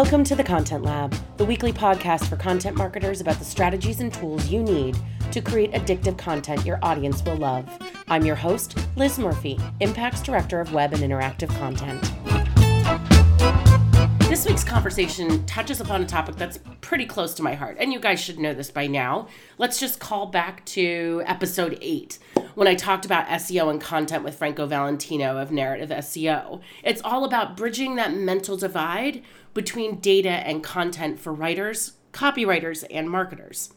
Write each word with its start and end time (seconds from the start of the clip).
Welcome 0.00 0.22
to 0.26 0.36
the 0.36 0.44
Content 0.44 0.84
Lab, 0.84 1.12
the 1.38 1.44
weekly 1.44 1.72
podcast 1.72 2.28
for 2.28 2.36
content 2.36 2.76
marketers 2.76 3.20
about 3.20 3.40
the 3.40 3.44
strategies 3.44 3.98
and 3.98 4.14
tools 4.14 4.46
you 4.46 4.62
need 4.62 4.96
to 5.32 5.40
create 5.40 5.72
addictive 5.72 6.16
content 6.16 6.64
your 6.64 6.78
audience 6.82 7.20
will 7.24 7.34
love. 7.34 7.68
I'm 8.06 8.24
your 8.24 8.36
host, 8.36 8.78
Liz 8.94 9.18
Murphy, 9.18 9.58
Impact's 9.80 10.22
Director 10.22 10.60
of 10.60 10.72
Web 10.72 10.92
and 10.92 11.02
Interactive 11.02 11.48
Content. 11.58 12.00
This 14.28 14.46
week's 14.46 14.62
conversation 14.62 15.44
touches 15.46 15.80
upon 15.80 16.02
a 16.02 16.06
topic 16.06 16.36
that's 16.36 16.60
pretty 16.80 17.04
close 17.04 17.34
to 17.34 17.42
my 17.42 17.54
heart, 17.54 17.76
and 17.80 17.92
you 17.92 17.98
guys 17.98 18.20
should 18.20 18.38
know 18.38 18.54
this 18.54 18.70
by 18.70 18.86
now. 18.86 19.26
Let's 19.58 19.80
just 19.80 19.98
call 19.98 20.26
back 20.26 20.64
to 20.66 21.24
episode 21.26 21.76
8 21.82 22.20
when 22.58 22.66
I 22.66 22.74
talked 22.74 23.04
about 23.04 23.28
SEO 23.28 23.70
and 23.70 23.80
content 23.80 24.24
with 24.24 24.34
Franco 24.34 24.66
Valentino 24.66 25.38
of 25.38 25.52
Narrative 25.52 25.90
SEO. 25.90 26.60
It's 26.82 27.00
all 27.04 27.24
about 27.24 27.56
bridging 27.56 27.94
that 27.94 28.12
mental 28.12 28.56
divide 28.56 29.22
between 29.54 30.00
data 30.00 30.28
and 30.30 30.60
content 30.60 31.20
for 31.20 31.32
writers, 31.32 31.92
copywriters, 32.12 32.84
and 32.90 33.08
marketers. 33.08 33.72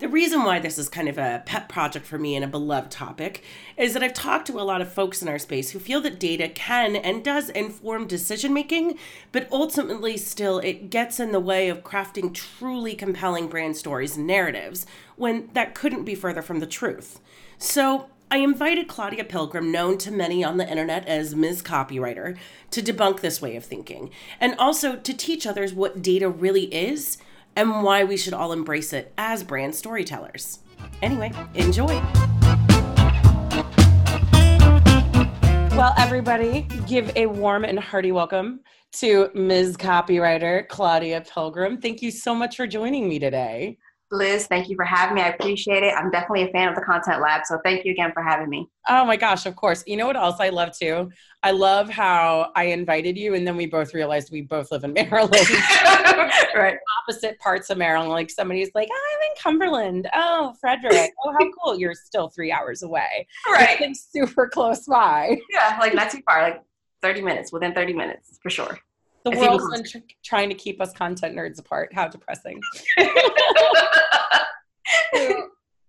The 0.00 0.08
reason 0.08 0.42
why 0.42 0.58
this 0.58 0.78
is 0.78 0.88
kind 0.88 1.08
of 1.08 1.16
a 1.16 1.44
pet 1.46 1.68
project 1.68 2.06
for 2.06 2.18
me 2.18 2.34
and 2.34 2.44
a 2.44 2.48
beloved 2.48 2.90
topic 2.90 3.44
is 3.76 3.94
that 3.94 4.02
I've 4.02 4.12
talked 4.12 4.48
to 4.48 4.60
a 4.60 4.66
lot 4.66 4.80
of 4.80 4.92
folks 4.92 5.22
in 5.22 5.28
our 5.28 5.38
space 5.38 5.70
who 5.70 5.78
feel 5.78 6.00
that 6.00 6.18
data 6.18 6.48
can 6.48 6.96
and 6.96 7.24
does 7.24 7.50
inform 7.50 8.08
decision 8.08 8.52
making, 8.52 8.98
but 9.30 9.48
ultimately 9.52 10.16
still 10.16 10.58
it 10.58 10.90
gets 10.90 11.20
in 11.20 11.30
the 11.30 11.38
way 11.38 11.68
of 11.68 11.84
crafting 11.84 12.34
truly 12.34 12.96
compelling 12.96 13.46
brand 13.46 13.76
stories 13.76 14.16
and 14.16 14.26
narratives 14.26 14.86
when 15.14 15.50
that 15.52 15.76
couldn't 15.76 16.04
be 16.04 16.16
further 16.16 16.42
from 16.42 16.58
the 16.58 16.66
truth. 16.66 17.20
So, 17.58 18.10
I 18.30 18.38
invited 18.38 18.86
Claudia 18.86 19.24
Pilgrim, 19.24 19.72
known 19.72 19.96
to 19.98 20.10
many 20.10 20.44
on 20.44 20.58
the 20.58 20.68
internet 20.68 21.08
as 21.08 21.34
Ms. 21.34 21.62
Copywriter, 21.62 22.36
to 22.70 22.82
debunk 22.82 23.20
this 23.20 23.40
way 23.40 23.56
of 23.56 23.64
thinking 23.64 24.10
and 24.38 24.54
also 24.58 24.96
to 24.96 25.14
teach 25.14 25.46
others 25.46 25.72
what 25.72 26.02
data 26.02 26.28
really 26.28 26.64
is 26.64 27.16
and 27.54 27.82
why 27.82 28.04
we 28.04 28.18
should 28.18 28.34
all 28.34 28.52
embrace 28.52 28.92
it 28.92 29.14
as 29.16 29.42
brand 29.42 29.74
storytellers. 29.74 30.58
Anyway, 31.00 31.32
enjoy. 31.54 31.98
Well, 35.74 35.94
everybody, 35.96 36.68
give 36.86 37.10
a 37.16 37.24
warm 37.24 37.64
and 37.64 37.78
hearty 37.78 38.12
welcome 38.12 38.60
to 38.92 39.30
Ms. 39.34 39.78
Copywriter 39.78 40.68
Claudia 40.68 41.22
Pilgrim. 41.22 41.80
Thank 41.80 42.02
you 42.02 42.10
so 42.10 42.34
much 42.34 42.56
for 42.56 42.66
joining 42.66 43.08
me 43.08 43.18
today. 43.18 43.78
Liz, 44.12 44.46
thank 44.46 44.68
you 44.68 44.76
for 44.76 44.84
having 44.84 45.16
me. 45.16 45.22
I 45.22 45.28
appreciate 45.28 45.82
it. 45.82 45.92
I'm 45.94 46.10
definitely 46.10 46.44
a 46.44 46.52
fan 46.52 46.68
of 46.68 46.76
the 46.76 46.82
Content 46.82 47.20
Lab, 47.20 47.42
so 47.44 47.58
thank 47.64 47.84
you 47.84 47.90
again 47.90 48.12
for 48.12 48.22
having 48.22 48.48
me. 48.48 48.68
Oh 48.88 49.04
my 49.04 49.16
gosh, 49.16 49.46
of 49.46 49.56
course. 49.56 49.82
You 49.86 49.96
know 49.96 50.06
what 50.06 50.16
else 50.16 50.36
I 50.38 50.50
love 50.50 50.76
too? 50.78 51.10
I 51.42 51.50
love 51.50 51.88
how 51.88 52.52
I 52.54 52.64
invited 52.64 53.16
you 53.16 53.34
and 53.34 53.46
then 53.46 53.56
we 53.56 53.66
both 53.66 53.94
realized 53.94 54.30
we 54.30 54.42
both 54.42 54.70
live 54.70 54.84
in 54.84 54.92
Maryland. 54.94 55.34
right. 56.54 56.76
Opposite 57.02 57.38
parts 57.40 57.68
of 57.70 57.78
Maryland. 57.78 58.10
Like 58.10 58.30
somebody's 58.30 58.70
like, 58.74 58.88
oh, 58.92 59.16
I'm 59.16 59.30
in 59.30 59.36
Cumberland. 59.42 60.08
Oh, 60.14 60.54
Frederick. 60.60 61.12
Oh, 61.24 61.32
how 61.32 61.50
cool. 61.62 61.78
You're 61.78 61.94
still 61.94 62.28
three 62.28 62.52
hours 62.52 62.82
away. 62.82 63.26
Right. 63.50 63.96
Super 63.96 64.48
close 64.48 64.86
by. 64.86 65.36
Yeah, 65.50 65.78
like 65.80 65.94
not 65.94 66.10
too 66.10 66.20
far, 66.24 66.42
like 66.42 66.62
30 67.02 67.22
minutes, 67.22 67.52
within 67.52 67.74
30 67.74 67.92
minutes 67.92 68.38
for 68.42 68.50
sure. 68.50 68.78
The 69.26 69.32
I 69.32 69.40
world's 69.40 69.68
been 69.68 69.82
tr- 69.82 70.06
trying 70.24 70.48
to 70.50 70.54
keep 70.54 70.80
us 70.80 70.92
content 70.92 71.36
nerds 71.36 71.58
apart. 71.58 71.92
How 71.92 72.06
depressing. 72.06 72.60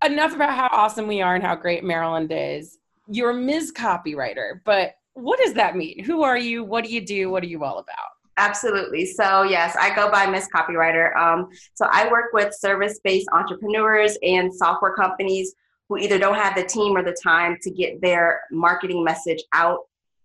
Enough 0.04 0.34
about 0.34 0.56
how 0.56 0.70
awesome 0.72 1.06
we 1.06 1.22
are 1.22 1.36
and 1.36 1.44
how 1.44 1.56
great 1.56 1.84
Maryland 1.84 2.32
is. 2.34 2.80
You're 3.08 3.34
Ms. 3.34 3.72
Copywriter, 3.78 4.62
but 4.66 4.96
what 5.14 5.38
does 5.40 5.54
that 5.54 5.76
mean? 5.76 6.04
Who 6.04 6.24
are 6.24 6.38
you? 6.40 6.64
What 6.64 6.84
do 6.84 6.90
you 6.90 7.00
do? 7.00 7.30
What 7.30 7.44
are 7.44 7.48
you 7.48 7.64
all 7.64 7.78
about? 7.78 8.10
Absolutely. 8.38 9.06
So, 9.06 9.44
yes, 9.44 9.76
I 9.80 9.96
go 9.96 10.10
by 10.10 10.26
Miss 10.26 10.48
Copywriter. 10.56 11.16
Um, 11.16 11.50
so, 11.76 11.88
I 11.92 12.10
work 12.10 12.34
with 12.34 12.56
service 12.56 13.00
based 13.04 13.28
entrepreneurs 13.34 14.18
and 14.24 14.52
software 14.52 14.96
companies 14.96 15.54
who 15.90 15.98
either 15.98 16.18
don't 16.18 16.36
have 16.36 16.56
the 16.56 16.64
team 16.64 16.98
or 16.98 17.04
the 17.04 17.16
time 17.24 17.58
to 17.62 17.70
get 17.70 18.02
their 18.02 18.42
marketing 18.52 19.04
message 19.04 19.44
out 19.54 19.82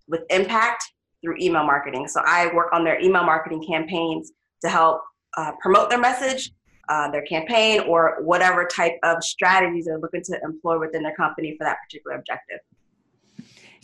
with 0.08 0.22
impact 0.30 0.82
through 1.22 1.36
email 1.40 1.64
marketing. 1.64 2.08
So 2.08 2.20
I 2.24 2.52
work 2.54 2.72
on 2.72 2.84
their 2.84 3.00
email 3.00 3.24
marketing 3.24 3.64
campaigns 3.66 4.32
to 4.62 4.68
help 4.68 5.02
uh, 5.36 5.52
promote 5.60 5.90
their 5.90 5.98
message, 6.00 6.52
uh, 6.88 7.10
their 7.10 7.22
campaign, 7.22 7.80
or 7.80 8.18
whatever 8.22 8.66
type 8.66 8.98
of 9.02 9.22
strategies 9.22 9.86
they're 9.86 9.98
looking 9.98 10.22
to 10.24 10.40
employ 10.44 10.78
within 10.78 11.02
their 11.02 11.14
company 11.14 11.56
for 11.56 11.64
that 11.64 11.78
particular 11.84 12.16
objective. 12.16 12.58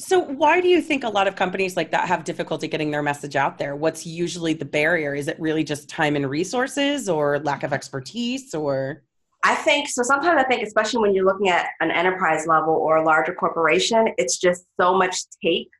So, 0.00 0.20
why 0.20 0.60
do 0.60 0.68
you 0.68 0.80
think 0.80 1.02
a 1.02 1.08
lot 1.08 1.26
of 1.26 1.34
companies 1.34 1.76
like 1.76 1.90
that 1.90 2.06
have 2.06 2.22
difficulty 2.22 2.68
getting 2.68 2.92
their 2.92 3.02
message 3.02 3.34
out 3.34 3.58
there? 3.58 3.74
What's 3.74 4.06
usually 4.06 4.52
the 4.52 4.64
barrier? 4.64 5.12
Is 5.12 5.26
it 5.26 5.38
really 5.40 5.64
just 5.64 5.88
time 5.88 6.14
and 6.14 6.30
resources 6.30 7.08
or 7.08 7.40
lack 7.40 7.64
of 7.64 7.72
expertise 7.72 8.54
or? 8.54 9.02
I 9.42 9.56
think 9.56 9.88
so. 9.88 10.02
Sometimes 10.04 10.40
I 10.40 10.44
think, 10.46 10.62
especially 10.62 11.00
when 11.00 11.14
you're 11.14 11.24
looking 11.24 11.48
at 11.48 11.70
an 11.80 11.90
enterprise 11.90 12.46
level 12.46 12.74
or 12.74 12.96
a 12.96 13.04
larger 13.04 13.34
corporation, 13.34 14.08
it's 14.18 14.38
just 14.38 14.66
so 14.80 14.96
much 14.96 15.16
tape 15.42 15.70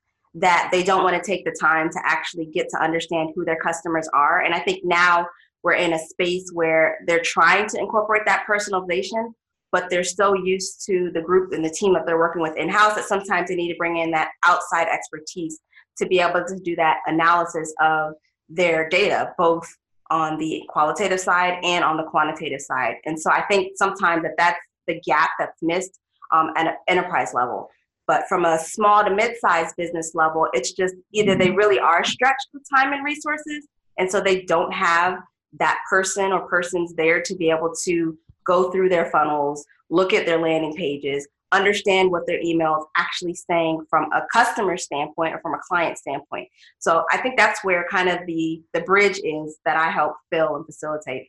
that 0.41 0.69
they 0.73 0.83
don't 0.83 1.05
want 1.05 1.17
to 1.17 1.27
take 1.27 1.45
the 1.45 1.57
time 1.59 1.91
to 1.91 2.01
actually 2.05 2.47
get 2.47 2.69
to 2.71 2.83
understand 2.83 3.31
who 3.35 3.45
their 3.45 3.57
customers 3.57 4.09
are. 4.13 4.43
And 4.43 4.55
I 4.55 4.61
think 4.61 4.85
now 4.85 5.27
we're 5.63 5.75
in 5.75 5.93
a 5.93 5.99
space 5.99 6.51
where 6.53 6.99
they're 7.07 7.23
trying 7.23 7.69
to 7.69 7.79
incorporate 7.79 8.23
that 8.27 8.45
personalization, 8.49 9.33
but 9.73 9.91
they're 9.91 10.05
so 10.05 10.35
used 10.35 10.85
to 10.87 11.11
the 11.13 11.21
group 11.21 11.53
and 11.53 11.65
the 11.65 11.71
team 11.71 11.93
that 11.95 12.07
they're 12.07 12.19
working 12.19 12.43
with 12.43 12.57
in 12.57 12.69
house 12.69 12.95
that 12.95 13.05
sometimes 13.05 13.49
they 13.49 13.57
need 13.57 13.73
to 13.73 13.79
bring 13.79 13.99
in 13.99 14.11
that 14.13 14.31
outside 14.47 14.87
expertise 14.89 15.61
to 15.99 16.07
be 16.07 16.21
able 16.21 16.45
to 16.45 16.59
do 16.61 16.77
that 16.77 16.99
analysis 17.07 17.75
of 17.81 18.13
their 18.49 18.89
data, 18.89 19.33
both 19.37 19.69
on 20.11 20.39
the 20.39 20.63
qualitative 20.69 21.21
side 21.21 21.59
and 21.63 21.85
on 21.85 21.97
the 21.97 22.05
quantitative 22.05 22.61
side. 22.61 22.95
And 23.05 23.21
so 23.21 23.31
I 23.31 23.43
think 23.43 23.73
sometimes 23.77 24.23
that 24.23 24.33
that's 24.39 24.59
the 24.87 25.01
gap 25.05 25.31
that's 25.39 25.61
missed 25.61 25.99
um, 26.33 26.51
at 26.57 26.67
an 26.67 26.75
enterprise 26.87 27.35
level. 27.35 27.69
But 28.09 28.27
from 28.29 28.45
a 28.45 28.59
small 28.59 29.05
to 29.05 29.15
mid-sized 29.15 29.77
business 29.77 30.13
level, 30.15 30.49
it's 30.53 30.73
just 30.73 30.95
either 31.13 31.37
they 31.37 31.49
mm-hmm. 31.49 31.57
really 31.57 31.79
are 31.79 32.03
stretched 32.05 32.49
with 32.53 32.65
time 32.75 32.93
and 32.93 33.05
resources, 33.05 33.69
and 33.99 34.11
so 34.11 34.21
they 34.21 34.43
don't 34.43 34.73
have 34.73 35.21
that 35.59 35.79
person 35.89 36.33
or 36.33 36.49
persons 36.49 36.95
there 36.95 37.23
to 37.23 37.37
be 37.37 37.51
able 37.51 37.73
to 37.85 38.19
go 38.45 38.71
through 38.71 38.89
their 38.89 39.11
funnels, 39.11 39.65
look 39.91 40.13
at 40.13 40.27
their 40.27 40.41
landing 40.41 40.75
pages, 40.75 41.29
understand 41.53 42.11
what 42.11 42.27
their 42.27 42.41
email 42.41 42.79
is 42.79 42.87
actually 42.97 43.35
saying 43.35 43.85
from 43.89 44.11
a 44.13 44.23
customer 44.33 44.77
standpoint 44.77 45.35
or 45.35 45.41
from 45.41 45.55
a 45.55 45.61
client 45.67 45.99
standpoint. 45.99 46.49
So 46.79 47.05
I 47.13 47.19
think 47.19 47.37
that's 47.37 47.65
where 47.65 47.87
kind 47.91 48.09
of 48.09 48.21
the 48.27 48.63
the 48.73 48.81
bridge 48.81 49.21
is 49.23 49.59
that 49.65 49.77
I 49.77 49.91
help 49.91 50.15
fill 50.31 50.57
and 50.57 50.67
facilitate. 50.67 51.29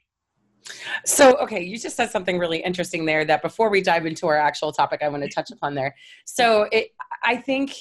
So, 1.06 1.36
okay, 1.38 1.62
you 1.62 1.78
just 1.78 1.96
said 1.96 2.12
something 2.12 2.38
really 2.38 2.60
interesting 2.60 3.06
there 3.06 3.26
that 3.26 3.42
before 3.42 3.70
we 3.70 3.82
dive 3.82 4.06
into 4.06 4.28
our 4.28 4.38
actual 4.38 4.72
topic, 4.72 5.02
I 5.02 5.10
want 5.10 5.24
to 5.24 5.30
mm-hmm. 5.30 5.40
touch 5.40 5.52
upon 5.52 5.76
there. 5.76 5.96
So, 6.26 6.68
it, 6.72 6.90
I 7.24 7.38
think, 7.38 7.76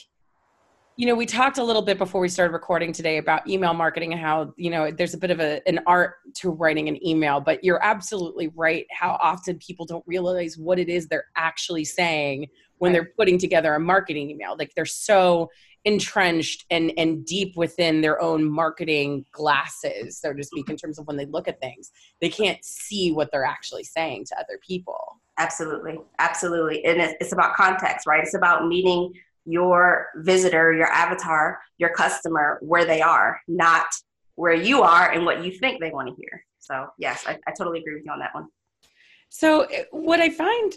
you 0.96 1.06
know, 1.06 1.14
we 1.14 1.26
talked 1.26 1.58
a 1.58 1.64
little 1.64 1.82
bit 1.82 1.96
before 1.96 2.20
we 2.20 2.28
started 2.28 2.52
recording 2.52 2.92
today 2.92 3.18
about 3.18 3.48
email 3.48 3.72
marketing 3.72 4.12
and 4.12 4.20
how, 4.20 4.52
you 4.56 4.70
know, 4.70 4.90
there's 4.90 5.14
a 5.14 5.18
bit 5.18 5.30
of 5.30 5.38
a, 5.38 5.60
an 5.68 5.80
art 5.86 6.14
to 6.36 6.50
writing 6.50 6.88
an 6.88 7.06
email, 7.06 7.40
but 7.40 7.62
you're 7.62 7.82
absolutely 7.84 8.48
right 8.56 8.84
how 8.90 9.16
often 9.22 9.58
people 9.58 9.86
don't 9.86 10.04
realize 10.06 10.58
what 10.58 10.78
it 10.78 10.88
is 10.88 11.06
they're 11.06 11.26
actually 11.36 11.84
saying 11.84 12.48
when 12.78 12.92
they're 12.92 13.12
putting 13.16 13.38
together 13.38 13.74
a 13.74 13.80
marketing 13.80 14.30
email. 14.30 14.56
Like 14.58 14.72
they're 14.74 14.86
so 14.86 15.50
entrenched 15.88 16.66
and 16.70 16.92
and 16.98 17.24
deep 17.24 17.56
within 17.56 18.02
their 18.02 18.20
own 18.20 18.44
marketing 18.44 19.24
glasses 19.32 20.18
so 20.18 20.34
to 20.34 20.44
speak 20.44 20.68
in 20.68 20.76
terms 20.76 20.98
of 20.98 21.06
when 21.06 21.16
they 21.16 21.24
look 21.24 21.48
at 21.48 21.58
things. 21.60 21.90
They 22.20 22.28
can't 22.28 22.62
see 22.62 23.10
what 23.10 23.32
they're 23.32 23.46
actually 23.46 23.84
saying 23.84 24.26
to 24.26 24.38
other 24.38 24.60
people. 24.64 25.16
Absolutely. 25.38 25.98
Absolutely. 26.18 26.84
And 26.84 27.00
it's 27.00 27.32
about 27.32 27.56
context 27.56 28.06
right? 28.06 28.22
It's 28.22 28.34
about 28.34 28.68
meeting 28.68 29.14
your 29.46 30.08
visitor 30.16 30.74
your 30.74 30.88
avatar 30.88 31.58
your 31.78 31.88
customer 31.94 32.58
where 32.60 32.84
they 32.84 33.00
are 33.00 33.40
not 33.48 33.86
where 34.34 34.52
you 34.52 34.82
are 34.82 35.10
and 35.10 35.24
what 35.24 35.42
you 35.42 35.50
think 35.50 35.80
they 35.80 35.90
want 35.90 36.06
to 36.06 36.14
hear. 36.14 36.44
So 36.58 36.88
yes 36.98 37.24
I, 37.26 37.38
I 37.46 37.52
totally 37.56 37.80
agree 37.80 37.94
with 37.94 38.04
you 38.04 38.12
on 38.12 38.18
that 38.18 38.34
one. 38.34 38.48
So 39.30 39.62
eh, 39.62 39.84
what 39.90 40.20
i 40.20 40.28
find 40.28 40.74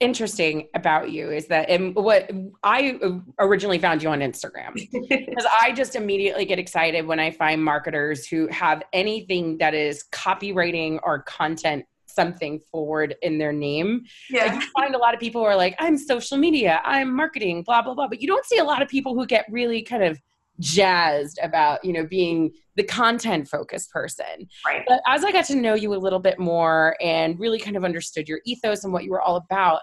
interesting 0.00 0.68
about 0.74 1.10
you 1.10 1.30
is 1.30 1.46
that 1.46 1.70
and 1.70 1.94
what 1.94 2.30
I 2.62 2.98
originally 3.38 3.78
found 3.78 4.02
you 4.02 4.08
on 4.10 4.20
Instagram 4.20 4.74
because 5.08 5.46
I 5.62 5.72
just 5.72 5.94
immediately 5.94 6.44
get 6.44 6.58
excited 6.58 7.06
when 7.06 7.20
I 7.20 7.30
find 7.30 7.62
marketers 7.62 8.26
who 8.26 8.48
have 8.48 8.82
anything 8.92 9.56
that 9.58 9.72
is 9.72 10.04
copywriting 10.12 10.98
or 11.02 11.22
content 11.22 11.84
something 12.06 12.60
forward 12.70 13.16
in 13.22 13.38
their 13.38 13.52
name. 13.52 14.04
Yeah. 14.30 14.46
Like 14.46 14.54
you 14.54 14.60
find 14.78 14.94
a 14.94 14.98
lot 14.98 15.14
of 15.14 15.20
people 15.20 15.40
who 15.40 15.46
are 15.46 15.56
like, 15.56 15.74
I'm 15.78 15.98
social 15.98 16.38
media, 16.38 16.80
I'm 16.84 17.14
marketing, 17.14 17.62
blah, 17.62 17.82
blah, 17.82 17.94
blah. 17.94 18.08
But 18.08 18.20
you 18.20 18.28
don't 18.28 18.44
see 18.44 18.58
a 18.58 18.64
lot 18.64 18.82
of 18.82 18.88
people 18.88 19.14
who 19.14 19.26
get 19.26 19.46
really 19.50 19.82
kind 19.82 20.02
of 20.02 20.20
jazzed 20.60 21.38
about 21.42 21.84
you 21.84 21.92
know 21.92 22.06
being 22.06 22.52
the 22.76 22.84
content 22.84 23.48
focused 23.48 23.90
person 23.90 24.48
right 24.66 24.84
but 24.86 25.00
as 25.06 25.24
i 25.24 25.32
got 25.32 25.44
to 25.44 25.56
know 25.56 25.74
you 25.74 25.92
a 25.92 25.96
little 25.96 26.20
bit 26.20 26.38
more 26.38 26.96
and 27.00 27.38
really 27.40 27.58
kind 27.58 27.76
of 27.76 27.84
understood 27.84 28.28
your 28.28 28.40
ethos 28.46 28.84
and 28.84 28.92
what 28.92 29.04
you 29.04 29.10
were 29.10 29.20
all 29.20 29.36
about 29.36 29.80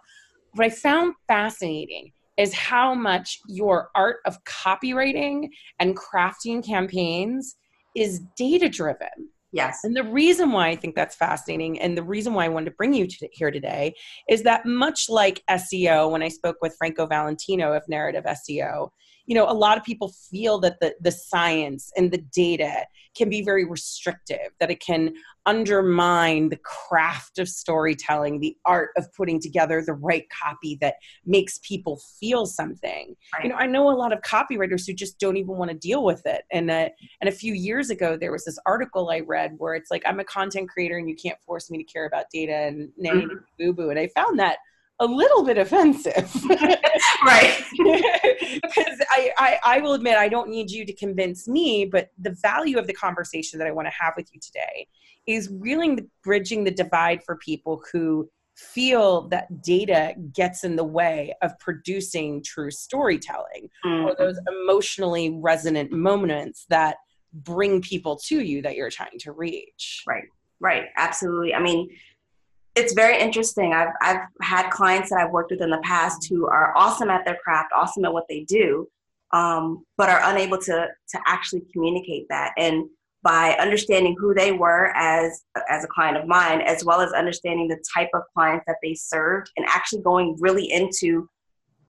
what 0.54 0.66
i 0.66 0.70
found 0.70 1.14
fascinating 1.28 2.12
is 2.38 2.54
how 2.54 2.96
much 2.96 3.40
your 3.48 3.90
art 3.96 4.18
of 4.26 4.44
copywriting 4.46 5.48
and 5.80 5.98
crafting 5.98 6.66
campaigns 6.66 7.56
is 7.96 8.22
data 8.38 8.70
driven. 8.70 9.10
Yes. 9.54 9.80
And 9.84 9.96
the 9.96 10.04
reason 10.04 10.52
why 10.52 10.70
I 10.70 10.76
think 10.78 10.96
that's 10.96 11.16
fascinating 11.16 11.80
and 11.80 11.98
the 11.98 12.04
reason 12.04 12.34
why 12.34 12.46
I 12.46 12.50
wanted 12.50 12.70
to 12.70 12.76
bring 12.78 12.94
you 12.94 13.06
to 13.06 13.30
here 13.34 13.52
today 13.52 13.94
is 14.30 14.44
that 14.44 14.66
much 14.66 15.10
like 15.10 15.44
SEO, 15.50 16.10
when 16.10 16.24
I 16.24 16.30
spoke 16.30 16.56
with 16.62 16.76
Franco 16.78 17.06
Valentino 17.06 17.74
of 17.74 17.84
Narrative 17.90 18.24
SEO, 18.24 18.90
you 19.26 19.36
know, 19.36 19.50
a 19.50 19.54
lot 19.54 19.78
of 19.78 19.84
people 19.84 20.14
feel 20.30 20.60
that 20.60 20.80
the, 20.80 20.96
the 21.02 21.12
science 21.12 21.92
and 21.96 22.12
the 22.12 22.24
data 22.34 22.86
can 23.16 23.30
be 23.30 23.42
very 23.42 23.66
restrictive, 23.66 24.50
that 24.60 24.72
it 24.72 24.80
can 24.80 25.14
undermine 25.46 26.50
the 26.50 26.58
craft 26.58 27.40
of 27.40 27.50
storytelling, 27.50 28.40
the 28.40 28.56
art 28.66 28.92
of 28.96 29.12
putting 29.14 29.40
together 29.40 29.84
the 29.86 29.94
right 29.94 30.26
copy 30.30 30.78
that 30.82 30.96
makes 31.26 31.60
people 31.60 32.00
feel 32.20 32.46
something. 32.46 33.16
Right. 33.34 33.44
You 33.44 33.50
know, 33.50 33.56
I 33.56 33.66
know 33.66 33.90
a 33.90 33.92
lot 33.92 34.14
of 34.14 34.22
copywriters 34.22 34.86
who 34.86 34.94
just 34.94 35.20
don't 35.20 35.38
even 35.38 35.58
want 35.58 35.72
to 35.72 35.78
deal 35.78 36.04
with 36.04 36.26
it. 36.26 36.44
And 36.52 36.70
uh, 36.72 36.90
and 37.20 37.28
a 37.28 37.32
few 37.32 37.54
years 37.54 37.90
ago, 37.90 38.18
there 38.18 38.32
was 38.32 38.46
this 38.46 38.60
article 38.66 39.10
I 39.10 39.22
read 39.22 39.56
where 39.58 39.76
it's 39.76 39.92
like, 39.92 40.04
I'm 40.06 40.20
a 40.20 40.26
content 40.26 40.70
creator 40.70 40.98
and 40.98 41.10
you 41.10 41.16
can't 41.16 41.40
force 41.46 41.70
me 41.70 41.78
to 41.80 41.84
care 41.84 42.06
about 42.06 42.26
data 42.32 42.54
and 42.54 42.90
nanny 42.98 43.26
mm-hmm. 43.26 43.36
boo 43.60 43.74
boo. 43.74 43.90
And 43.90 44.00
I 44.00 44.08
found 44.16 44.40
that 44.40 44.58
a 45.02 45.06
little 45.06 45.44
bit 45.44 45.58
offensive. 45.58 46.34
right. 47.26 47.64
Because 48.62 49.02
I, 49.10 49.32
I, 49.38 49.60
I 49.64 49.82
will 49.82 49.94
admit, 49.94 50.18
I 50.18 50.28
don't 50.28 50.50
need 50.50 50.70
you 50.70 50.86
to 50.86 50.94
convince 50.94 51.48
me, 51.48 51.86
but 51.86 52.10
the 52.20 52.36
value 52.42 52.78
of 52.78 52.86
the 52.86 52.94
conversation 52.94 53.58
that 53.60 53.68
I 53.68 53.72
want 53.72 53.88
to 53.88 53.94
have 53.98 54.14
with 54.16 54.30
you 54.34 54.40
today 54.40 54.88
is 55.26 55.50
really 55.50 56.00
bridging 56.24 56.64
the 56.64 56.72
divide 56.72 57.24
for 57.24 57.38
people 57.38 57.82
who 57.92 58.30
feel 58.56 59.28
that 59.30 59.62
data 59.62 60.14
gets 60.34 60.64
in 60.64 60.76
the 60.76 60.84
way 60.84 61.34
of 61.42 61.58
producing 61.60 62.44
true 62.44 62.70
storytelling 62.72 63.70
mm-hmm. 63.86 64.06
or 64.06 64.16
those 64.16 64.40
emotionally 64.64 65.38
resonant 65.42 65.92
moments 65.92 66.66
that 66.70 66.98
bring 67.34 67.82
people 67.82 68.18
to 68.18 68.42
you 68.42 68.62
that 68.62 68.76
you're 68.76 68.92
trying 68.92 69.18
to 69.20 69.32
reach. 69.32 70.04
Right. 70.06 70.26
Right. 70.60 70.84
Absolutely. 70.98 71.56
I 71.56 71.60
mean, 71.60 71.90
it's 72.76 72.94
very 72.94 73.20
interesting. 73.20 73.74
I've 73.74 73.94
I've 74.02 74.28
had 74.42 74.70
clients 74.70 75.10
that 75.10 75.20
I've 75.20 75.32
worked 75.32 75.52
with 75.52 75.62
in 75.62 75.70
the 75.70 75.82
past 75.84 76.28
who 76.30 76.48
are 76.48 76.76
awesome 76.76 77.10
at 77.10 77.26
their 77.26 77.38
craft, 77.44 77.72
awesome 77.76 78.06
at 78.06 78.14
what 78.14 78.26
they 78.30 78.44
do, 78.44 78.88
um, 79.32 79.84
but 79.98 80.10
are 80.10 80.22
unable 80.24 80.58
to 80.58 80.88
to 81.10 81.20
actually 81.28 81.64
communicate 81.74 82.28
that. 82.30 82.54
And 82.58 82.86
by 83.24 83.56
understanding 83.60 84.16
who 84.18 84.34
they 84.34 84.52
were 84.52 84.92
as 84.96 85.44
as 85.70 85.84
a 85.84 85.88
client 85.88 86.18
of 86.18 86.28
mine, 86.28 86.62
as 86.62 86.86
well 86.86 87.02
as 87.02 87.12
understanding 87.12 87.68
the 87.68 87.84
type 87.94 88.10
of 88.14 88.24
clients 88.34 88.66
that 88.68 88.78
they 88.82 88.94
served, 88.94 89.52
and 89.58 89.66
actually 89.68 90.02
going 90.02 90.38
really 90.40 90.72
into 90.72 91.28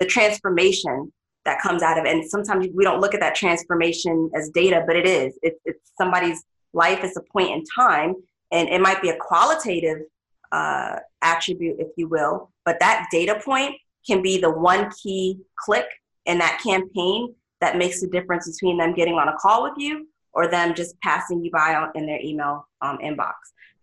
the 0.00 0.06
transformation 0.06 1.12
that 1.44 1.60
comes 1.60 1.82
out 1.82 1.98
of 1.98 2.04
it. 2.04 2.12
And 2.12 2.28
sometimes 2.28 2.68
we 2.74 2.84
don't 2.84 3.00
look 3.00 3.14
at 3.14 3.20
that 3.20 3.34
transformation 3.34 4.30
as 4.36 4.48
data, 4.50 4.84
but 4.86 4.96
it 4.96 5.06
is. 5.06 5.36
It, 5.42 5.60
it's 5.64 5.90
somebody's 5.98 6.44
life. 6.72 7.00
It's 7.02 7.16
a 7.16 7.22
point 7.32 7.50
in 7.50 7.64
time, 7.64 8.14
and 8.50 8.68
it 8.68 8.80
might 8.80 9.00
be 9.00 9.10
a 9.10 9.16
qualitative 9.16 10.02
uh, 10.52 10.96
attribute, 11.22 11.76
if 11.80 11.88
you 11.96 12.08
will. 12.08 12.50
But 12.64 12.78
that 12.80 13.06
data 13.10 13.40
point 13.44 13.74
can 14.06 14.22
be 14.22 14.38
the 14.38 14.50
one 14.50 14.90
key 15.02 15.38
click 15.58 15.86
in 16.26 16.38
that 16.38 16.60
campaign 16.62 17.34
that 17.60 17.78
makes 17.78 18.00
the 18.00 18.08
difference 18.08 18.50
between 18.50 18.76
them 18.76 18.94
getting 18.94 19.14
on 19.14 19.28
a 19.28 19.36
call 19.38 19.62
with 19.62 19.74
you 19.76 20.08
or 20.32 20.48
them 20.48 20.74
just 20.74 20.98
passing 21.00 21.42
you 21.44 21.50
by 21.50 21.88
in 21.94 22.06
their 22.06 22.20
email 22.20 22.66
um, 22.80 22.98
inbox. 22.98 23.32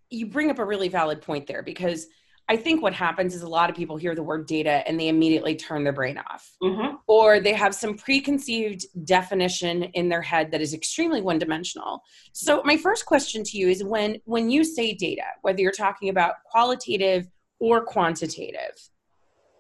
You 0.09 0.27
bring 0.27 0.49
up 0.49 0.59
a 0.59 0.65
really 0.65 0.89
valid 0.89 1.21
point 1.21 1.47
there 1.47 1.63
because 1.63 2.07
I 2.49 2.57
think 2.57 2.81
what 2.81 2.95
happens 2.95 3.35
is 3.35 3.43
a 3.43 3.47
lot 3.47 3.69
of 3.69 3.75
people 3.75 3.95
hear 3.95 4.15
the 4.15 4.23
word 4.23 4.47
data 4.47 4.81
and 4.87 4.99
they 4.99 5.07
immediately 5.07 5.55
turn 5.55 5.83
their 5.83 5.93
brain 5.93 6.17
off. 6.17 6.51
Mm-hmm. 6.63 6.95
Or 7.05 7.39
they 7.39 7.53
have 7.53 7.75
some 7.75 7.95
preconceived 7.95 8.87
definition 9.05 9.83
in 9.83 10.09
their 10.09 10.23
head 10.23 10.49
that 10.51 10.59
is 10.59 10.73
extremely 10.73 11.21
one 11.21 11.37
dimensional. 11.37 12.01
So 12.33 12.63
my 12.65 12.75
first 12.75 13.05
question 13.05 13.43
to 13.43 13.57
you 13.57 13.69
is 13.69 13.83
when 13.83 14.17
when 14.25 14.49
you 14.49 14.63
say 14.63 14.95
data, 14.95 15.25
whether 15.43 15.61
you're 15.61 15.71
talking 15.71 16.09
about 16.09 16.35
qualitative 16.51 17.27
or 17.59 17.85
quantitative, 17.85 18.89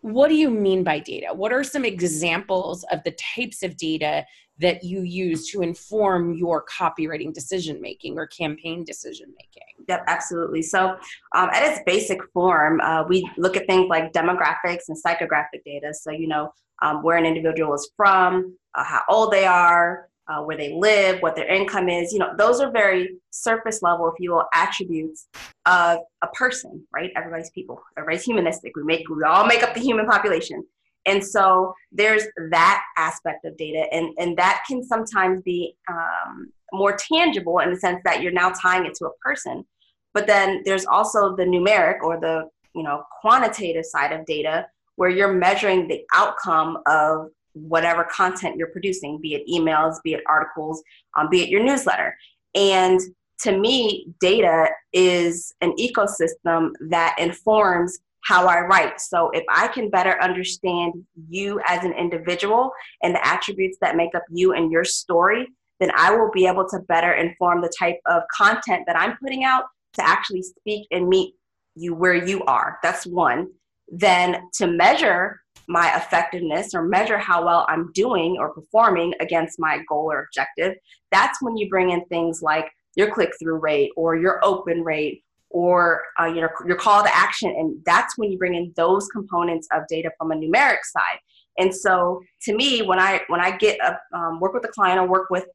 what 0.01 0.29
do 0.29 0.35
you 0.35 0.49
mean 0.49 0.83
by 0.83 0.97
data? 0.97 1.27
What 1.31 1.53
are 1.53 1.63
some 1.63 1.85
examples 1.85 2.83
of 2.91 3.03
the 3.03 3.11
types 3.11 3.61
of 3.61 3.77
data 3.77 4.25
that 4.59 4.83
you 4.83 5.01
use 5.01 5.49
to 5.51 5.61
inform 5.61 6.33
your 6.33 6.65
copywriting 6.65 7.33
decision 7.33 7.81
making 7.81 8.17
or 8.17 8.27
campaign 8.27 8.83
decision 8.83 9.33
making? 9.37 9.85
Yep, 9.87 10.03
absolutely. 10.07 10.61
So, 10.61 10.97
um, 11.35 11.49
at 11.51 11.63
its 11.63 11.81
basic 11.85 12.19
form, 12.33 12.79
uh, 12.81 13.03
we 13.07 13.29
look 13.37 13.57
at 13.57 13.65
things 13.65 13.87
like 13.89 14.13
demographics 14.13 14.83
and 14.89 14.97
psychographic 14.97 15.63
data. 15.65 15.93
So, 15.93 16.11
you 16.11 16.27
know, 16.27 16.53
um, 16.81 17.03
where 17.03 17.17
an 17.17 17.25
individual 17.25 17.73
is 17.73 17.89
from, 17.95 18.55
uh, 18.75 18.83
how 18.83 19.01
old 19.09 19.31
they 19.33 19.45
are, 19.45 20.09
uh, 20.29 20.43
where 20.43 20.55
they 20.55 20.73
live, 20.73 21.21
what 21.21 21.35
their 21.35 21.47
income 21.47 21.89
is. 21.89 22.13
You 22.13 22.19
know, 22.19 22.33
those 22.37 22.59
are 22.59 22.71
very 22.71 23.17
surface 23.31 23.81
level, 23.81 24.07
if 24.07 24.13
you 24.19 24.31
will, 24.31 24.45
attributes 24.53 25.27
of 25.65 25.99
a 26.21 26.27
person, 26.33 26.85
right? 26.93 27.11
Everybody's 27.15 27.49
people. 27.49 27.81
Everybody's 27.97 28.23
humanistic. 28.23 28.75
We 28.75 28.83
make 28.83 29.09
we 29.09 29.23
all 29.23 29.45
make 29.45 29.63
up 29.63 29.73
the 29.73 29.81
human 29.81 30.05
population. 30.05 30.63
And 31.05 31.23
so 31.23 31.73
there's 31.91 32.23
that 32.51 32.83
aspect 32.97 33.45
of 33.45 33.57
data, 33.57 33.85
and, 33.91 34.13
and 34.17 34.37
that 34.37 34.63
can 34.67 34.83
sometimes 34.83 35.41
be 35.41 35.75
um, 35.89 36.51
more 36.73 36.95
tangible 36.95 37.59
in 37.59 37.71
the 37.71 37.79
sense 37.79 38.01
that 38.05 38.21
you're 38.21 38.31
now 38.31 38.51
tying 38.51 38.85
it 38.85 38.93
to 38.95 39.05
a 39.05 39.17
person. 39.21 39.65
But 40.13 40.27
then 40.27 40.61
there's 40.65 40.85
also 40.85 41.35
the 41.35 41.43
numeric 41.43 42.01
or 42.01 42.19
the 42.19 42.49
you 42.75 42.83
know 42.83 43.03
quantitative 43.21 43.85
side 43.85 44.11
of 44.11 44.25
data 44.25 44.67
where 44.95 45.09
you're 45.09 45.33
measuring 45.33 45.87
the 45.87 46.01
outcome 46.13 46.77
of 46.85 47.29
whatever 47.53 48.03
content 48.03 48.57
you're 48.57 48.67
producing, 48.67 49.19
be 49.21 49.33
it 49.33 49.47
emails, 49.47 49.95
be 50.03 50.13
it 50.13 50.21
articles, 50.27 50.83
um, 51.17 51.29
be 51.29 51.41
it 51.41 51.49
your 51.49 51.63
newsletter. 51.63 52.15
And 52.53 52.99
to 53.41 53.57
me, 53.57 54.07
data 54.19 54.67
is 54.91 55.53
an 55.61 55.73
ecosystem 55.79 56.71
that 56.89 57.15
informs 57.17 57.99
how 58.29 58.45
I 58.45 58.59
write. 58.59 59.01
So 59.01 59.31
if 59.31 59.43
I 59.49 59.67
can 59.69 59.89
better 59.89 60.21
understand 60.21 60.93
you 61.27 61.59
as 61.65 61.83
an 61.83 61.93
individual 61.93 62.71
and 63.01 63.15
the 63.15 63.27
attributes 63.27 63.79
that 63.81 63.95
make 63.95 64.13
up 64.13 64.21
you 64.29 64.53
and 64.53 64.71
your 64.71 64.85
story, 64.85 65.47
then 65.79 65.89
I 65.95 66.15
will 66.15 66.29
be 66.31 66.45
able 66.45 66.69
to 66.69 66.79
better 66.87 67.13
inform 67.13 67.63
the 67.63 67.73
type 67.79 67.97
of 68.05 68.21
content 68.31 68.83
that 68.85 68.95
I'm 68.95 69.17
putting 69.17 69.45
out 69.45 69.63
to 69.95 70.07
actually 70.07 70.43
speak 70.43 70.85
and 70.91 71.09
meet 71.09 71.33
you 71.73 71.95
where 71.95 72.13
you 72.13 72.43
are. 72.43 72.77
That's 72.83 73.07
one. 73.07 73.47
Then 73.87 74.43
to 74.55 74.67
measure 74.67 75.41
my 75.67 75.95
effectiveness 75.97 76.75
or 76.75 76.83
measure 76.83 77.17
how 77.17 77.43
well 77.43 77.65
I'm 77.67 77.91
doing 77.93 78.37
or 78.37 78.53
performing 78.53 79.15
against 79.21 79.59
my 79.59 79.79
goal 79.89 80.11
or 80.11 80.25
objective, 80.25 80.75
that's 81.11 81.41
when 81.41 81.57
you 81.57 81.67
bring 81.67 81.89
in 81.89 82.05
things 82.05 82.43
like 82.43 82.69
your 82.95 83.09
click 83.11 83.31
through 83.39 83.57
rate 83.57 83.89
or 83.95 84.15
your 84.15 84.39
open 84.45 84.83
rate 84.83 85.23
or 85.49 86.03
uh, 86.19 86.25
you 86.25 86.41
know 86.41 86.49
your 86.65 86.77
call 86.77 87.03
to 87.03 87.15
action 87.15 87.49
and 87.49 87.77
that's 87.85 88.17
when 88.17 88.31
you 88.31 88.37
bring 88.37 88.55
in 88.55 88.71
those 88.75 89.07
components 89.07 89.67
of 89.73 89.83
data 89.87 90.11
from 90.17 90.31
a 90.31 90.35
numeric 90.35 90.83
side. 90.83 91.19
And 91.57 91.75
so 91.75 92.21
to 92.43 92.55
me 92.55 92.81
when 92.83 92.99
i 92.99 93.21
when 93.27 93.41
i 93.41 93.55
get 93.57 93.79
a 93.81 93.97
um, 94.17 94.39
work 94.39 94.53
with 94.53 94.65
a 94.65 94.69
client 94.69 94.99
or 94.99 95.07
work 95.07 95.29
with 95.29 95.45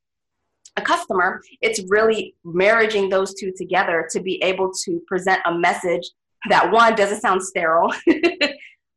a 0.77 0.83
customer 0.83 1.41
it's 1.61 1.81
really 1.89 2.35
marrying 2.45 3.09
those 3.09 3.35
two 3.35 3.53
together 3.57 4.09
to 4.11 4.21
be 4.21 4.43
able 4.43 4.73
to 4.85 5.01
present 5.07 5.41
a 5.47 5.55
message 5.55 6.11
that 6.51 6.71
one 6.71 6.95
doesn't 6.95 7.21
sound 7.21 7.43
sterile 7.43 7.93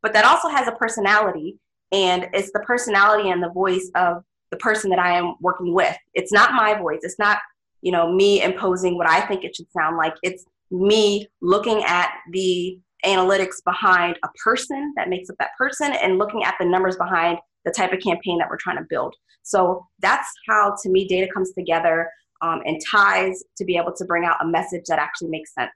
but 0.01 0.13
that 0.13 0.25
also 0.25 0.49
has 0.49 0.67
a 0.67 0.71
personality 0.73 1.55
and 1.91 2.27
it's 2.33 2.51
the 2.51 2.59
personality 2.61 3.29
and 3.29 3.41
the 3.41 3.49
voice 3.49 3.89
of 3.95 4.23
the 4.51 4.57
person 4.57 4.89
that 4.89 4.99
i 4.99 5.17
am 5.17 5.35
working 5.41 5.73
with. 5.73 5.95
It's 6.13 6.31
not 6.31 6.53
my 6.53 6.73
voice. 6.73 6.99
It's 7.03 7.19
not 7.19 7.39
you 7.81 7.91
know 7.91 8.11
me 8.11 8.41
imposing 8.41 8.97
what 8.97 9.07
i 9.07 9.21
think 9.21 9.43
it 9.43 9.55
should 9.55 9.71
sound 9.71 9.97
like. 9.97 10.13
It's 10.23 10.45
me 10.71 11.27
looking 11.41 11.83
at 11.83 12.09
the 12.31 12.79
analytics 13.05 13.63
behind 13.65 14.17
a 14.23 14.27
person 14.43 14.93
that 14.95 15.09
makes 15.09 15.29
up 15.29 15.35
that 15.39 15.51
person 15.57 15.93
and 15.93 16.17
looking 16.17 16.43
at 16.43 16.55
the 16.59 16.65
numbers 16.65 16.97
behind 16.97 17.37
the 17.65 17.71
type 17.71 17.93
of 17.93 17.99
campaign 17.99 18.37
that 18.39 18.47
we're 18.49 18.57
trying 18.57 18.77
to 18.77 18.85
build. 18.89 19.13
So 19.43 19.85
that's 19.99 20.27
how, 20.49 20.75
to 20.81 20.89
me, 20.89 21.07
data 21.07 21.31
comes 21.33 21.53
together 21.53 22.09
um, 22.41 22.61
and 22.65 22.81
ties 22.91 23.43
to 23.57 23.65
be 23.65 23.77
able 23.77 23.93
to 23.93 24.05
bring 24.05 24.25
out 24.25 24.37
a 24.41 24.47
message 24.47 24.83
that 24.87 24.99
actually 24.99 25.29
makes 25.29 25.53
sense. 25.53 25.71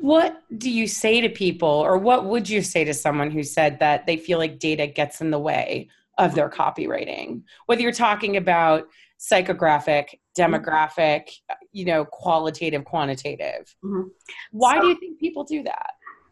What 0.00 0.42
do 0.56 0.70
you 0.70 0.86
say 0.86 1.20
to 1.20 1.28
people, 1.28 1.68
or 1.68 1.98
what 1.98 2.24
would 2.24 2.48
you 2.48 2.62
say 2.62 2.84
to 2.84 2.94
someone 2.94 3.30
who 3.30 3.42
said 3.42 3.78
that 3.80 4.06
they 4.06 4.16
feel 4.16 4.38
like 4.38 4.58
data 4.58 4.86
gets 4.86 5.20
in 5.20 5.30
the 5.30 5.38
way 5.38 5.88
of 6.18 6.34
their 6.34 6.48
copywriting? 6.48 7.42
Whether 7.66 7.82
you're 7.82 7.92
talking 7.92 8.36
about 8.36 8.88
psychographic, 9.20 10.06
demographic, 10.36 11.28
you 11.72 11.84
know, 11.84 12.04
qualitative, 12.04 12.84
quantitative. 12.84 13.74
Mm-hmm. 13.84 14.08
Why 14.52 14.76
so, 14.76 14.82
do 14.82 14.88
you 14.88 14.94
think 14.96 15.18
people 15.18 15.44
do 15.44 15.62
that? 15.64 15.90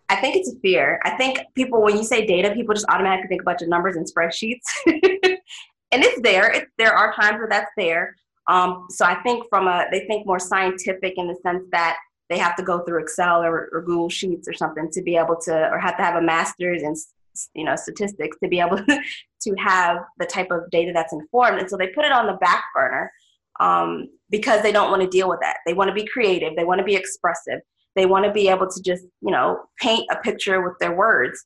I 0.09 0.16
think 0.16 0.37
it's 0.37 0.52
a 0.52 0.59
fear. 0.61 1.00
I 1.04 1.11
think 1.11 1.40
people, 1.54 1.82
when 1.82 1.97
you 1.97 2.04
say 2.04 2.26
data, 2.26 2.52
people 2.54 2.75
just 2.75 2.87
automatically 2.88 3.28
think 3.28 3.42
a 3.42 3.44
bunch 3.44 3.62
of 3.62 3.68
numbers 3.68 3.97
and 3.97 4.06
spreadsheets. 4.06 4.59
and 4.87 6.04
it's 6.04 6.20
there. 6.23 6.50
It, 6.50 6.68
there 6.78 6.92
are 6.92 7.14
times 7.14 7.38
where 7.38 7.49
that's 7.49 7.70
there. 7.76 8.16
Um, 8.49 8.87
so 8.90 9.04
I 9.04 9.23
think 9.23 9.47
from 9.49 9.68
a, 9.68 9.87
they 9.92 10.06
think 10.06 10.26
more 10.26 10.40
scientific 10.40 11.14
in 11.16 11.28
the 11.28 11.37
sense 11.42 11.62
that 11.70 11.97
they 12.28 12.38
have 12.38 12.56
to 12.56 12.62
go 12.62 12.80
through 12.80 13.02
Excel 13.02 13.42
or, 13.42 13.68
or 13.73 13.82
Google 13.82 14.09
Sheets 14.09 14.49
or 14.49 14.52
something 14.52 14.90
to 14.92 15.02
be 15.02 15.16
able 15.16 15.37
to, 15.42 15.68
or 15.70 15.78
have 15.78 15.97
to 15.97 16.02
have 16.02 16.16
a 16.16 16.23
master's 16.23 16.82
in 16.82 16.94
you 17.54 17.64
know 17.64 17.76
statistics 17.76 18.37
to 18.42 18.49
be 18.49 18.61
able 18.61 18.76
to 19.40 19.54
have 19.59 19.99
the 20.18 20.26
type 20.26 20.50
of 20.50 20.68
data 20.70 20.92
that's 20.92 21.12
informed 21.12 21.59
and 21.59 21.70
so 21.70 21.76
they 21.76 21.87
put 21.88 22.04
it 22.04 22.12
on 22.12 22.26
the 22.26 22.35
back 22.35 22.64
burner 22.75 23.11
um, 23.61 24.09
because 24.31 24.62
they 24.62 24.73
don't 24.73 24.90
want 24.90 25.02
to 25.02 25.09
deal 25.09 25.29
with 25.29 25.40
that. 25.40 25.59
They 25.67 25.75
want 25.75 25.88
to 25.88 25.95
be 25.95 26.07
creative. 26.07 26.57
They 26.57 26.64
want 26.64 26.79
to 26.79 26.85
be 26.85 26.97
expressive. 26.97 27.61
They 27.95 28.07
want 28.07 28.25
to 28.25 28.33
be 28.33 28.49
able 28.49 28.69
to 28.69 28.83
just, 28.83 29.05
you 29.21 29.31
know, 29.31 29.61
paint 29.81 30.07
a 30.11 30.17
picture 30.17 30.62
with 30.62 30.79
their 30.81 30.97
words. 30.97 31.45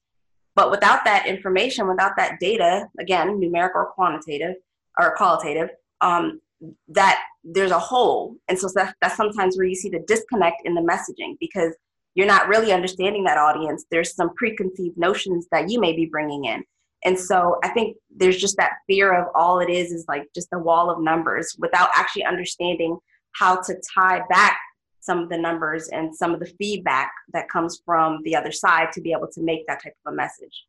But 0.55 0.71
without 0.71 1.05
that 1.05 1.27
information, 1.27 1.89
without 1.89 2.13
that 2.17 2.39
data, 2.39 2.87
again, 3.01 3.41
numeric 3.41 3.75
or 3.75 3.91
quantitative 3.93 4.55
or 4.99 5.17
qualitative, 5.17 5.71
um, 6.01 6.41
that 6.89 7.25
there's 7.43 7.73
a 7.73 7.79
hole. 7.79 8.37
And 8.49 8.59
so 8.59 8.69
that, 8.75 8.95
that's 9.01 9.17
sometimes 9.17 9.57
where 9.57 9.67
you 9.67 9.75
see 9.75 9.89
the 9.89 10.05
disconnect 10.07 10.63
in 10.65 10.75
the 10.75 10.81
messaging 10.81 11.37
because 11.41 11.75
you're 12.15 12.27
not 12.27 12.49
really 12.49 12.73
understanding 12.73 13.25
that 13.25 13.39
audience. 13.39 13.85
There's 13.91 14.15
some 14.15 14.33
preconceived 14.37 14.97
notions 14.97 15.47
that 15.51 15.69
you 15.69 15.81
may 15.81 15.95
be 15.95 16.07
bringing 16.07 16.45
in. 16.45 16.63
And 17.05 17.19
so 17.19 17.59
I 17.63 17.69
think 17.69 17.97
there's 18.15 18.39
just 18.39 18.57
that 18.57 18.73
fear 18.87 19.13
of 19.13 19.29
all 19.35 19.61
it 19.61 19.69
is 19.71 19.93
is 19.93 20.07
like 20.09 20.25
just 20.35 20.49
a 20.53 20.59
wall 20.59 20.91
of 20.91 21.03
numbers 21.03 21.55
without 21.59 21.91
actually 21.95 22.25
understanding 22.25 22.99
how 23.33 23.61
to 23.63 23.75
tie 23.95 24.23
back 24.31 24.59
some 25.01 25.19
of 25.19 25.29
the 25.29 25.37
numbers 25.37 25.89
and 25.89 26.15
some 26.15 26.33
of 26.33 26.41
the 26.41 26.51
feedback 26.59 27.13
that 27.35 27.49
comes 27.49 27.83
from 27.85 28.21
the 28.25 28.35
other 28.35 28.51
side 28.51 28.91
to 28.93 29.03
be 29.03 29.13
able 29.13 29.29
to 29.31 29.43
make 29.43 29.67
that 29.67 29.83
type 29.83 29.93
of 30.07 30.15
a 30.15 30.17
message. 30.17 30.65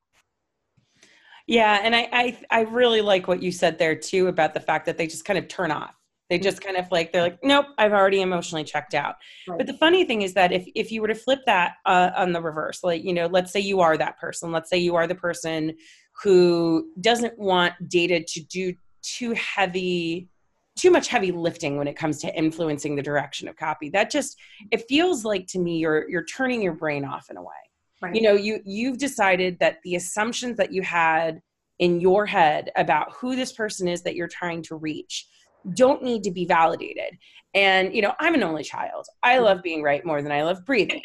Yeah, 1.47 1.79
and 1.83 1.95
I, 1.95 2.09
I 2.11 2.37
I 2.49 2.61
really 2.61 3.01
like 3.01 3.27
what 3.27 3.41
you 3.41 3.51
said 3.51 3.77
there 3.77 3.95
too 3.95 4.27
about 4.27 4.53
the 4.53 4.59
fact 4.59 4.87
that 4.87 4.97
they 4.97 5.07
just 5.07 5.25
kind 5.25 5.37
of 5.37 5.47
turn 5.47 5.71
off. 5.71 5.95
They 6.29 6.39
just 6.39 6.59
kind 6.59 6.75
of 6.75 6.91
like 6.91 7.13
they're 7.13 7.21
like, 7.21 7.37
nope, 7.43 7.67
I've 7.77 7.93
already 7.93 8.21
emotionally 8.21 8.63
checked 8.63 8.95
out. 8.95 9.15
Right. 9.47 9.59
But 9.59 9.67
the 9.67 9.75
funny 9.75 10.05
thing 10.05 10.23
is 10.23 10.33
that 10.33 10.51
if 10.51 10.65
if 10.73 10.91
you 10.91 11.01
were 11.01 11.07
to 11.07 11.15
flip 11.15 11.41
that 11.45 11.73
uh, 11.85 12.11
on 12.17 12.31
the 12.31 12.41
reverse, 12.41 12.83
like 12.83 13.03
you 13.03 13.13
know, 13.13 13.27
let's 13.27 13.53
say 13.53 13.59
you 13.59 13.79
are 13.81 13.95
that 13.95 14.19
person. 14.19 14.51
Let's 14.51 14.71
say 14.71 14.79
you 14.79 14.95
are 14.95 15.05
the 15.05 15.15
person 15.15 15.75
who 16.23 16.89
doesn't 17.01 17.37
want 17.37 17.73
data 17.89 18.23
to 18.27 18.41
do 18.41 18.73
too 19.01 19.33
heavy 19.33 20.29
too 20.75 20.91
much 20.91 21.07
heavy 21.07 21.31
lifting 21.31 21.77
when 21.77 21.87
it 21.87 21.95
comes 21.95 22.19
to 22.19 22.35
influencing 22.35 22.95
the 22.95 23.01
direction 23.01 23.47
of 23.47 23.55
copy 23.55 23.89
that 23.89 24.09
just 24.09 24.37
it 24.71 24.83
feels 24.89 25.23
like 25.23 25.45
to 25.47 25.59
me 25.59 25.77
you're 25.77 26.09
you're 26.09 26.25
turning 26.25 26.61
your 26.61 26.73
brain 26.73 27.05
off 27.05 27.27
in 27.29 27.37
a 27.37 27.41
way 27.41 27.53
right. 28.01 28.15
you 28.15 28.21
know 28.21 28.33
you 28.33 28.59
you've 28.65 28.97
decided 28.97 29.57
that 29.59 29.77
the 29.83 29.95
assumptions 29.95 30.57
that 30.57 30.73
you 30.73 30.81
had 30.81 31.41
in 31.79 31.99
your 31.99 32.25
head 32.25 32.71
about 32.75 33.11
who 33.13 33.35
this 33.35 33.51
person 33.53 33.87
is 33.87 34.01
that 34.01 34.15
you're 34.15 34.27
trying 34.27 34.61
to 34.61 34.75
reach 34.75 35.27
don't 35.73 36.03
need 36.03 36.23
to 36.23 36.31
be 36.31 36.45
validated 36.45 37.17
and 37.53 37.95
you 37.95 38.01
know 38.01 38.13
i'm 38.19 38.35
an 38.35 38.43
only 38.43 38.63
child 38.63 39.05
i 39.23 39.35
mm-hmm. 39.35 39.45
love 39.45 39.63
being 39.63 39.81
right 39.81 40.05
more 40.05 40.21
than 40.21 40.31
i 40.31 40.43
love 40.43 40.63
breathing 40.65 41.01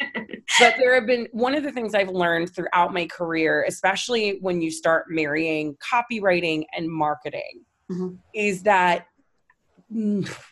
but 0.59 0.75
there 0.77 0.93
have 0.93 1.07
been 1.07 1.27
one 1.31 1.55
of 1.55 1.63
the 1.63 1.71
things 1.71 1.95
i've 1.95 2.09
learned 2.09 2.53
throughout 2.53 2.93
my 2.93 3.07
career 3.07 3.65
especially 3.67 4.37
when 4.41 4.61
you 4.61 4.69
start 4.69 5.05
marrying 5.09 5.75
copywriting 5.77 6.63
and 6.75 6.89
marketing 6.89 7.63
mm-hmm. 7.91 8.15
is 8.35 8.63
that 8.63 9.05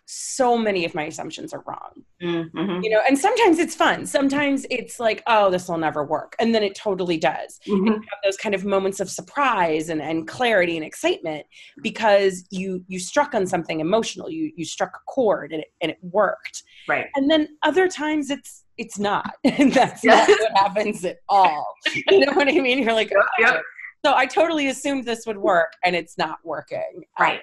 so 0.05 0.57
many 0.57 0.83
of 0.85 0.93
my 0.93 1.03
assumptions 1.03 1.53
are 1.53 1.63
wrong. 1.65 2.03
Mm-hmm. 2.21 2.83
You 2.83 2.89
know, 2.89 3.01
and 3.07 3.17
sometimes 3.17 3.59
it's 3.59 3.73
fun. 3.73 4.05
Sometimes 4.05 4.65
it's 4.69 4.99
like, 4.99 5.23
oh, 5.27 5.49
this 5.49 5.69
will 5.69 5.77
never 5.77 6.03
work. 6.03 6.35
And 6.39 6.53
then 6.53 6.63
it 6.63 6.75
totally 6.75 7.17
does. 7.17 7.59
Mm-hmm. 7.67 7.87
And 7.87 7.87
you 7.87 7.93
have 7.93 8.19
those 8.23 8.37
kind 8.37 8.53
of 8.53 8.65
moments 8.65 8.99
of 8.99 9.09
surprise 9.09 9.89
and, 9.89 10.01
and 10.01 10.27
clarity 10.27 10.75
and 10.75 10.85
excitement 10.85 11.45
because 11.81 12.45
you 12.49 12.83
you 12.87 12.99
struck 12.99 13.33
on 13.33 13.47
something 13.47 13.79
emotional. 13.79 14.29
You 14.29 14.51
you 14.55 14.65
struck 14.65 14.91
a 14.95 15.11
chord 15.11 15.53
and 15.53 15.61
it 15.61 15.71
and 15.81 15.91
it 15.91 15.97
worked. 16.01 16.63
Right. 16.87 17.05
And 17.15 17.31
then 17.31 17.47
other 17.63 17.87
times 17.87 18.29
it's 18.29 18.65
it's 18.77 18.99
not. 18.99 19.31
And 19.43 19.73
that's 19.73 20.03
yes. 20.03 20.27
not 20.27 20.39
what 20.39 20.57
happens 20.57 21.05
at 21.05 21.17
all. 21.29 21.65
You 22.09 22.25
know 22.25 22.33
what 22.33 22.47
I 22.47 22.59
mean? 22.59 22.79
You're 22.79 22.93
like, 22.93 23.09
yep, 23.11 23.25
yep. 23.39 23.55
Oh. 23.55 23.61
So 24.05 24.15
I 24.15 24.25
totally 24.25 24.67
assumed 24.67 25.03
this 25.03 25.25
would 25.25 25.37
work 25.37 25.73
and 25.83 25.95
it's 25.95 26.17
not 26.17 26.39
working. 26.43 27.03
Right. 27.19 27.41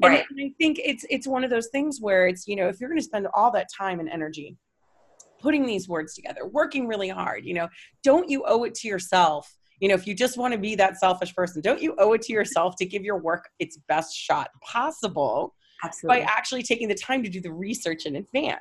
Right. 0.00 0.24
And 0.30 0.40
I 0.40 0.52
think 0.58 0.80
it's 0.84 1.04
it's 1.10 1.26
one 1.26 1.44
of 1.44 1.50
those 1.50 1.68
things 1.68 2.00
where 2.00 2.28
it's 2.28 2.46
you 2.46 2.56
know 2.56 2.68
if 2.68 2.80
you're 2.80 2.88
going 2.88 3.00
to 3.00 3.04
spend 3.04 3.26
all 3.34 3.50
that 3.52 3.66
time 3.76 4.00
and 4.00 4.08
energy 4.08 4.56
putting 5.40 5.66
these 5.66 5.88
words 5.88 6.14
together, 6.14 6.46
working 6.46 6.86
really 6.86 7.08
hard, 7.08 7.44
you 7.44 7.54
know, 7.54 7.68
don't 8.02 8.28
you 8.28 8.44
owe 8.46 8.64
it 8.64 8.74
to 8.74 8.88
yourself? 8.88 9.54
You 9.80 9.88
know, 9.88 9.94
if 9.94 10.06
you 10.06 10.14
just 10.14 10.36
want 10.36 10.52
to 10.52 10.58
be 10.58 10.74
that 10.74 10.98
selfish 10.98 11.34
person, 11.34 11.62
don't 11.62 11.80
you 11.80 11.94
owe 11.98 12.12
it 12.14 12.22
to 12.22 12.32
yourself 12.32 12.74
to 12.76 12.84
give 12.84 13.04
your 13.04 13.18
work 13.18 13.48
its 13.60 13.78
best 13.88 14.16
shot 14.16 14.50
possible 14.60 15.54
Absolutely. 15.84 16.22
by 16.22 16.26
actually 16.26 16.62
taking 16.64 16.88
the 16.88 16.96
time 16.96 17.22
to 17.22 17.28
do 17.28 17.40
the 17.40 17.52
research 17.52 18.06
in 18.06 18.16
advance? 18.16 18.58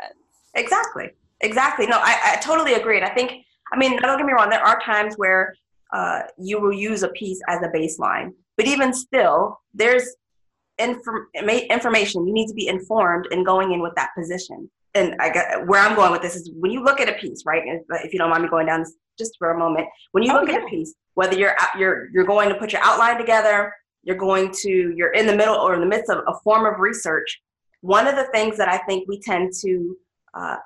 Exactly. 0.54 1.10
Exactly. 1.42 1.88
No, 1.88 1.98
I, 1.98 2.34
I 2.34 2.36
totally 2.42 2.74
agree. 2.74 2.98
And 2.98 3.06
I 3.06 3.10
think, 3.10 3.44
I 3.74 3.78
mean, 3.78 4.00
don't 4.00 4.18
get 4.18 4.26
me 4.26 4.34
wrong, 4.34 4.50
there 4.50 4.64
are 4.64 4.80
times 4.80 5.16
where 5.18 5.56
uh, 5.94 6.22
you 6.38 6.60
will 6.62 6.74
use 6.74 7.04
a 7.04 7.10
piece 7.10 7.40
as 7.48 7.62
a 7.64 7.70
baseline. 7.70 8.32
But 8.56 8.68
even 8.68 8.94
still, 8.94 9.60
there's 9.74 10.16
inform- 10.80 11.28
information. 11.34 12.28
You 12.28 12.34
need 12.34 12.48
to 12.48 12.54
be 12.54 12.68
informed 12.68 13.28
in 13.32 13.44
going 13.44 13.72
in 13.72 13.82
with 13.82 13.94
that 13.96 14.12
position. 14.18 14.70
And 14.96 15.16
I 15.20 15.30
got 15.30 15.68
where 15.68 15.82
I'm 15.82 15.96
going 15.96 16.12
with 16.12 16.22
this 16.22 16.36
is 16.36 16.50
when 16.56 16.72
you 16.72 16.84
look 16.84 17.00
at 17.00 17.10
a 17.10 17.14
piece, 17.14 17.44
right? 17.46 17.62
If 18.04 18.14
you 18.14 18.20
don't 18.20 18.30
mind 18.30 18.44
me 18.44 18.50
going 18.50 18.66
down 18.66 18.80
this 18.82 18.96
just 19.18 19.38
for 19.38 19.52
a 19.52 19.58
moment, 19.58 19.88
when 20.12 20.24
you 20.24 20.32
oh, 20.32 20.40
look 20.40 20.50
yeah. 20.50 20.56
at 20.56 20.64
a 20.64 20.68
piece, 20.68 20.96
whether 21.14 21.38
you're 21.38 21.56
you're 21.78 22.10
you're 22.12 22.26
going 22.26 22.50
to 22.50 22.56
put 22.56 22.74
your 22.74 22.82
outline 22.84 23.18
together, 23.18 23.74
you're 24.04 24.16
going 24.16 24.52
to 24.62 24.94
you're 24.96 25.12
in 25.12 25.28
the 25.28 25.36
middle 25.36 25.56
or 25.56 25.76
in 25.76 25.82
the 25.82 25.86
midst 25.86 26.10
of 26.10 26.24
a 26.28 26.34
form 26.44 26.66
of 26.66 26.80
research. 26.80 27.42
One 27.82 28.08
of 28.08 28.16
the 28.16 28.28
things 28.34 28.58
that 28.58 28.70
I 28.70 28.78
think 28.80 29.08
we 29.08 29.20
tend 29.20 29.54
to 29.62 29.98
uh, 30.34 30.58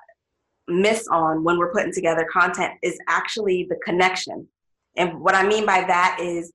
miss 0.68 1.06
on 1.08 1.44
when 1.44 1.58
we're 1.58 1.72
putting 1.72 1.92
together 1.92 2.26
content 2.32 2.74
is 2.82 2.98
actually 3.08 3.66
the 3.68 3.76
connection. 3.84 4.48
And 4.96 5.20
what 5.20 5.34
I 5.34 5.46
mean 5.46 5.66
by 5.66 5.84
that 5.84 6.18
is 6.20 6.52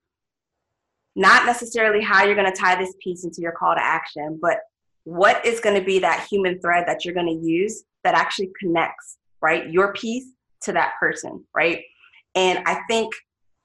not 1.17 1.47
necessarily 1.47 2.01
how 2.01 2.24
you're 2.24 2.36
going 2.36 2.50
to 2.50 2.57
tie 2.57 2.75
this 2.75 2.93
piece 3.03 3.24
into 3.25 3.41
your 3.41 3.51
call 3.51 3.74
to 3.74 3.83
action, 3.83 4.38
but 4.39 4.59
what 5.03 5.43
is 5.43 5.59
going 5.59 5.77
to 5.77 5.83
be 5.83 5.97
that 5.97 6.27
human 6.29 6.62
thread 6.62 6.86
that 6.88 7.03
you're 7.03 7.13
going 7.13 7.25
to 7.25 7.45
use 7.45 7.83
that 8.03 8.13
actually 8.13 8.51
connects, 8.59 9.17
right? 9.41 9.67
Your 9.71 9.93
piece 9.93 10.27
to 10.62 10.71
that 10.74 10.93
person, 11.00 11.43
right? 11.55 11.81
And 12.36 12.59
I 12.67 12.81
think 12.88 13.12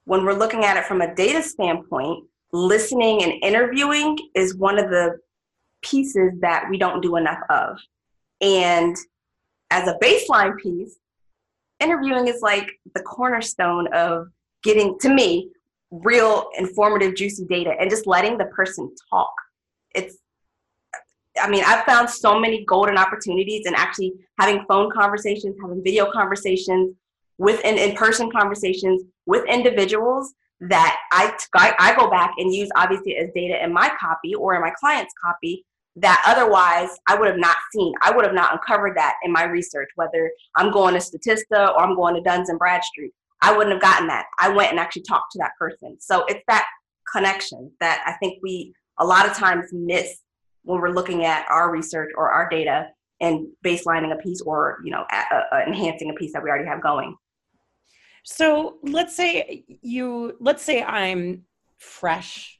when 0.05 0.25
we're 0.25 0.33
looking 0.33 0.65
at 0.65 0.77
it 0.77 0.85
from 0.85 1.01
a 1.01 1.13
data 1.13 1.43
standpoint, 1.43 2.25
listening 2.51 3.23
and 3.23 3.33
interviewing 3.43 4.17
is 4.33 4.57
one 4.57 4.79
of 4.79 4.89
the 4.89 5.19
pieces 5.83 6.31
that 6.41 6.65
we 6.71 6.79
don't 6.79 7.01
do 7.01 7.17
enough 7.17 7.39
of. 7.51 7.77
And 8.41 8.95
as 9.69 9.87
a 9.87 9.97
baseline 10.01 10.57
piece, 10.57 10.97
interviewing 11.79 12.27
is 12.27 12.41
like 12.41 12.67
the 12.95 13.03
cornerstone 13.03 13.93
of 13.93 14.27
getting, 14.63 14.97
to 15.01 15.13
me, 15.13 15.51
real 16.01 16.49
informative 16.57 17.15
juicy 17.15 17.45
data 17.45 17.73
and 17.79 17.89
just 17.89 18.07
letting 18.07 18.37
the 18.37 18.45
person 18.45 18.89
talk 19.09 19.33
it's 19.93 20.17
i 21.39 21.47
mean 21.47 21.63
i've 21.65 21.85
found 21.85 22.09
so 22.09 22.39
many 22.39 22.65
golden 22.65 22.97
opportunities 22.97 23.65
and 23.65 23.75
actually 23.75 24.11
having 24.39 24.65
phone 24.67 24.89
conversations 24.91 25.55
having 25.61 25.83
video 25.83 26.11
conversations 26.11 26.95
with 27.37 27.59
in, 27.61 27.77
in-person 27.77 28.31
conversations 28.31 29.03
with 29.25 29.45
individuals 29.47 30.33
that 30.69 30.97
I, 31.11 31.35
I, 31.55 31.73
I 31.79 31.95
go 31.95 32.09
back 32.09 32.33
and 32.37 32.53
use 32.53 32.69
obviously 32.75 33.17
as 33.17 33.29
data 33.35 33.61
in 33.63 33.73
my 33.73 33.91
copy 33.99 34.33
or 34.35 34.55
in 34.55 34.61
my 34.61 34.71
client's 34.79 35.13
copy 35.23 35.65
that 35.95 36.23
otherwise 36.25 36.89
I 37.07 37.15
would 37.15 37.27
have 37.27 37.37
not 37.37 37.57
seen. 37.71 37.93
I 38.01 38.11
would 38.11 38.25
have 38.25 38.33
not 38.33 38.53
uncovered 38.53 38.97
that 38.97 39.15
in 39.23 39.31
my 39.31 39.43
research, 39.43 39.89
whether 39.95 40.31
I'm 40.55 40.71
going 40.71 40.93
to 40.93 40.99
Statista 40.99 41.73
or 41.73 41.79
I'm 41.79 41.95
going 41.95 42.15
to 42.15 42.21
Duns 42.21 42.49
and 42.49 42.57
Bradstreet. 42.57 43.11
I 43.43 43.55
wouldn't 43.55 43.73
have 43.73 43.81
gotten 43.81 44.07
that. 44.07 44.25
I 44.39 44.49
went 44.49 44.71
and 44.71 44.79
actually 44.79 45.03
talked 45.03 45.33
to 45.33 45.39
that 45.39 45.51
person. 45.59 45.97
So 45.99 46.23
it's 46.27 46.43
that 46.47 46.65
connection 47.11 47.71
that 47.81 48.01
I 48.07 48.13
think 48.13 48.39
we 48.41 48.73
a 48.99 49.05
lot 49.05 49.25
of 49.25 49.35
times 49.35 49.69
miss 49.73 50.17
when 50.63 50.79
we're 50.79 50.91
looking 50.91 51.25
at 51.25 51.45
our 51.49 51.69
research 51.69 52.11
or 52.15 52.31
our 52.31 52.47
data 52.47 52.87
and 53.19 53.47
baselining 53.63 54.13
a 54.13 54.15
piece 54.15 54.41
or 54.41 54.79
you 54.85 54.91
know 54.91 55.03
uh, 55.11 55.23
uh, 55.51 55.59
enhancing 55.67 56.09
a 56.09 56.13
piece 56.13 56.31
that 56.33 56.41
we 56.41 56.49
already 56.49 56.67
have 56.67 56.81
going. 56.81 57.15
So 58.23 58.77
let's 58.81 59.15
say 59.15 59.65
you 59.81 60.37
let's 60.39 60.63
say 60.63 60.81
I'm 60.81 61.43
fresh 61.77 62.59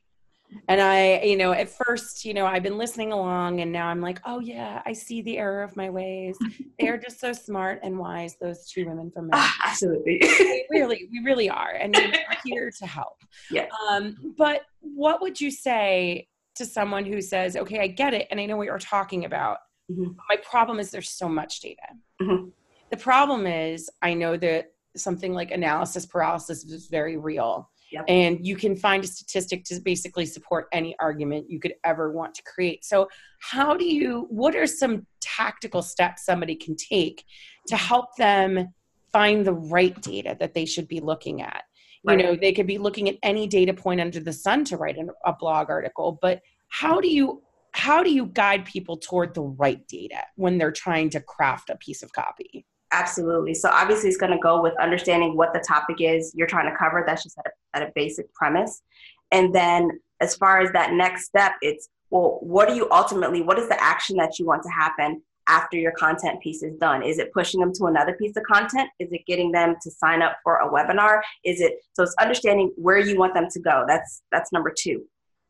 and 0.68 0.82
I, 0.82 1.22
you 1.22 1.38
know, 1.38 1.52
at 1.52 1.70
first, 1.70 2.26
you 2.26 2.34
know, 2.34 2.46
I've 2.46 2.64
been 2.64 2.78
listening 2.78 3.12
along 3.12 3.62
and 3.62 3.72
now 3.72 3.88
I'm 3.88 4.02
like, 4.02 4.20
oh 4.26 4.40
yeah, 4.40 4.82
I 4.86 4.94
see 4.94 5.22
the 5.22 5.38
error 5.38 5.64
of 5.64 5.76
my 5.76 5.90
ways. 5.90 6.38
they 6.80 6.88
are 6.88 6.98
just 6.98 7.20
so 7.20 7.34
smart 7.34 7.80
and 7.84 7.98
wise, 7.98 8.38
those 8.42 8.68
two 8.70 8.86
women 8.86 9.12
from 9.12 9.30
ah, 9.34 9.56
Absolutely. 9.66 10.20
we 10.22 10.66
really, 10.72 11.08
we 11.12 11.20
really 11.24 11.50
are. 11.50 11.72
And 11.72 11.96
we're 11.96 12.14
here 12.44 12.72
to 12.80 12.86
help. 12.86 13.24
Yeah. 13.52 13.68
Um, 13.90 14.34
but 14.38 14.62
what 14.82 15.22
would 15.22 15.40
you 15.40 15.52
say 15.52 16.28
to 16.56 16.66
someone 16.66 17.06
who 17.06 17.22
says, 17.22 17.56
okay, 17.56 17.80
I 17.80 17.88
get 17.88 18.14
it 18.14 18.28
and 18.30 18.40
I 18.40 18.46
know 18.46 18.58
what 18.58 18.66
you're 18.66 18.78
talking 18.80 19.26
about. 19.26 19.58
Mm-hmm. 19.92 20.12
My 20.30 20.38
problem 20.38 20.80
is 20.80 20.92
there's 20.92 21.10
so 21.10 21.28
much 21.28 21.62
data. 21.62 21.82
Mm-hmm. 22.22 22.50
The 22.92 22.98
problem 22.98 23.48
is 23.48 23.90
I 24.02 24.14
know 24.14 24.38
that 24.38 24.72
something 24.96 25.34
like 25.34 25.52
analysis 25.52 26.06
paralysis 26.06 26.64
is 26.66 26.88
very 26.88 27.18
real 27.18 27.70
Yep. 27.94 28.06
And 28.08 28.46
you 28.46 28.56
can 28.56 28.76
find 28.76 29.04
a 29.04 29.08
statistic 29.08 29.64
to 29.66 29.80
basically 29.80 30.26
support 30.26 30.68
any 30.72 30.96
argument 31.00 31.46
you 31.48 31.60
could 31.60 31.76
ever 31.84 32.12
want 32.12 32.34
to 32.34 32.44
create. 32.44 32.84
So, 32.84 33.08
how 33.40 33.78
do 33.78 33.86
you, 33.86 34.26
what 34.30 34.56
are 34.56 34.66
some 34.66 35.06
tactical 35.22 35.84
steps 35.84 36.26
somebody 36.26 36.56
can 36.56 36.76
take 36.76 37.24
to 37.68 37.76
help 37.76 38.16
them 38.18 38.74
find 39.12 39.46
the 39.46 39.54
right 39.54 40.00
data 40.02 40.36
that 40.40 40.56
they 40.56 40.66
should 40.66 40.88
be 40.88 41.02
looking 41.02 41.44
at? 41.44 41.66
Right. 42.04 42.18
You 42.18 42.26
know, 42.26 42.36
they 42.36 42.52
could 42.52 42.66
be 42.66 42.80
looking 42.80 43.10
at 43.10 43.18
any 43.22 43.46
data 43.46 43.76
point 43.76 44.02
under 44.02 44.20
the 44.20 44.34
sun 44.34 44.66
to 44.66 44.78
write 44.78 44.98
a 45.26 45.34
blog 45.34 45.70
article, 45.70 46.18
but 46.20 46.42
how 46.70 47.00
do 47.00 47.08
you 47.08 47.44
how 47.74 48.04
do 48.04 48.12
you 48.12 48.28
guide 48.28 48.66
people 48.66 48.98
toward 48.98 49.34
the 49.34 49.42
right 49.42 49.88
data 49.88 50.24
when 50.36 50.58
they're 50.58 50.72
trying 50.72 51.10
to 51.12 51.20
craft 51.20 51.70
a 51.70 51.78
piece 51.78 52.04
of 52.04 52.14
copy? 52.14 52.66
Absolutely. 52.94 53.56
So 53.56 53.70
obviously, 53.70 54.08
it's 54.08 54.18
going 54.18 54.32
to 54.32 54.38
go 54.38 54.62
with 54.62 54.74
understanding 54.80 55.36
what 55.36 55.52
the 55.52 55.60
topic 55.68 55.98
is 56.00 56.32
you're 56.36 56.48
trying 56.48 56.72
to 56.72 56.78
cover. 56.78 57.04
That's 57.06 57.24
just 57.24 57.38
at 57.40 57.48
a, 57.48 57.78
at 57.78 57.90
a 57.90 57.92
basic 57.96 58.32
premise. 58.36 58.84
And 59.32 59.54
then, 59.54 60.00
as 60.22 60.36
far 60.36 60.62
as 60.62 60.72
that 60.74 60.94
next 60.94 61.26
step, 61.26 61.54
it's 61.62 61.90
well, 62.12 62.38
what 62.42 62.70
are 62.70 62.76
you 62.76 62.88
ultimately? 62.92 63.42
What 63.42 63.58
is 63.58 63.68
the 63.68 63.84
action 63.84 64.16
that 64.18 64.38
you 64.38 64.46
want 64.46 64.62
to 64.62 64.70
happen 64.70 65.24
after 65.50 65.76
your 65.76 65.92
content 65.94 66.40
piece 66.40 66.62
is 66.62 66.76
done? 66.76 67.02
Is 67.02 67.18
it 67.18 67.34
pushing 67.34 67.60
them 67.60 67.74
to 67.74 67.86
another 67.86 68.14
piece 68.14 68.38
of 68.38 68.44
content? 68.44 68.90
Is 69.00 69.12
it 69.12 69.26
getting 69.26 69.52
them 69.52 69.76
to 69.82 69.90
sign 69.90 70.22
up 70.22 70.38
for 70.44 70.58
a 70.58 70.70
webinar? 70.70 71.22
Is 71.44 71.62
it 71.62 71.74
so? 71.94 72.04
It's 72.04 72.14
understanding 72.22 72.72
where 72.76 73.00
you 73.00 73.18
want 73.18 73.34
them 73.34 73.48
to 73.50 73.60
go. 73.60 73.86
That's 73.88 74.22
that's 74.32 74.52
number 74.52 74.72
two. 74.78 75.04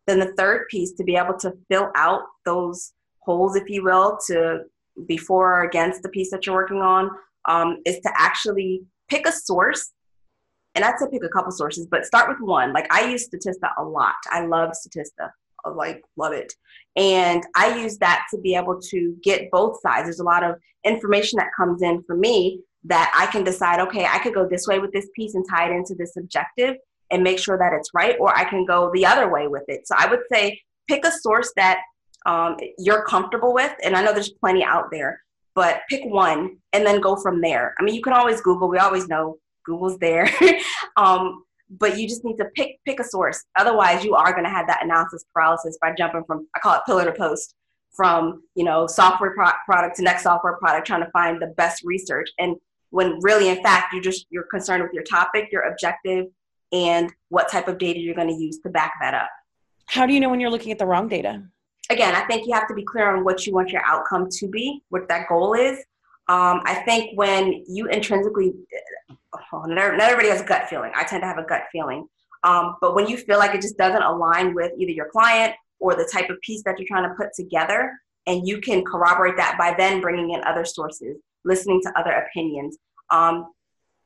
Then 0.07 0.19
the 0.19 0.33
third 0.37 0.67
piece 0.69 0.93
to 0.93 1.03
be 1.03 1.17
able 1.17 1.37
to 1.39 1.51
fill 1.69 1.91
out 1.95 2.21
those 2.45 2.93
holes, 3.19 3.57
if 3.57 3.69
you 3.69 3.83
will, 3.83 4.17
to 4.27 4.61
before 5.07 5.59
or 5.59 5.63
against 5.63 6.03
the 6.03 6.09
piece 6.09 6.31
that 6.31 6.45
you're 6.45 6.55
working 6.55 6.81
on 6.81 7.09
um, 7.47 7.77
is 7.85 7.99
to 7.99 8.11
actually 8.17 8.83
pick 9.09 9.27
a 9.27 9.31
source. 9.31 9.91
And 10.75 10.83
I'd 10.83 10.97
say 10.97 11.05
pick 11.11 11.23
a 11.23 11.29
couple 11.29 11.51
sources, 11.51 11.87
but 11.89 12.05
start 12.05 12.29
with 12.29 12.39
one. 12.39 12.73
Like 12.73 12.91
I 12.91 13.07
use 13.07 13.29
Statista 13.29 13.69
a 13.77 13.83
lot. 13.83 14.15
I 14.31 14.45
love 14.45 14.71
Statista. 14.71 15.29
I 15.65 15.69
like 15.69 16.03
love 16.17 16.33
it. 16.33 16.51
And 16.95 17.43
I 17.55 17.79
use 17.79 17.97
that 17.99 18.25
to 18.31 18.39
be 18.39 18.55
able 18.55 18.79
to 18.81 19.15
get 19.23 19.49
both 19.51 19.79
sides. 19.81 20.05
There's 20.05 20.19
a 20.19 20.23
lot 20.23 20.43
of 20.43 20.55
information 20.83 21.37
that 21.37 21.49
comes 21.55 21.81
in 21.81 22.03
for 22.03 22.17
me 22.17 22.61
that 22.85 23.13
I 23.17 23.31
can 23.31 23.43
decide, 23.43 23.79
okay, 23.79 24.05
I 24.05 24.19
could 24.19 24.33
go 24.33 24.47
this 24.47 24.67
way 24.67 24.79
with 24.79 24.91
this 24.91 25.07
piece 25.15 25.35
and 25.35 25.45
tie 25.49 25.69
it 25.69 25.75
into 25.75 25.95
this 25.95 26.17
objective 26.17 26.75
and 27.11 27.23
make 27.23 27.39
sure 27.39 27.57
that 27.57 27.71
it's 27.73 27.91
right, 27.93 28.17
or 28.19 28.35
I 28.35 28.43
can 28.43 28.65
go 28.65 28.91
the 28.93 29.05
other 29.05 29.31
way 29.31 29.47
with 29.47 29.63
it. 29.67 29.87
So 29.87 29.95
I 29.97 30.07
would 30.07 30.21
say 30.31 30.59
pick 30.89 31.05
a 31.05 31.11
source 31.11 31.51
that 31.55 31.79
um, 32.25 32.57
you're 32.77 33.05
comfortable 33.05 33.53
with. 33.53 33.73
And 33.83 33.95
I 33.95 34.03
know 34.03 34.13
there's 34.13 34.31
plenty 34.31 34.63
out 34.63 34.85
there, 34.91 35.21
but 35.55 35.81
pick 35.89 36.03
one 36.05 36.57
and 36.71 36.85
then 36.85 36.99
go 36.99 37.15
from 37.15 37.41
there. 37.41 37.75
I 37.79 37.83
mean, 37.83 37.95
you 37.95 38.01
can 38.01 38.13
always 38.13 38.41
Google. 38.41 38.69
We 38.69 38.77
always 38.77 39.07
know 39.07 39.37
Google's 39.65 39.97
there. 39.99 40.29
um, 40.97 41.43
but 41.69 41.97
you 41.97 42.07
just 42.07 42.23
need 42.23 42.37
to 42.37 42.45
pick 42.55 42.77
pick 42.85 42.99
a 42.99 43.03
source. 43.03 43.43
Otherwise, 43.57 44.03
you 44.03 44.15
are 44.15 44.31
going 44.31 44.43
to 44.43 44.49
have 44.49 44.67
that 44.67 44.83
analysis 44.83 45.25
paralysis 45.33 45.77
by 45.81 45.93
jumping 45.97 46.23
from 46.25 46.47
I 46.55 46.59
call 46.59 46.75
it 46.75 46.81
pillar 46.85 47.05
to 47.05 47.13
post 47.13 47.55
from 47.95 48.43
you 48.55 48.63
know 48.63 48.87
software 48.87 49.33
pro- 49.33 49.51
product 49.65 49.97
to 49.97 50.03
next 50.03 50.23
software 50.23 50.57
product, 50.57 50.87
trying 50.87 51.03
to 51.03 51.11
find 51.11 51.41
the 51.41 51.53
best 51.57 51.83
research. 51.83 52.29
And 52.37 52.55
when 52.89 53.19
really, 53.21 53.49
in 53.49 53.61
fact, 53.63 53.93
you 53.93 54.01
just 54.01 54.25
you're 54.29 54.43
concerned 54.43 54.83
with 54.83 54.93
your 54.93 55.03
topic, 55.03 55.49
your 55.51 55.63
objective, 55.63 56.27
and 56.71 57.11
what 57.29 57.49
type 57.49 57.67
of 57.67 57.77
data 57.77 57.99
you're 57.99 58.15
going 58.15 58.27
to 58.27 58.35
use 58.35 58.59
to 58.59 58.69
back 58.69 58.93
that 59.01 59.13
up. 59.13 59.29
How 59.87 60.05
do 60.05 60.13
you 60.13 60.19
know 60.19 60.29
when 60.29 60.39
you're 60.39 60.49
looking 60.49 60.71
at 60.71 60.79
the 60.79 60.85
wrong 60.85 61.07
data? 61.07 61.43
Again, 61.93 62.15
I 62.15 62.25
think 62.25 62.45
you 62.45 62.53
have 62.53 62.67
to 62.67 62.73
be 62.73 62.83
clear 62.83 63.15
on 63.15 63.23
what 63.23 63.45
you 63.45 63.53
want 63.53 63.71
your 63.71 63.83
outcome 63.85 64.27
to 64.29 64.47
be, 64.47 64.81
what 64.89 65.07
that 65.07 65.29
goal 65.29 65.53
is. 65.53 65.77
Um, 66.27 66.61
I 66.65 66.83
think 66.85 67.17
when 67.17 67.63
you 67.67 67.87
intrinsically, 67.87 68.53
oh, 69.53 69.63
not, 69.65 69.99
everybody 69.99 70.29
has 70.29 70.41
a 70.41 70.45
gut 70.45 70.69
feeling. 70.69 70.91
I 70.95 71.03
tend 71.03 71.21
to 71.21 71.27
have 71.27 71.37
a 71.37 71.43
gut 71.43 71.63
feeling. 71.71 72.07
Um, 72.43 72.75
but 72.81 72.95
when 72.95 73.07
you 73.07 73.17
feel 73.17 73.37
like 73.37 73.55
it 73.55 73.61
just 73.61 73.77
doesn't 73.77 74.03
align 74.03 74.53
with 74.53 74.71
either 74.77 74.91
your 74.91 75.09
client 75.09 75.53
or 75.79 75.95
the 75.95 76.09
type 76.11 76.29
of 76.29 76.39
piece 76.41 76.63
that 76.63 76.77
you're 76.77 76.87
trying 76.87 77.09
to 77.09 77.15
put 77.15 77.33
together, 77.33 77.93
and 78.25 78.47
you 78.47 78.61
can 78.61 78.83
corroborate 78.85 79.35
that 79.37 79.57
by 79.57 79.75
then 79.77 80.01
bringing 80.01 80.31
in 80.31 80.43
other 80.43 80.65
sources, 80.65 81.17
listening 81.43 81.81
to 81.83 81.99
other 81.99 82.11
opinions, 82.11 82.77
um, 83.09 83.47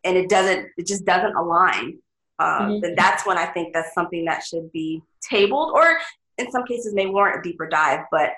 and 0.04 0.18
it 0.18 0.30
doesn't, 0.30 0.68
it 0.78 0.88
just 0.88 1.06
doesn't 1.06 1.36
align. 1.36 2.00
Uh, 2.40 2.62
mm-hmm. 2.62 2.82
Then 2.82 2.96
that's 2.96 3.26
when 3.26 3.38
I 3.38 3.46
think 3.46 3.74
that's 3.74 3.94
something 3.94 4.26
that 4.26 4.44
should 4.44 4.72
be 4.72 5.02
tabled, 5.22 5.72
or 5.74 6.00
in 6.38 6.52
some 6.52 6.66
cases 6.66 6.94
may 6.94 7.06
warrant 7.06 7.40
a 7.40 7.50
deeper 7.50 7.68
dive, 7.68 8.02
but 8.12 8.32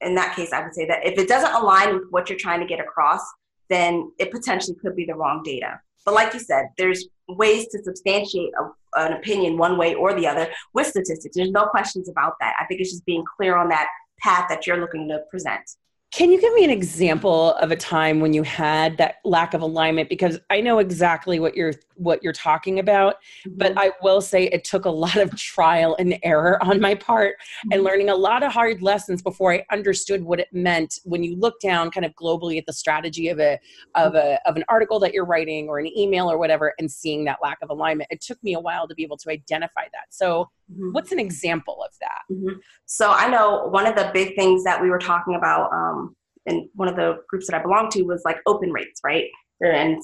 in 0.00 0.14
that 0.14 0.36
case, 0.36 0.52
I 0.52 0.62
would 0.62 0.74
say 0.74 0.86
that 0.86 1.04
if 1.04 1.18
it 1.18 1.28
doesn't 1.28 1.52
align 1.52 1.94
with 1.94 2.04
what 2.10 2.28
you're 2.28 2.38
trying 2.38 2.60
to 2.60 2.66
get 2.66 2.80
across, 2.80 3.20
then 3.68 4.12
it 4.18 4.30
potentially 4.30 4.76
could 4.80 4.94
be 4.94 5.04
the 5.04 5.14
wrong 5.14 5.42
data. 5.42 5.80
But 6.04 6.14
like 6.14 6.32
you 6.32 6.40
said, 6.40 6.68
there's 6.78 7.06
ways 7.28 7.68
to 7.68 7.82
substantiate 7.82 8.52
a, 8.58 9.00
an 9.00 9.14
opinion 9.14 9.58
one 9.58 9.76
way 9.76 9.94
or 9.94 10.14
the 10.14 10.26
other 10.26 10.50
with 10.72 10.86
statistics. 10.86 11.36
There's 11.36 11.50
no 11.50 11.66
questions 11.66 12.08
about 12.08 12.34
that. 12.40 12.54
I 12.58 12.64
think 12.64 12.80
it's 12.80 12.90
just 12.90 13.04
being 13.04 13.24
clear 13.36 13.56
on 13.56 13.68
that 13.68 13.88
path 14.20 14.46
that 14.48 14.66
you're 14.66 14.80
looking 14.80 15.08
to 15.08 15.22
present. 15.30 15.68
Can 16.10 16.32
you 16.32 16.40
give 16.40 16.54
me 16.54 16.64
an 16.64 16.70
example 16.70 17.52
of 17.56 17.70
a 17.70 17.76
time 17.76 18.20
when 18.20 18.32
you 18.32 18.42
had 18.42 18.96
that 18.96 19.16
lack 19.26 19.52
of 19.52 19.60
alignment 19.60 20.08
because 20.08 20.40
I 20.48 20.62
know 20.62 20.78
exactly 20.78 21.38
what 21.38 21.54
you're 21.54 21.74
what 21.96 22.22
you're 22.22 22.32
talking 22.32 22.78
about 22.78 23.16
mm-hmm. 23.46 23.58
but 23.58 23.72
I 23.76 23.90
will 24.02 24.20
say 24.20 24.44
it 24.44 24.64
took 24.64 24.84
a 24.84 24.90
lot 24.90 25.16
of 25.16 25.36
trial 25.36 25.96
and 25.98 26.18
error 26.22 26.62
on 26.64 26.80
my 26.80 26.94
part 26.94 27.34
mm-hmm. 27.34 27.72
and 27.72 27.84
learning 27.84 28.08
a 28.08 28.14
lot 28.14 28.42
of 28.42 28.52
hard 28.52 28.80
lessons 28.80 29.20
before 29.20 29.52
I 29.52 29.64
understood 29.70 30.22
what 30.22 30.40
it 30.40 30.48
meant 30.52 30.98
when 31.04 31.22
you 31.22 31.36
look 31.36 31.60
down 31.60 31.90
kind 31.90 32.06
of 32.06 32.14
globally 32.14 32.56
at 32.56 32.64
the 32.66 32.72
strategy 32.72 33.28
of 33.28 33.38
a 33.38 33.58
of 33.94 34.14
a 34.14 34.38
of 34.48 34.56
an 34.56 34.64
article 34.68 34.98
that 35.00 35.12
you're 35.12 35.26
writing 35.26 35.68
or 35.68 35.78
an 35.78 35.86
email 35.86 36.30
or 36.30 36.38
whatever 36.38 36.72
and 36.78 36.90
seeing 36.90 37.24
that 37.26 37.38
lack 37.42 37.58
of 37.62 37.68
alignment. 37.68 38.08
It 38.10 38.22
took 38.22 38.42
me 38.42 38.54
a 38.54 38.60
while 38.60 38.88
to 38.88 38.94
be 38.94 39.02
able 39.02 39.18
to 39.18 39.30
identify 39.30 39.84
that. 39.92 40.06
So 40.10 40.48
mm-hmm. 40.70 40.92
what's 40.92 41.12
an 41.12 41.18
example 41.18 41.82
of 41.84 41.90
that? 42.00 42.22
Mm-hmm. 42.30 42.58
So 42.86 43.10
I 43.10 43.28
know 43.28 43.68
one 43.68 43.86
of 43.86 43.96
the 43.96 44.10
big 44.12 44.34
things 44.36 44.64
that 44.64 44.80
we 44.80 44.90
were 44.90 44.98
talking 44.98 45.34
about 45.34 45.72
um, 45.72 46.16
in 46.46 46.68
one 46.74 46.88
of 46.88 46.96
the 46.96 47.20
groups 47.28 47.46
that 47.48 47.58
I 47.58 47.62
belong 47.62 47.90
to 47.90 48.02
was 48.02 48.22
like 48.24 48.38
open 48.46 48.70
rates, 48.72 49.00
right? 49.04 49.26
And 49.60 50.02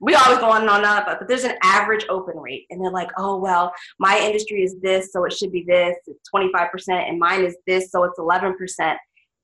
we 0.00 0.14
always 0.14 0.38
go 0.38 0.50
on 0.50 0.62
and 0.62 0.70
on, 0.70 0.84
and 0.84 1.04
but 1.06 1.28
there's 1.28 1.44
an 1.44 1.56
average 1.62 2.04
open 2.08 2.36
rate, 2.36 2.66
and 2.70 2.80
they're 2.80 2.90
like, 2.90 3.10
oh 3.16 3.38
well, 3.38 3.72
my 3.98 4.18
industry 4.18 4.62
is 4.62 4.76
this, 4.82 5.12
so 5.12 5.24
it 5.24 5.32
should 5.32 5.52
be 5.52 5.64
this. 5.66 5.96
It's 6.06 6.30
25%, 6.34 7.08
and 7.08 7.18
mine 7.18 7.44
is 7.44 7.56
this, 7.66 7.90
so 7.90 8.04
it's 8.04 8.18
11%. 8.18 8.54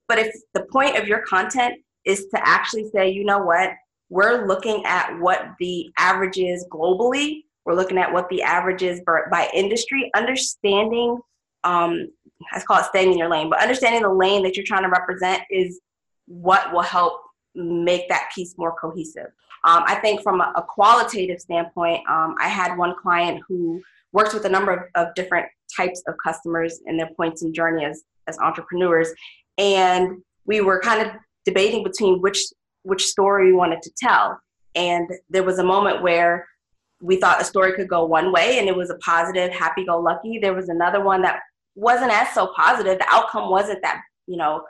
But 0.09 0.19
if 0.19 0.35
the 0.55 0.67
point 0.73 0.99
of 0.99 1.07
your 1.07 1.23
content 1.23 1.81
is 2.05 2.27
to 2.35 2.47
actually 2.47 2.91
say, 2.91 3.11
you 3.11 3.25
know 3.25 3.39
what, 3.39 3.71
we're 4.09 4.47
looking 4.47 4.85
at 4.85 5.19
what 5.21 5.51
the 5.61 5.91
average 5.99 6.39
is 6.39 6.67
globally. 6.71 7.45
We're 7.65 7.75
looking 7.75 7.99
at 7.99 8.13
what 8.13 8.29
the 8.29 8.43
average 8.43 8.83
is 8.83 9.01
by 9.07 9.51
industry. 9.55 10.11
Understanding 10.15 11.19
um, 11.65 12.09
I 12.53 12.61
call 12.61 12.79
it 12.79 12.87
staying 12.87 13.13
in 13.13 13.19
your 13.19 13.29
lane, 13.29 13.51
but 13.51 13.61
understanding 13.61 14.03
the 14.03 14.13
lane 14.13 14.43
that 14.45 14.57
you're 14.57 14.65
trying 14.65 14.83
to 14.83 14.89
represent 14.89 15.43
is 15.51 15.81
what 16.27 16.73
will 16.73 16.83
help 16.83 17.21
make 17.55 18.09
that 18.09 18.31
piece 18.35 18.55
more 18.57 18.75
cohesive. 18.81 19.27
Um, 19.65 19.85
I 19.87 19.97
think 19.97 20.23
from 20.23 20.41
a, 20.41 20.53
a 20.57 20.63
qualitative 20.63 21.41
standpoint, 21.41 22.09
um, 22.09 22.35
I 22.39 22.49
had 22.49 22.79
one 22.79 22.95
client 23.01 23.43
who 23.47 23.83
works 24.13 24.33
with 24.33 24.45
a 24.45 24.49
number 24.49 24.73
of, 24.73 25.07
of, 25.09 25.15
different 25.15 25.47
types 25.77 26.03
of 26.09 26.15
customers 26.25 26.81
in 26.87 26.97
their 26.97 27.11
points 27.17 27.43
and 27.43 27.55
journey 27.55 27.85
as, 27.85 28.03
as 28.27 28.39
entrepreneurs. 28.39 29.09
And 29.59 30.23
we 30.47 30.63
were 30.63 30.81
kind 30.81 31.07
of 31.07 31.15
debating 31.45 31.85
between 31.85 32.21
which 32.21 32.43
which 32.83 33.05
story 33.05 33.47
we 33.47 33.53
wanted 33.53 33.83
to 33.83 33.91
tell. 33.99 34.41
And 34.75 35.11
there 35.29 35.43
was 35.43 35.59
a 35.59 35.65
moment 35.65 36.01
where 36.01 36.49
we 37.01 37.17
thought 37.17 37.41
a 37.41 37.45
story 37.45 37.73
could 37.73 37.89
go 37.89 38.05
one 38.05 38.33
way 38.33 38.59
and 38.59 38.69
it 38.69 38.77
was 38.77 38.91
a 38.91 38.97
positive, 38.97 39.51
happy 39.51 39.85
go 39.85 39.99
lucky. 39.99 40.39
There 40.39 40.55
was 40.55 40.69
another 40.69 41.03
one 41.03 41.23
that 41.23 41.41
wasn't 41.75 42.13
as 42.13 42.33
so 42.35 42.53
positive. 42.55 42.99
The 42.99 43.07
outcome 43.09 43.51
wasn't 43.51 43.83
that, 43.83 44.03
you 44.27 44.37
know, 44.37 44.63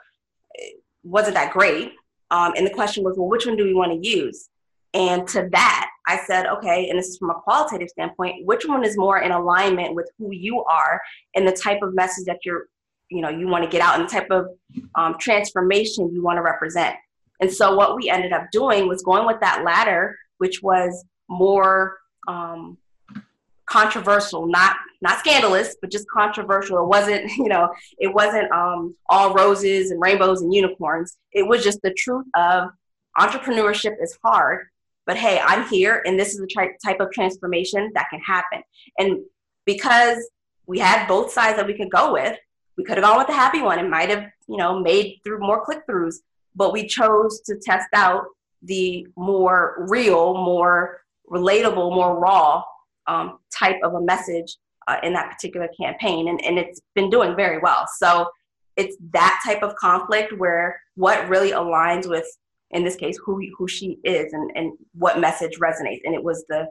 wasn't 1.03 1.35
that 1.35 1.51
great. 1.51 1.91
Um, 2.29 2.53
and 2.55 2.65
the 2.65 2.71
question 2.71 3.03
was, 3.03 3.17
well, 3.17 3.27
which 3.27 3.45
one 3.45 3.57
do 3.57 3.65
we 3.65 3.73
want 3.73 3.91
to 3.91 4.07
use? 4.07 4.49
And 4.93 5.27
to 5.29 5.49
that, 5.51 5.89
I 6.07 6.17
said, 6.25 6.47
okay, 6.47 6.89
and 6.89 6.97
this 6.97 7.07
is 7.07 7.17
from 7.17 7.29
a 7.29 7.35
qualitative 7.35 7.89
standpoint, 7.89 8.45
which 8.45 8.65
one 8.65 8.83
is 8.83 8.97
more 8.97 9.19
in 9.19 9.31
alignment 9.31 9.95
with 9.95 10.09
who 10.17 10.31
you 10.31 10.63
are 10.63 11.01
and 11.35 11.47
the 11.47 11.51
type 11.51 11.81
of 11.81 11.93
message 11.93 12.25
that 12.25 12.39
you're, 12.43 12.67
you 13.09 13.21
know, 13.21 13.29
you 13.29 13.47
want 13.47 13.63
to 13.63 13.69
get 13.69 13.81
out 13.81 13.99
and 13.99 14.07
the 14.07 14.11
type 14.11 14.29
of 14.31 14.47
um, 14.95 15.15
transformation 15.19 16.13
you 16.13 16.23
want 16.23 16.37
to 16.37 16.41
represent. 16.41 16.95
And 17.39 17.51
so 17.51 17.75
what 17.75 17.95
we 17.95 18.09
ended 18.09 18.33
up 18.33 18.47
doing 18.51 18.87
was 18.87 19.01
going 19.01 19.25
with 19.25 19.39
that 19.41 19.63
latter, 19.63 20.17
which 20.37 20.61
was 20.61 21.05
more 21.29 21.97
um, 22.27 22.77
controversial, 23.65 24.47
not 24.47 24.75
not 25.01 25.19
scandalous, 25.19 25.75
but 25.81 25.91
just 25.91 26.07
controversial. 26.09 26.77
It 26.83 26.87
wasn't, 26.87 27.31
you 27.37 27.47
know, 27.47 27.73
it 27.97 28.13
wasn't 28.13 28.51
um, 28.51 28.95
all 29.07 29.33
roses 29.33 29.91
and 29.91 30.01
rainbows 30.01 30.41
and 30.41 30.53
unicorns. 30.53 31.17
It 31.31 31.47
was 31.47 31.63
just 31.63 31.81
the 31.81 31.93
truth 31.93 32.25
of 32.35 32.69
entrepreneurship 33.17 33.95
is 34.01 34.17
hard, 34.23 34.67
but 35.05 35.17
hey, 35.17 35.41
I'm 35.43 35.67
here, 35.67 36.03
and 36.05 36.19
this 36.19 36.33
is 36.33 36.39
the 36.39 36.47
tri- 36.47 36.75
type 36.83 36.99
of 36.99 37.11
transformation 37.11 37.91
that 37.95 38.07
can 38.09 38.19
happen. 38.19 38.61
And 38.97 39.19
because 39.65 40.29
we 40.67 40.79
had 40.79 41.07
both 41.07 41.31
sides 41.31 41.57
that 41.57 41.67
we 41.67 41.73
could 41.73 41.89
go 41.89 42.13
with, 42.13 42.37
we 42.77 42.83
could 42.83 42.97
have 42.97 43.05
gone 43.05 43.17
with 43.17 43.27
the 43.27 43.33
happy 43.33 43.61
one. 43.61 43.79
It 43.79 43.89
might 43.89 44.09
have, 44.09 44.25
you 44.47 44.57
know, 44.57 44.79
made 44.79 45.19
through 45.23 45.39
more 45.39 45.63
click 45.63 45.85
throughs, 45.87 46.15
but 46.55 46.73
we 46.73 46.87
chose 46.87 47.41
to 47.41 47.57
test 47.57 47.89
out 47.93 48.25
the 48.63 49.07
more 49.15 49.85
real, 49.89 50.33
more 50.33 51.01
relatable, 51.31 51.95
more 51.95 52.19
raw 52.19 52.63
um, 53.07 53.39
type 53.57 53.77
of 53.83 53.93
a 53.93 54.01
message 54.01 54.57
uh, 54.87 54.97
in 55.03 55.13
that 55.13 55.31
particular 55.31 55.69
campaign. 55.79 56.27
And, 56.27 56.43
and 56.43 56.57
it's 56.57 56.81
been 56.95 57.09
doing 57.09 57.35
very 57.35 57.59
well. 57.59 57.85
So 57.97 58.27
it's 58.77 58.95
that 59.11 59.41
type 59.45 59.63
of 59.63 59.75
conflict 59.75 60.33
where 60.37 60.79
what 60.95 61.27
really 61.29 61.51
aligns 61.51 62.07
with, 62.07 62.25
in 62.71 62.83
this 62.83 62.95
case, 62.95 63.17
who, 63.23 63.41
who 63.57 63.67
she 63.67 63.97
is 64.03 64.33
and, 64.33 64.51
and 64.55 64.73
what 64.93 65.19
message 65.19 65.57
resonates. 65.59 66.01
And 66.03 66.15
it 66.15 66.23
was 66.23 66.45
the, 66.49 66.67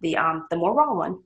the, 0.00 0.16
um, 0.16 0.46
the 0.50 0.56
more 0.56 0.74
raw 0.74 0.94
one. 0.94 1.18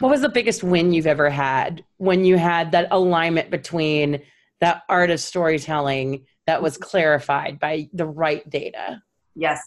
what 0.00 0.10
was 0.10 0.20
the 0.20 0.28
biggest 0.28 0.62
win 0.62 0.92
you've 0.92 1.06
ever 1.06 1.30
had 1.30 1.84
when 1.98 2.24
you 2.24 2.36
had 2.36 2.72
that 2.72 2.88
alignment 2.90 3.50
between 3.50 4.20
that 4.60 4.82
art 4.88 5.10
of 5.10 5.20
storytelling 5.20 6.26
that 6.46 6.62
was 6.62 6.74
mm-hmm. 6.74 6.90
clarified 6.90 7.58
by 7.60 7.88
the 7.92 8.06
right 8.06 8.48
data? 8.50 9.02
Yes. 9.34 9.60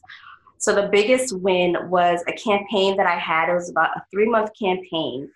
So 0.58 0.74
the 0.74 0.90
biggest 0.92 1.38
win 1.38 1.76
was 1.90 2.24
a 2.28 2.34
campaign 2.34 2.98
that 2.98 3.06
I 3.06 3.18
had. 3.18 3.50
It 3.50 3.54
was 3.54 3.70
about 3.70 3.96
a 3.96 4.04
three 4.12 4.28
month 4.28 4.52
campaign. 4.60 5.30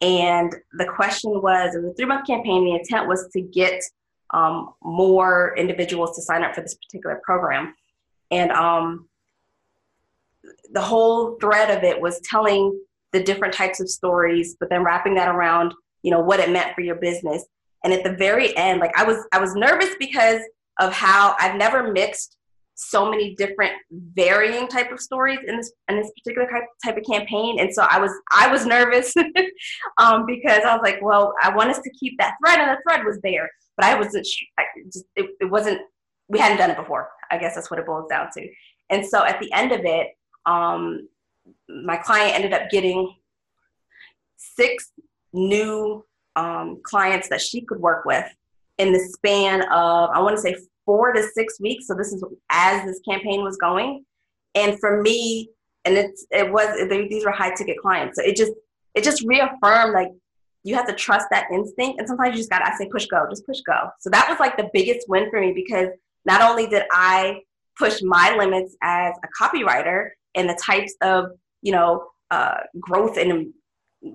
And 0.00 0.54
the 0.74 0.84
question 0.84 1.42
was, 1.42 1.74
it 1.74 1.82
was 1.82 1.92
a 1.92 1.94
three 1.94 2.06
month 2.06 2.26
campaign. 2.26 2.64
The 2.64 2.74
intent 2.74 3.08
was 3.08 3.28
to 3.32 3.40
get 3.40 3.82
um, 4.30 4.74
more 4.82 5.56
individuals 5.56 6.14
to 6.16 6.22
sign 6.22 6.44
up 6.44 6.54
for 6.54 6.60
this 6.60 6.74
particular 6.74 7.20
program. 7.24 7.74
And 8.30 8.52
um, 8.52 9.08
the 10.72 10.80
whole 10.80 11.36
thread 11.40 11.76
of 11.76 11.82
it 11.82 12.00
was 12.00 12.20
telling 12.20 12.78
the 13.12 13.22
different 13.22 13.54
types 13.54 13.80
of 13.80 13.88
stories, 13.88 14.56
but 14.60 14.68
then 14.68 14.84
wrapping 14.84 15.14
that 15.14 15.34
around, 15.34 15.74
you 16.02 16.10
know, 16.10 16.20
what 16.20 16.40
it 16.40 16.50
meant 16.50 16.74
for 16.74 16.82
your 16.82 16.96
business. 16.96 17.44
And 17.82 17.92
at 17.92 18.04
the 18.04 18.12
very 18.12 18.56
end, 18.56 18.80
like 18.80 18.96
I 18.96 19.04
was, 19.04 19.24
I 19.32 19.40
was 19.40 19.54
nervous 19.54 19.90
because 19.98 20.40
of 20.78 20.92
how 20.92 21.34
I've 21.40 21.56
never 21.56 21.90
mixed 21.92 22.36
so 22.80 23.10
many 23.10 23.34
different 23.34 23.72
varying 23.90 24.68
type 24.68 24.92
of 24.92 25.00
stories 25.00 25.40
in 25.48 25.56
this 25.56 25.72
in 25.88 25.96
this 25.96 26.12
particular 26.12 26.48
type, 26.84 26.96
of 26.96 27.04
campaign. 27.04 27.58
And 27.58 27.74
so 27.74 27.86
i 27.90 27.98
was 27.98 28.12
i 28.32 28.50
was 28.50 28.64
nervous 28.64 29.12
um, 29.98 30.24
because 30.26 30.62
i 30.64 30.72
was 30.72 30.80
like 30.82 31.00
well 31.02 31.34
i 31.42 31.54
want 31.54 31.70
us 31.70 31.80
to 31.80 31.90
keep 31.90 32.16
that 32.18 32.34
thread 32.40 32.60
and 32.60 32.70
the 32.70 32.78
thread 32.88 33.04
was 33.04 33.18
there. 33.22 33.50
But 33.76 33.86
i 33.86 33.94
wasn't 33.96 34.26
I 34.58 34.64
just 34.92 35.04
it, 35.16 35.30
it 35.40 35.50
wasn't 35.50 35.80
we 36.28 36.38
hadn't 36.38 36.58
done 36.58 36.70
it 36.70 36.76
before 36.76 37.10
i 37.32 37.36
guess 37.36 37.56
that's 37.56 37.70
what 37.70 37.80
it 37.80 37.86
boils 37.86 38.08
down 38.08 38.28
to. 38.36 38.48
And 38.90 39.04
so 39.04 39.24
at 39.24 39.40
the 39.40 39.52
end 39.52 39.72
of 39.72 39.80
it 39.84 40.08
um, 40.46 41.08
my 41.68 41.96
client 41.96 42.34
ended 42.36 42.52
up 42.52 42.70
getting 42.70 43.12
six 44.36 44.92
new 45.32 46.04
um, 46.36 46.80
clients 46.84 47.28
that 47.28 47.40
she 47.40 47.62
could 47.62 47.80
work 47.80 48.04
with 48.04 48.24
in 48.78 48.92
the 48.92 49.00
span 49.00 49.62
of 49.62 50.10
i 50.10 50.20
want 50.20 50.36
to 50.36 50.40
say 50.40 50.54
four 50.88 51.12
to 51.12 51.22
six 51.34 51.60
weeks. 51.60 51.86
So 51.86 51.94
this 51.94 52.14
is 52.14 52.24
as 52.50 52.82
this 52.86 52.98
campaign 53.06 53.42
was 53.42 53.58
going. 53.58 54.06
And 54.54 54.80
for 54.80 55.02
me 55.02 55.50
and 55.84 55.98
it's 55.98 56.26
it 56.30 56.50
was 56.50 56.66
they, 56.88 57.06
these 57.08 57.26
were 57.26 57.30
high 57.30 57.54
ticket 57.54 57.76
clients. 57.76 58.16
So 58.16 58.24
it 58.24 58.36
just 58.36 58.52
it 58.94 59.04
just 59.04 59.22
reaffirmed 59.22 59.92
like 59.92 60.08
you 60.64 60.74
have 60.74 60.86
to 60.86 60.94
trust 60.94 61.26
that 61.30 61.44
instinct. 61.52 61.98
And 61.98 62.08
sometimes 62.08 62.30
you 62.30 62.38
just 62.38 62.48
gotta 62.48 62.66
i 62.66 62.74
say 62.78 62.88
push 62.90 63.04
go 63.06 63.26
just 63.28 63.44
push 63.44 63.60
go. 63.66 63.90
So 64.00 64.08
that 64.08 64.26
was 64.30 64.40
like 64.40 64.56
the 64.56 64.70
biggest 64.72 65.06
win 65.10 65.28
for 65.30 65.40
me 65.40 65.52
because 65.52 65.88
not 66.24 66.40
only 66.40 66.66
did 66.66 66.84
i 66.90 67.42
push 67.78 68.00
my 68.02 68.34
limits 68.36 68.74
as 68.82 69.14
a 69.22 69.44
copywriter 69.44 70.08
and 70.34 70.48
the 70.48 70.58
types 70.64 70.94
of 71.02 71.26
you 71.60 71.72
know 71.72 72.06
uh, 72.30 72.56
growth 72.80 73.18
and 73.18 73.52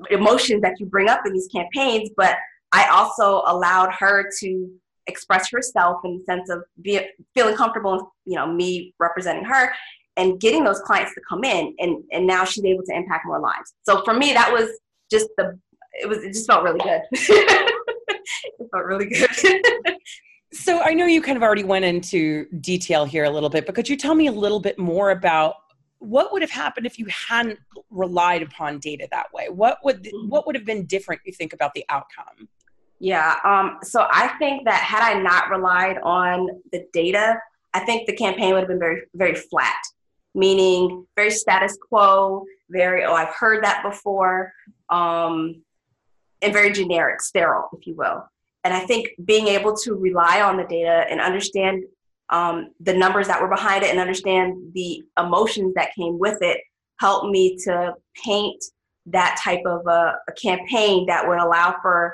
emotions 0.10 0.62
that 0.64 0.80
you 0.80 0.88
bring 0.88 1.08
up 1.08 1.22
in 1.26 1.34
these 1.34 1.50
campaigns 1.54 2.10
but 2.16 2.38
i 2.72 2.88
also 2.88 3.44
allowed 3.48 3.92
her 3.92 4.30
to 4.40 4.70
express 5.08 5.50
herself 5.52 6.02
in 6.04 6.20
the 6.20 6.24
sense 6.24 6.50
of 6.50 6.64
be, 6.82 7.00
feeling 7.34 7.56
comfortable 7.56 8.14
you 8.26 8.36
know 8.36 8.48
me 8.52 8.94
representing 9.00 9.44
her 9.44 9.72
and 10.16 10.40
getting 10.40 10.64
those 10.64 10.80
clients 10.82 11.14
to 11.14 11.22
come 11.28 11.44
in 11.44 11.76
and 11.80 12.04
and 12.12 12.26
now 12.26 12.44
she's 12.44 12.64
able 12.66 12.84
to 12.84 12.96
impact 12.96 13.26
more 13.26 13.40
lives. 13.40 13.74
So 13.84 14.04
for 14.04 14.14
me 14.14 14.34
that 14.34 14.52
was 14.52 14.70
just 15.12 15.28
the 15.38 15.58
it 15.94 16.08
was 16.08 16.20
it 16.20 16.34
just 16.34 16.48
felt 16.48 16.64
really 16.64 16.80
good. 16.80 17.02
It 18.58 18.70
felt 18.72 18.86
really 18.86 19.06
good. 19.08 19.98
So 20.54 20.82
i 20.82 20.94
know 20.94 21.06
you 21.06 21.22
kind 21.22 21.36
of 21.36 21.44
already 21.44 21.64
went 21.64 21.84
into 21.84 22.46
detail 22.62 23.06
here 23.06 23.26
a 23.26 23.30
little 23.30 23.50
bit 23.50 23.66
but 23.66 23.76
could 23.76 23.90
you 23.90 23.98
tell 23.98 24.16
me 24.16 24.28
a 24.28 24.32
little 24.32 24.60
bit 24.60 24.80
more 24.80 25.12
about 25.12 25.56
what 26.04 26.34
would 26.34 26.42
have 26.42 26.52
happened 26.52 26.86
if 26.86 27.00
you 27.00 27.06
hadn't 27.08 27.60
relied 27.90 28.42
upon 28.42 28.80
data 28.80 29.08
that 29.12 29.28
way? 29.34 29.48
What 29.50 29.80
would 29.84 30.08
what 30.28 30.46
would 30.46 30.56
have 30.56 30.66
been 30.66 30.86
different 30.86 31.22
you 31.26 31.32
think 31.32 31.54
about 31.54 31.74
the 31.74 31.86
outcome 31.90 32.50
yeah 33.04 33.36
um, 33.44 33.80
so 33.84 34.08
i 34.12 34.30
think 34.40 34.64
that 34.64 34.82
had 34.82 35.04
i 35.04 35.22
not 35.22 35.50
relied 35.50 35.98
on 36.04 36.48
the 36.72 36.88
data 36.94 37.38
i 37.74 37.80
think 37.82 38.08
the 38.08 38.16
campaign 38.16 38.54
would 38.54 38.62
have 38.62 38.70
been 38.70 38.80
very 38.80 39.02
very 39.14 39.36
flat 39.36 39.82
meaning 40.34 41.06
very 41.18 41.30
status 41.30 41.78
quo 41.90 42.46
very 42.70 43.04
oh 43.04 43.14
i've 43.14 43.36
heard 43.36 43.62
that 43.64 43.84
before 43.84 44.54
um, 44.90 45.62
and 46.42 46.54
very 46.54 46.72
generic 46.72 47.22
sterile 47.22 47.70
if 47.78 47.86
you 47.86 47.94
will. 47.94 48.26
And 48.64 48.74
i 48.74 48.80
think 48.80 49.10
being 49.26 49.48
able 49.48 49.76
to 49.78 49.96
rely 49.96 50.42
on 50.42 50.56
the 50.56 50.64
data 50.64 51.06
and 51.10 51.20
understand 51.20 51.84
um, 52.30 52.70
the 52.80 52.94
numbers 52.94 53.28
that 53.28 53.42
were 53.42 53.50
behind 53.50 53.84
it 53.84 53.92
and 53.92 54.00
understand 54.00 54.72
the 54.74 55.04
emotions 55.20 55.74
that 55.76 55.94
came 55.94 56.18
with 56.18 56.38
it 56.42 56.62
helped 57.02 57.28
me 57.28 57.58
to 57.66 57.94
paint 58.24 58.64
that 59.08 59.38
type 59.44 59.64
of 59.66 59.86
a, 59.88 60.16
a 60.30 60.32
campaign 60.42 61.06
that 61.08 61.28
would 61.28 61.38
allow 61.38 61.76
for 61.82 62.14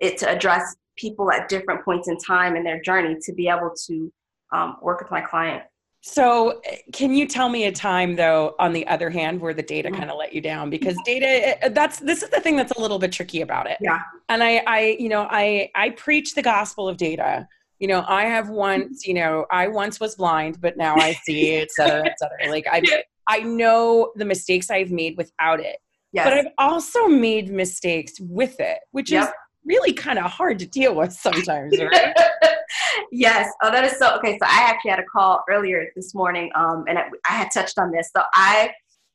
it 0.00 0.18
to 0.18 0.28
address 0.28 0.76
people 0.96 1.30
at 1.32 1.48
different 1.48 1.84
points 1.84 2.08
in 2.08 2.16
time 2.18 2.56
in 2.56 2.64
their 2.64 2.80
journey 2.80 3.16
to 3.22 3.32
be 3.32 3.48
able 3.48 3.72
to 3.86 4.12
um, 4.52 4.76
work 4.82 5.00
with 5.00 5.10
my 5.10 5.20
client. 5.20 5.62
So, 6.02 6.62
can 6.94 7.12
you 7.12 7.26
tell 7.26 7.50
me 7.50 7.64
a 7.64 7.72
time 7.72 8.16
though, 8.16 8.54
on 8.58 8.72
the 8.72 8.86
other 8.86 9.10
hand, 9.10 9.38
where 9.38 9.52
the 9.52 9.62
data 9.62 9.90
mm-hmm. 9.90 9.98
kind 9.98 10.10
of 10.10 10.16
let 10.16 10.32
you 10.32 10.40
down? 10.40 10.70
Because 10.70 10.96
data, 11.04 11.70
that's 11.72 11.98
this 11.98 12.22
is 12.22 12.30
the 12.30 12.40
thing 12.40 12.56
that's 12.56 12.72
a 12.72 12.80
little 12.80 12.98
bit 12.98 13.12
tricky 13.12 13.42
about 13.42 13.68
it. 13.68 13.76
Yeah. 13.80 14.00
And 14.30 14.42
I, 14.42 14.62
I, 14.66 14.96
you 14.98 15.10
know, 15.10 15.28
I, 15.30 15.70
I 15.74 15.90
preach 15.90 16.34
the 16.34 16.42
gospel 16.42 16.88
of 16.88 16.96
data 16.96 17.46
you 17.80 17.88
know, 17.88 18.04
I 18.06 18.24
have 18.24 18.50
once, 18.50 19.06
you 19.06 19.14
know, 19.14 19.46
I 19.50 19.66
once 19.66 19.98
was 19.98 20.14
blind, 20.14 20.60
but 20.60 20.76
now 20.76 20.94
I 20.96 21.14
see, 21.24 21.56
et 21.56 21.70
cetera, 21.72 22.06
et 22.06 22.18
cetera. 22.18 22.50
Like 22.50 22.66
I, 22.70 22.82
I 23.26 23.40
know 23.40 24.12
the 24.16 24.26
mistakes 24.26 24.70
I've 24.70 24.90
made 24.90 25.16
without 25.16 25.60
it, 25.60 25.78
yes. 26.12 26.24
but 26.24 26.34
I've 26.34 26.52
also 26.58 27.08
made 27.08 27.50
mistakes 27.50 28.20
with 28.20 28.60
it, 28.60 28.78
which 28.92 29.10
yep. 29.10 29.24
is 29.24 29.30
really 29.64 29.92
kind 29.92 30.18
of 30.18 30.30
hard 30.30 30.58
to 30.58 30.66
deal 30.66 30.94
with 30.94 31.12
sometimes, 31.12 31.78
right? 31.78 32.16
yes. 33.12 33.52
Oh, 33.62 33.70
that 33.70 33.84
is 33.84 33.98
so 33.98 34.16
okay. 34.16 34.38
So 34.38 34.46
I 34.46 34.66
actually 34.68 34.90
had 34.90 35.00
a 35.00 35.04
call 35.04 35.42
earlier 35.48 35.86
this 35.94 36.14
morning, 36.14 36.50
um, 36.54 36.84
and 36.88 36.98
I, 36.98 37.04
I 37.28 37.32
had 37.32 37.48
touched 37.52 37.78
on 37.78 37.90
this. 37.90 38.10
So 38.14 38.22
I, 38.34 38.70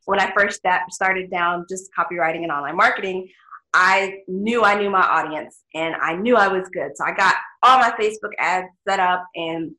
when 0.05 0.19
I 0.19 0.31
first 0.37 0.61
started 0.89 1.31
down 1.31 1.65
just 1.69 1.89
copywriting 1.97 2.43
and 2.43 2.51
online 2.51 2.75
marketing, 2.75 3.27
I 3.77 4.19
knew 4.29 4.63
I 4.63 4.79
knew 4.79 4.89
my 4.89 5.01
audience 5.01 5.63
and 5.73 5.95
I 5.95 6.15
knew 6.15 6.37
I 6.37 6.47
was 6.47 6.69
good. 6.69 6.91
So 6.95 7.03
I 7.03 7.13
got 7.13 7.35
all 7.61 7.77
my 7.77 7.91
Facebook 7.99 8.31
ads 8.39 8.67
set 8.87 9.01
up 9.01 9.25
and 9.35 9.71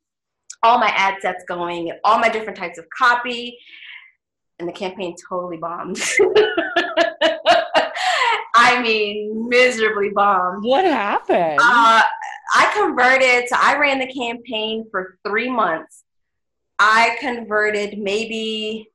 all 0.61 0.77
my 0.77 0.89
ad 0.89 1.15
sets 1.19 1.43
going 1.47 1.89
and 1.89 1.99
all 2.03 2.19
my 2.19 2.29
different 2.29 2.59
types 2.59 2.77
of 2.77 2.85
copy. 2.95 3.57
And 4.59 4.67
the 4.67 4.73
campaign 4.73 5.15
totally 5.27 5.57
bombed. 5.57 5.97
I 8.67 8.81
mean, 8.81 9.47
miserably 9.47 10.09
bombed. 10.09 10.63
What 10.63 10.83
happened? 10.83 11.59
Uh, 11.61 12.01
I 12.53 12.71
converted, 12.73 13.47
so 13.47 13.55
I 13.57 13.77
ran 13.77 13.99
the 13.99 14.11
campaign 14.11 14.85
for 14.91 15.17
three 15.25 15.49
months. 15.49 16.03
I 16.77 17.15
converted 17.19 17.97
maybe 17.97 18.89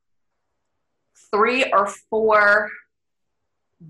three 1.31 1.65
or 1.73 1.87
four 2.11 2.71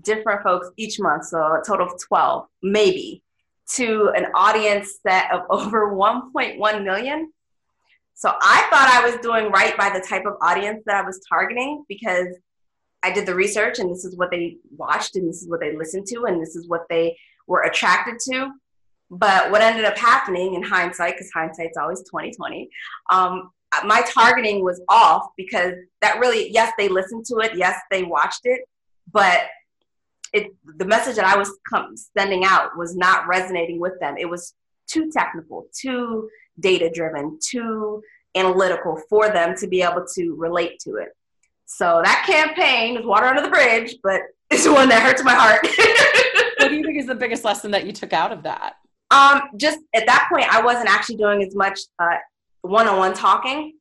different 0.01 0.41
folks 0.41 0.69
each 0.77 0.99
month, 0.99 1.25
so 1.25 1.37
a 1.37 1.61
total 1.65 1.87
of 1.87 2.01
12, 2.07 2.47
maybe, 2.63 3.21
to 3.73 4.09
an 4.15 4.27
audience 4.35 4.99
set 5.05 5.31
of 5.31 5.41
over 5.49 5.93
1.1 5.93 6.83
million. 6.83 7.31
So 8.15 8.29
I 8.41 8.67
thought 8.69 8.87
I 8.89 9.09
was 9.09 9.19
doing 9.21 9.51
right 9.51 9.75
by 9.77 9.89
the 9.89 9.99
type 9.99 10.25
of 10.25 10.35
audience 10.41 10.81
that 10.85 10.95
I 10.95 11.05
was 11.05 11.19
targeting 11.27 11.83
because 11.89 12.27
I 13.03 13.11
did 13.11 13.25
the 13.25 13.35
research 13.35 13.79
and 13.79 13.91
this 13.91 14.05
is 14.05 14.15
what 14.15 14.31
they 14.31 14.57
watched 14.75 15.15
and 15.15 15.27
this 15.27 15.41
is 15.41 15.49
what 15.49 15.59
they 15.59 15.75
listened 15.75 16.07
to 16.07 16.25
and 16.25 16.41
this 16.41 16.55
is 16.55 16.67
what 16.67 16.83
they 16.89 17.17
were 17.47 17.63
attracted 17.63 18.19
to. 18.31 18.51
But 19.11 19.51
what 19.51 19.61
ended 19.61 19.85
up 19.85 19.97
happening 19.97 20.55
in 20.55 20.63
hindsight, 20.63 21.13
because 21.13 21.29
hindsight's 21.31 21.77
always 21.77 21.99
2020, 21.99 22.69
um, 23.11 23.51
my 23.85 24.01
targeting 24.07 24.63
was 24.63 24.81
off 24.87 25.27
because 25.35 25.73
that 26.01 26.19
really, 26.19 26.51
yes, 26.51 26.71
they 26.77 26.87
listened 26.87 27.25
to 27.25 27.37
it, 27.39 27.55
yes, 27.55 27.79
they 27.91 28.03
watched 28.03 28.41
it, 28.43 28.61
but 29.11 29.41
it 30.31 30.47
the 30.77 30.85
message 30.85 31.15
that 31.15 31.25
I 31.25 31.37
was 31.37 31.51
sending 32.17 32.43
out 32.43 32.77
was 32.77 32.95
not 32.95 33.27
resonating 33.27 33.79
with 33.79 33.99
them. 33.99 34.15
It 34.17 34.29
was 34.29 34.53
too 34.87 35.11
technical, 35.11 35.67
too 35.79 36.29
data 36.59 36.89
driven, 36.93 37.37
too 37.41 38.01
analytical 38.35 38.99
for 39.09 39.29
them 39.29 39.55
to 39.57 39.67
be 39.67 39.81
able 39.81 40.05
to 40.15 40.35
relate 40.35 40.79
to 40.79 40.95
it. 40.95 41.09
So 41.75 42.01
that 42.03 42.23
campaign 42.27 42.97
is 42.97 43.05
water 43.05 43.25
under 43.25 43.41
the 43.41 43.49
bridge, 43.49 43.95
but 44.03 44.21
it's 44.51 44.67
one 44.67 44.89
that 44.89 45.01
hurts 45.01 45.23
my 45.23 45.33
heart. 45.33 45.61
what 46.59 46.69
do 46.69 46.75
you 46.75 46.83
think 46.83 46.99
is 46.99 47.07
the 47.07 47.15
biggest 47.15 47.43
lesson 47.43 47.71
that 47.71 47.85
you 47.85 47.91
took 47.91 48.13
out 48.13 48.31
of 48.31 48.43
that? 48.43 48.75
Um, 49.09 49.41
just 49.57 49.79
at 49.95 50.05
that 50.05 50.27
point, 50.31 50.53
I 50.53 50.61
wasn't 50.61 50.89
actually 50.89 51.17
doing 51.17 51.41
as 51.43 51.55
much 51.55 51.79
uh, 51.99 52.17
one-on-one 52.61 53.13
talking 53.13 53.73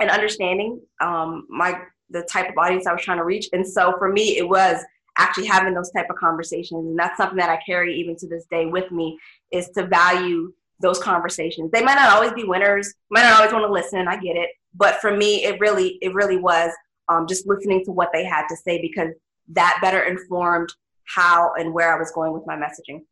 and 0.00 0.10
understanding 0.10 0.80
um, 1.00 1.46
my 1.48 1.80
the 2.10 2.22
type 2.30 2.48
of 2.48 2.56
audience 2.56 2.86
I 2.86 2.92
was 2.92 3.02
trying 3.02 3.18
to 3.18 3.24
reach. 3.24 3.48
And 3.52 3.66
so 3.66 3.94
for 3.98 4.12
me, 4.12 4.38
it 4.38 4.48
was 4.48 4.80
actually 5.18 5.46
having 5.46 5.74
those 5.74 5.90
type 5.90 6.06
of 6.10 6.16
conversations 6.16 6.86
and 6.86 6.98
that's 6.98 7.16
something 7.16 7.38
that 7.38 7.48
i 7.48 7.58
carry 7.64 7.98
even 7.98 8.16
to 8.16 8.28
this 8.28 8.44
day 8.50 8.66
with 8.66 8.90
me 8.90 9.18
is 9.50 9.68
to 9.70 9.86
value 9.86 10.52
those 10.80 10.98
conversations 10.98 11.70
they 11.70 11.82
might 11.82 11.94
not 11.94 12.10
always 12.10 12.32
be 12.32 12.44
winners 12.44 12.92
might 13.10 13.22
not 13.22 13.38
always 13.38 13.52
want 13.52 13.64
to 13.64 13.72
listen 13.72 14.06
i 14.08 14.16
get 14.16 14.36
it 14.36 14.50
but 14.74 14.96
for 14.96 15.16
me 15.16 15.44
it 15.44 15.58
really 15.58 15.98
it 16.02 16.12
really 16.12 16.36
was 16.36 16.70
um, 17.08 17.26
just 17.26 17.46
listening 17.46 17.84
to 17.84 17.92
what 17.92 18.10
they 18.12 18.24
had 18.24 18.46
to 18.48 18.56
say 18.56 18.80
because 18.80 19.10
that 19.48 19.78
better 19.82 20.00
informed 20.00 20.68
how 21.04 21.52
and 21.58 21.72
where 21.72 21.94
I 21.94 21.98
was 21.98 22.10
going 22.12 22.32
with 22.32 22.42
my 22.46 22.56
messaging. 22.56 23.02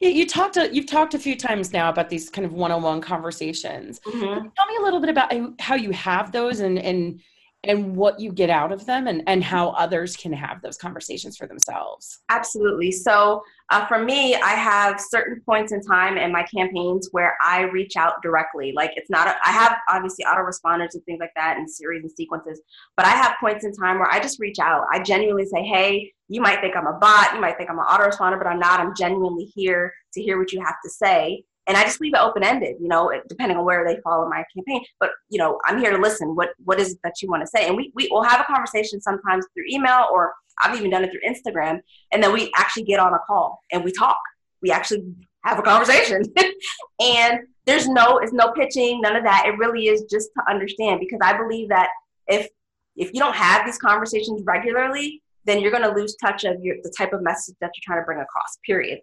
Yeah, 0.00 0.10
you 0.10 0.26
talked. 0.26 0.56
A, 0.56 0.72
you've 0.72 0.86
talked 0.86 1.14
a 1.14 1.18
few 1.18 1.36
times 1.36 1.72
now 1.72 1.88
about 1.88 2.08
these 2.08 2.28
kind 2.30 2.44
of 2.44 2.52
one-on-one 2.52 3.00
conversations. 3.00 4.00
Mm-hmm. 4.00 4.48
Tell 4.56 4.66
me 4.66 4.76
a 4.78 4.82
little 4.82 5.00
bit 5.00 5.08
about 5.08 5.32
how 5.60 5.74
you 5.76 5.90
have 5.92 6.32
those 6.32 6.60
and 6.60 6.78
and 6.78 7.20
and 7.64 7.96
what 7.96 8.20
you 8.20 8.30
get 8.30 8.50
out 8.50 8.70
of 8.70 8.86
them 8.86 9.08
and, 9.08 9.22
and 9.26 9.42
how 9.42 9.70
others 9.70 10.16
can 10.16 10.32
have 10.32 10.62
those 10.62 10.76
conversations 10.76 11.36
for 11.36 11.46
themselves. 11.46 12.20
Absolutely. 12.28 12.92
So, 12.92 13.42
uh, 13.70 13.84
for 13.86 13.98
me, 13.98 14.34
I 14.36 14.50
have 14.50 15.00
certain 15.00 15.42
points 15.44 15.72
in 15.72 15.82
time 15.82 16.16
in 16.16 16.32
my 16.32 16.44
campaigns 16.44 17.08
where 17.10 17.36
I 17.42 17.62
reach 17.62 17.96
out 17.96 18.22
directly. 18.22 18.72
Like, 18.74 18.92
it's 18.96 19.10
not, 19.10 19.26
a, 19.26 19.36
I 19.44 19.50
have 19.50 19.76
obviously 19.90 20.24
autoresponders 20.24 20.94
and 20.94 21.04
things 21.04 21.18
like 21.20 21.32
that 21.34 21.56
and 21.58 21.68
series 21.68 22.02
and 22.02 22.12
sequences, 22.12 22.62
but 22.96 23.06
I 23.06 23.10
have 23.10 23.34
points 23.40 23.64
in 23.64 23.72
time 23.72 23.98
where 23.98 24.10
I 24.10 24.20
just 24.20 24.38
reach 24.38 24.58
out. 24.60 24.86
I 24.92 25.02
genuinely 25.02 25.46
say, 25.46 25.62
hey, 25.64 26.12
you 26.28 26.40
might 26.40 26.60
think 26.60 26.76
I'm 26.76 26.86
a 26.86 26.98
bot, 26.98 27.34
you 27.34 27.40
might 27.40 27.58
think 27.58 27.70
I'm 27.70 27.78
an 27.78 27.86
autoresponder, 27.86 28.38
but 28.38 28.46
I'm 28.46 28.60
not. 28.60 28.80
I'm 28.80 28.94
genuinely 28.94 29.44
here 29.44 29.92
to 30.14 30.22
hear 30.22 30.38
what 30.38 30.52
you 30.52 30.60
have 30.64 30.76
to 30.84 30.90
say 30.90 31.44
and 31.68 31.76
I 31.76 31.84
just 31.84 32.00
leave 32.00 32.14
it 32.14 32.20
open 32.20 32.42
ended, 32.42 32.76
you 32.80 32.88
know, 32.88 33.12
depending 33.28 33.58
on 33.58 33.64
where 33.64 33.86
they 33.86 34.00
fall 34.00 34.22
in 34.24 34.30
my 34.30 34.42
campaign. 34.56 34.82
But 34.98 35.10
you 35.28 35.38
know, 35.38 35.58
I'm 35.66 35.78
here 35.78 35.90
to 35.90 35.98
listen. 35.98 36.34
What 36.34 36.50
what 36.64 36.80
is 36.80 36.94
it 36.94 36.98
that 37.04 37.20
you 37.22 37.28
want 37.28 37.42
to 37.42 37.46
say? 37.46 37.66
And 37.66 37.76
we 37.76 37.92
we 37.94 38.08
will 38.10 38.22
have 38.22 38.40
a 38.40 38.44
conversation 38.44 39.00
sometimes 39.00 39.46
through 39.54 39.64
email, 39.70 40.06
or 40.10 40.32
I've 40.62 40.76
even 40.76 40.90
done 40.90 41.04
it 41.04 41.10
through 41.12 41.20
Instagram, 41.28 41.80
and 42.12 42.22
then 42.22 42.32
we 42.32 42.50
actually 42.56 42.84
get 42.84 42.98
on 42.98 43.12
a 43.12 43.18
call 43.26 43.60
and 43.70 43.84
we 43.84 43.92
talk. 43.92 44.18
We 44.62 44.70
actually 44.70 45.04
have 45.44 45.58
a 45.58 45.62
conversation, 45.62 46.22
and 47.00 47.40
there's 47.66 47.86
no 47.86 48.18
it's 48.18 48.32
no 48.32 48.52
pitching, 48.52 49.00
none 49.02 49.14
of 49.14 49.24
that. 49.24 49.44
It 49.46 49.58
really 49.58 49.88
is 49.88 50.04
just 50.10 50.30
to 50.38 50.50
understand 50.50 51.00
because 51.00 51.20
I 51.22 51.36
believe 51.36 51.68
that 51.68 51.90
if 52.26 52.48
if 52.96 53.10
you 53.12 53.20
don't 53.20 53.36
have 53.36 53.66
these 53.66 53.78
conversations 53.78 54.42
regularly, 54.46 55.22
then 55.44 55.60
you're 55.60 55.70
going 55.70 55.82
to 55.82 55.94
lose 55.94 56.16
touch 56.16 56.44
of 56.44 56.56
your 56.62 56.76
the 56.82 56.92
type 56.96 57.12
of 57.12 57.22
message 57.22 57.56
that 57.60 57.70
you're 57.76 57.82
trying 57.84 58.02
to 58.02 58.06
bring 58.06 58.20
across. 58.20 58.58
Period. 58.64 59.00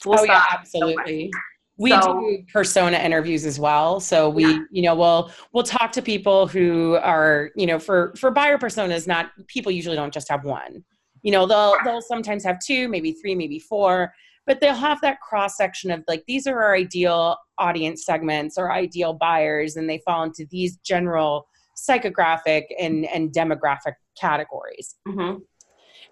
Full 0.00 0.18
oh 0.18 0.24
yeah, 0.24 0.44
absolutely. 0.50 1.30
We 1.76 1.90
so, 1.90 2.20
do 2.20 2.44
persona 2.52 2.98
interviews 2.98 3.44
as 3.44 3.58
well. 3.58 3.98
So 4.00 4.28
we 4.28 4.44
yeah. 4.44 4.58
you 4.70 4.82
know 4.82 4.94
we'll 4.94 5.30
we'll 5.52 5.64
talk 5.64 5.92
to 5.92 6.02
people 6.02 6.46
who 6.46 6.96
are 6.96 7.50
you 7.56 7.66
know 7.66 7.78
for 7.78 8.14
for 8.16 8.30
buyer 8.30 8.58
personas 8.58 9.06
not 9.06 9.30
people 9.48 9.72
usually 9.72 9.96
don't 9.96 10.14
just 10.14 10.28
have 10.28 10.44
one. 10.44 10.84
You 11.22 11.32
know 11.32 11.46
they'll 11.46 11.76
they'll 11.84 12.02
sometimes 12.02 12.44
have 12.44 12.58
two 12.60 12.88
maybe 12.88 13.12
three 13.12 13.34
maybe 13.34 13.58
four 13.58 14.12
but 14.46 14.60
they'll 14.60 14.74
have 14.74 15.00
that 15.00 15.20
cross 15.20 15.56
section 15.56 15.90
of 15.90 16.04
like 16.06 16.22
these 16.28 16.46
are 16.46 16.62
our 16.62 16.74
ideal 16.74 17.36
audience 17.58 18.04
segments 18.04 18.58
or 18.58 18.70
ideal 18.70 19.14
buyers 19.14 19.76
and 19.76 19.88
they 19.88 20.00
fall 20.04 20.22
into 20.22 20.46
these 20.50 20.76
general 20.78 21.46
psychographic 21.76 22.64
and 22.78 23.06
and 23.06 23.32
demographic 23.32 23.94
categories. 24.16 24.96
Mm-hmm 25.08 25.38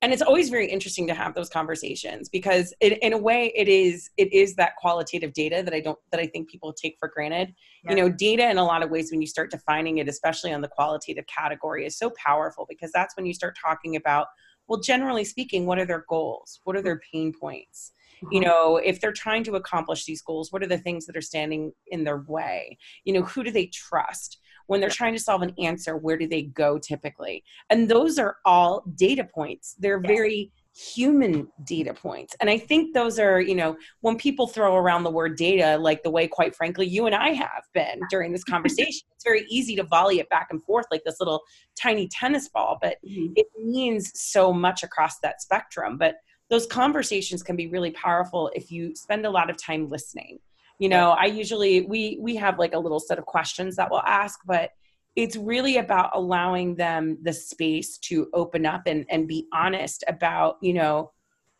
and 0.02 0.12
it's 0.12 0.20
always 0.20 0.50
very 0.50 0.66
interesting 0.66 1.06
to 1.06 1.14
have 1.14 1.34
those 1.34 1.48
conversations 1.48 2.28
because 2.28 2.74
it, 2.80 2.98
in 2.98 3.12
a 3.12 3.18
way 3.18 3.52
it 3.56 3.68
is 3.68 4.10
it 4.16 4.32
is 4.32 4.54
that 4.56 4.76
qualitative 4.76 5.32
data 5.32 5.62
that 5.64 5.72
i 5.72 5.80
don't 5.80 5.98
that 6.10 6.20
i 6.20 6.26
think 6.26 6.50
people 6.50 6.72
take 6.72 6.96
for 6.98 7.08
granted. 7.08 7.54
Yeah. 7.84 7.90
you 7.90 7.96
know 7.96 8.08
data 8.10 8.50
in 8.50 8.58
a 8.58 8.64
lot 8.64 8.82
of 8.82 8.90
ways 8.90 9.10
when 9.10 9.20
you 9.20 9.26
start 9.26 9.50
defining 9.50 9.98
it 9.98 10.08
especially 10.08 10.52
on 10.52 10.60
the 10.60 10.68
qualitative 10.68 11.24
category 11.26 11.86
is 11.86 11.96
so 11.96 12.10
powerful 12.10 12.66
because 12.68 12.90
that's 12.92 13.16
when 13.16 13.24
you 13.24 13.32
start 13.32 13.56
talking 13.64 13.96
about 13.96 14.26
well 14.68 14.80
generally 14.80 15.24
speaking 15.24 15.64
what 15.66 15.78
are 15.78 15.86
their 15.86 16.04
goals? 16.08 16.60
What 16.64 16.76
are 16.76 16.82
their 16.82 17.00
pain 17.12 17.32
points? 17.32 17.92
You 18.30 18.40
mm-hmm. 18.40 18.48
know 18.48 18.76
if 18.76 19.00
they're 19.00 19.12
trying 19.12 19.44
to 19.44 19.54
accomplish 19.54 20.04
these 20.04 20.22
goals 20.22 20.52
what 20.52 20.62
are 20.62 20.68
the 20.68 20.78
things 20.78 21.06
that 21.06 21.16
are 21.16 21.22
standing 21.22 21.72
in 21.88 22.04
their 22.04 22.24
way? 22.26 22.78
You 23.04 23.14
know 23.14 23.22
who 23.22 23.44
do 23.44 23.50
they 23.50 23.66
trust 23.66 24.38
when 24.66 24.80
they're 24.80 24.90
trying 24.90 25.14
to 25.14 25.20
solve 25.20 25.42
an 25.42 25.54
answer 25.58 25.96
where 25.96 26.16
do 26.16 26.26
they 26.26 26.42
go 26.42 26.78
typically? 26.78 27.44
And 27.70 27.88
those 27.88 28.18
are 28.18 28.36
all 28.44 28.84
data 28.96 29.24
points. 29.24 29.74
They're 29.78 30.00
yes. 30.02 30.08
very 30.08 30.52
human 30.74 31.48
data 31.64 31.92
points. 31.92 32.34
And 32.40 32.48
i 32.48 32.56
think 32.56 32.94
those 32.94 33.18
are 33.18 33.42
you 33.42 33.54
know 33.54 33.76
when 34.00 34.16
people 34.16 34.46
throw 34.46 34.74
around 34.74 35.02
the 35.02 35.10
word 35.10 35.36
data 35.36 35.76
like 35.76 36.02
the 36.02 36.10
way 36.10 36.26
quite 36.26 36.56
frankly 36.56 36.86
you 36.86 37.04
and 37.04 37.14
i 37.14 37.28
have 37.28 37.64
been 37.74 38.00
during 38.08 38.32
this 38.32 38.42
conversation 38.54 39.02
it's 39.14 39.22
very 39.22 39.44
easy 39.50 39.76
to 39.76 39.82
volley 39.82 40.18
it 40.18 40.30
back 40.30 40.46
and 40.48 40.62
forth 40.64 40.86
like 40.90 41.02
this 41.04 41.20
little 41.20 41.42
tiny 41.78 42.08
tennis 42.08 42.48
ball 42.48 42.78
but 42.80 42.96
mm-hmm. 43.06 43.34
it 43.36 43.46
means 43.62 44.12
so 44.14 44.52
much 44.52 44.82
across 44.82 45.18
that 45.20 45.42
spectrum. 45.42 45.98
But 45.98 46.16
those 46.50 46.66
conversations 46.66 47.42
can 47.42 47.56
be 47.56 47.66
really 47.66 47.92
powerful 47.92 48.50
if 48.54 48.70
you 48.70 48.94
spend 48.94 49.24
a 49.24 49.30
lot 49.30 49.50
of 49.50 49.56
time 49.56 49.88
listening 49.88 50.38
you 50.78 50.88
know 50.88 51.10
i 51.12 51.26
usually 51.26 51.82
we 51.82 52.18
we 52.20 52.34
have 52.36 52.58
like 52.58 52.74
a 52.74 52.78
little 52.78 53.00
set 53.00 53.18
of 53.18 53.26
questions 53.26 53.76
that 53.76 53.90
we'll 53.90 54.00
ask 54.00 54.40
but 54.46 54.70
it's 55.14 55.36
really 55.36 55.76
about 55.76 56.10
allowing 56.14 56.74
them 56.74 57.18
the 57.22 57.32
space 57.32 57.98
to 57.98 58.28
open 58.34 58.64
up 58.66 58.82
and 58.86 59.04
and 59.10 59.28
be 59.28 59.46
honest 59.52 60.04
about 60.08 60.56
you 60.62 60.72
know 60.72 61.10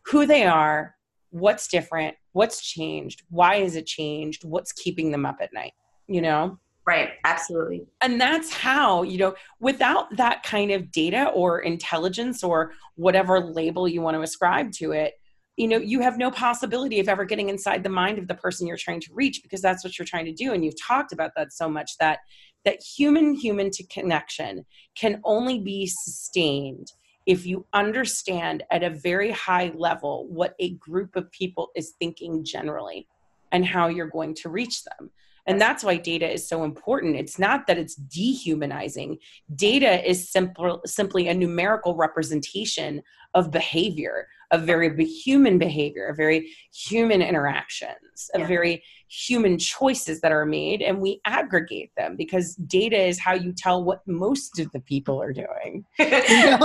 who 0.06 0.26
they 0.26 0.44
are 0.44 0.94
what's 1.30 1.68
different 1.68 2.14
what's 2.32 2.60
changed 2.60 3.22
why 3.30 3.60
has 3.60 3.76
it 3.76 3.86
changed 3.86 4.44
what's 4.44 4.72
keeping 4.72 5.10
them 5.10 5.24
up 5.26 5.36
at 5.40 5.52
night 5.52 5.72
you 6.12 6.20
know? 6.20 6.58
Right 6.84 7.10
absolutely. 7.24 7.86
And 8.00 8.20
that's 8.20 8.52
how 8.52 9.04
you 9.04 9.16
know 9.16 9.34
without 9.60 10.16
that 10.16 10.42
kind 10.42 10.72
of 10.72 10.90
data 10.90 11.28
or 11.28 11.60
intelligence 11.60 12.42
or 12.42 12.72
whatever 12.96 13.38
label 13.38 13.86
you 13.86 14.00
want 14.00 14.16
to 14.16 14.22
ascribe 14.22 14.72
to 14.72 14.90
it 14.90 15.14
you 15.62 15.68
know 15.68 15.78
you 15.78 16.00
have 16.00 16.18
no 16.18 16.28
possibility 16.28 16.98
of 16.98 17.08
ever 17.08 17.24
getting 17.24 17.48
inside 17.48 17.84
the 17.84 17.88
mind 17.88 18.18
of 18.18 18.26
the 18.26 18.34
person 18.34 18.66
you're 18.66 18.76
trying 18.76 19.00
to 19.00 19.14
reach 19.14 19.42
because 19.44 19.62
that's 19.62 19.84
what 19.84 19.96
you're 19.96 20.04
trying 20.04 20.24
to 20.24 20.32
do 20.32 20.52
and 20.52 20.64
you've 20.64 20.80
talked 20.80 21.12
about 21.12 21.30
that 21.36 21.52
so 21.52 21.68
much 21.68 21.96
that 21.98 22.18
that 22.64 22.82
human 22.82 23.32
human 23.32 23.70
to 23.70 23.86
connection 23.86 24.66
can 24.96 25.20
only 25.22 25.60
be 25.60 25.86
sustained 25.86 26.88
if 27.26 27.46
you 27.46 27.64
understand 27.72 28.64
at 28.72 28.82
a 28.82 28.90
very 28.90 29.30
high 29.30 29.72
level 29.76 30.26
what 30.28 30.56
a 30.58 30.70
group 30.74 31.14
of 31.14 31.30
people 31.30 31.70
is 31.76 31.94
thinking 32.00 32.44
generally 32.44 33.06
and 33.52 33.64
how 33.64 33.86
you're 33.86 34.08
going 34.08 34.34
to 34.34 34.48
reach 34.48 34.82
them 34.82 35.10
and 35.46 35.60
that's 35.60 35.82
why 35.82 35.96
data 35.96 36.30
is 36.30 36.48
so 36.48 36.62
important. 36.62 37.16
It's 37.16 37.38
not 37.38 37.66
that 37.66 37.78
it's 37.78 37.96
dehumanizing. 37.96 39.18
Data 39.54 40.08
is 40.08 40.30
simple, 40.30 40.80
simply 40.86 41.28
a 41.28 41.34
numerical 41.34 41.96
representation 41.96 43.02
of 43.34 43.50
behavior, 43.50 44.28
of 44.52 44.62
very 44.62 45.04
human 45.04 45.58
behavior, 45.58 46.06
of 46.06 46.16
very 46.16 46.54
human 46.72 47.22
interactions, 47.22 48.30
of 48.34 48.42
yeah. 48.42 48.46
very 48.46 48.84
human 49.08 49.58
choices 49.58 50.20
that 50.20 50.30
are 50.30 50.46
made, 50.46 50.82
and 50.82 51.00
we 51.00 51.20
aggregate 51.24 51.90
them 51.96 52.16
because 52.16 52.54
data 52.54 52.96
is 52.96 53.18
how 53.18 53.32
you 53.34 53.52
tell 53.52 53.82
what 53.82 54.06
most 54.06 54.58
of 54.58 54.70
the 54.72 54.80
people 54.80 55.20
are 55.20 55.32
doing. 55.32 55.84
it's 55.98 56.60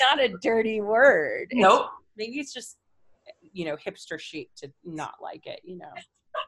not 0.00 0.20
a 0.20 0.34
dirty 0.42 0.80
word. 0.80 1.48
Nope. 1.52 1.82
It's, 1.82 1.92
maybe 2.16 2.40
it's 2.40 2.52
just 2.52 2.78
you 3.52 3.64
know 3.66 3.76
hipster 3.76 4.18
chic 4.18 4.50
to 4.56 4.72
not 4.84 5.14
like 5.22 5.46
it. 5.46 5.60
You 5.62 5.78
know. 5.78 5.92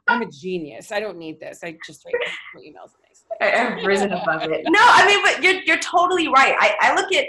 I'm 0.08 0.22
a 0.22 0.26
genius. 0.26 0.90
I 0.90 0.98
don't 0.98 1.16
need 1.16 1.38
this. 1.38 1.60
I 1.62 1.76
just 1.86 2.04
write 2.04 2.14
emails 2.56 2.90
and 2.94 3.04
I've 3.40 3.84
risen 3.84 4.12
above 4.12 4.42
it. 4.42 4.64
No, 4.68 4.80
I 4.80 5.06
mean, 5.06 5.22
but 5.22 5.42
you're 5.42 5.62
you're 5.62 5.78
totally 5.78 6.28
right. 6.28 6.54
I, 6.58 6.76
I 6.80 6.94
look 6.94 7.12
at 7.12 7.26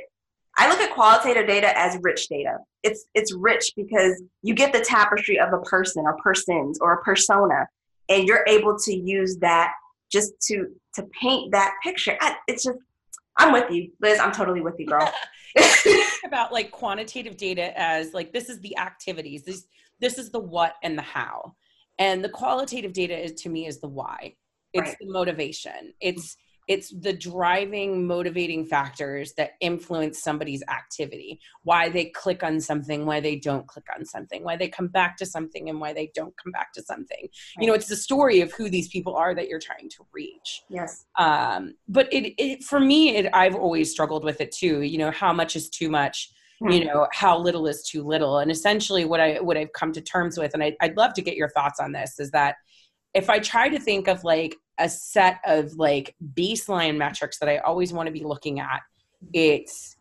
I 0.58 0.70
look 0.70 0.80
at 0.80 0.94
qualitative 0.94 1.48
data 1.48 1.78
as 1.78 1.98
rich 2.02 2.28
data. 2.30 2.58
It's 2.84 3.06
it's 3.14 3.34
rich 3.34 3.72
because 3.76 4.22
you 4.42 4.54
get 4.54 4.74
the 4.74 4.82
tapestry 4.82 5.40
of 5.40 5.54
a 5.54 5.60
person 5.60 6.06
or 6.06 6.18
persons 6.18 6.80
or 6.80 6.94
a 6.94 7.04
persona, 7.04 7.68
and 8.10 8.28
you're 8.28 8.44
able 8.48 8.78
to 8.80 8.96
use 8.96 9.38
that 9.38 9.74
just 10.12 10.34
to 10.48 10.68
to 10.96 11.04
paint 11.22 11.52
that 11.52 11.76
picture. 11.84 12.18
I, 12.22 12.36
it's 12.48 12.64
just 12.64 12.78
I'm 13.38 13.54
with 13.54 13.70
you, 13.70 13.92
Liz. 14.02 14.20
I'm 14.20 14.32
totally 14.32 14.62
with 14.62 14.76
you, 14.80 14.88
girl. 14.88 15.12
about 16.26 16.52
like 16.52 16.72
quantitative 16.72 17.38
data 17.38 17.72
as 17.80 18.14
like 18.14 18.34
this 18.34 18.50
is 18.50 18.60
the 18.62 18.78
activities. 18.78 19.44
This 19.44 19.66
this 20.00 20.18
is 20.18 20.32
the 20.32 20.40
what 20.40 20.76
and 20.84 20.98
the 20.98 21.04
how 21.04 21.56
and 22.00 22.24
the 22.24 22.30
qualitative 22.30 22.94
data 22.94 23.18
is, 23.18 23.34
to 23.34 23.50
me 23.50 23.68
is 23.68 23.80
the 23.80 23.88
why 23.88 24.34
it's 24.74 24.90
right. 24.90 24.98
the 25.00 25.12
motivation 25.12 25.94
it's 26.02 26.38
it's 26.68 26.94
the 27.00 27.14
driving 27.14 28.06
motivating 28.06 28.66
factors 28.66 29.34
that 29.38 29.52
influence 29.62 30.22
somebody's 30.22 30.64
activity 30.70 31.40
why 31.64 31.90
they 31.90 32.06
click 32.06 32.44
on 32.44 32.60
something 32.60 33.06
why 33.06 33.20
they 33.20 33.36
don't 33.36 33.68
click 33.68 33.86
on 33.96 34.06
something 34.06 34.44
why 34.44 34.56
they 34.56 34.68
come 34.68 34.88
back 34.88 35.18
to 35.18 35.26
something 35.26 35.70
and 35.70 35.80
why 35.80 35.94
they 35.94 36.12
don't 36.14 36.34
come 36.42 36.52
back 36.52 36.74
to 36.74 36.82
something 36.82 37.18
right. 37.22 37.30
you 37.60 37.68
know 37.68 37.74
it's 37.74 37.88
the 37.88 37.96
story 37.96 38.42
of 38.42 38.52
who 38.54 38.70
these 38.70 38.88
people 38.90 39.16
are 39.16 39.34
that 39.34 39.48
you're 39.48 39.60
trying 39.60 39.90
to 39.90 40.06
reach 40.14 40.64
yes 40.70 41.06
um 41.18 41.74
but 41.88 42.12
it, 42.12 42.34
it 42.38 42.64
for 42.64 42.80
me 42.80 43.16
it 43.16 43.30
i've 43.34 43.56
always 43.56 43.92
struggled 43.92 44.24
with 44.24 44.42
it 44.42 44.52
too 44.52 44.82
you 44.82 44.98
know 44.98 45.12
how 45.12 45.32
much 45.34 45.56
is 45.56 45.70
too 45.70 45.90
much 45.90 46.32
hmm. 46.60 46.70
you 46.70 46.86
know 46.86 47.08
how 47.14 47.38
little 47.38 47.68
is 47.68 47.84
too 47.84 48.04
little 48.04 48.40
and 48.40 48.52
essentially 48.52 49.06
what 49.06 49.20
i 49.20 49.36
what 49.36 49.58
i've 49.58 49.74
come 49.74 49.92
to 49.92 50.02
terms 50.02 50.38
with 50.38 50.54
and 50.54 50.64
I, 50.64 50.76
i'd 50.82 50.98
love 50.98 51.14
to 51.14 51.22
get 51.22 51.36
your 51.36 51.50
thoughts 51.50 51.80
on 51.80 51.92
this 51.92 52.20
is 52.20 52.32
that 52.32 52.56
if 53.14 53.30
i 53.30 53.40
try 53.40 53.70
to 53.70 53.80
think 53.80 54.08
of 54.08 54.24
like 54.24 54.56
a 54.80 54.88
set 54.90 55.40
of 55.46 55.74
like 55.74 56.16
baseline 56.34 56.98
metrics 56.98 57.40
that 57.40 57.50
i 57.50 57.58
always 57.60 57.94
want 57.94 58.08
to 58.08 58.14
be 58.14 58.24
looking 58.24 58.60
at 58.60 58.82
it's 59.34 59.98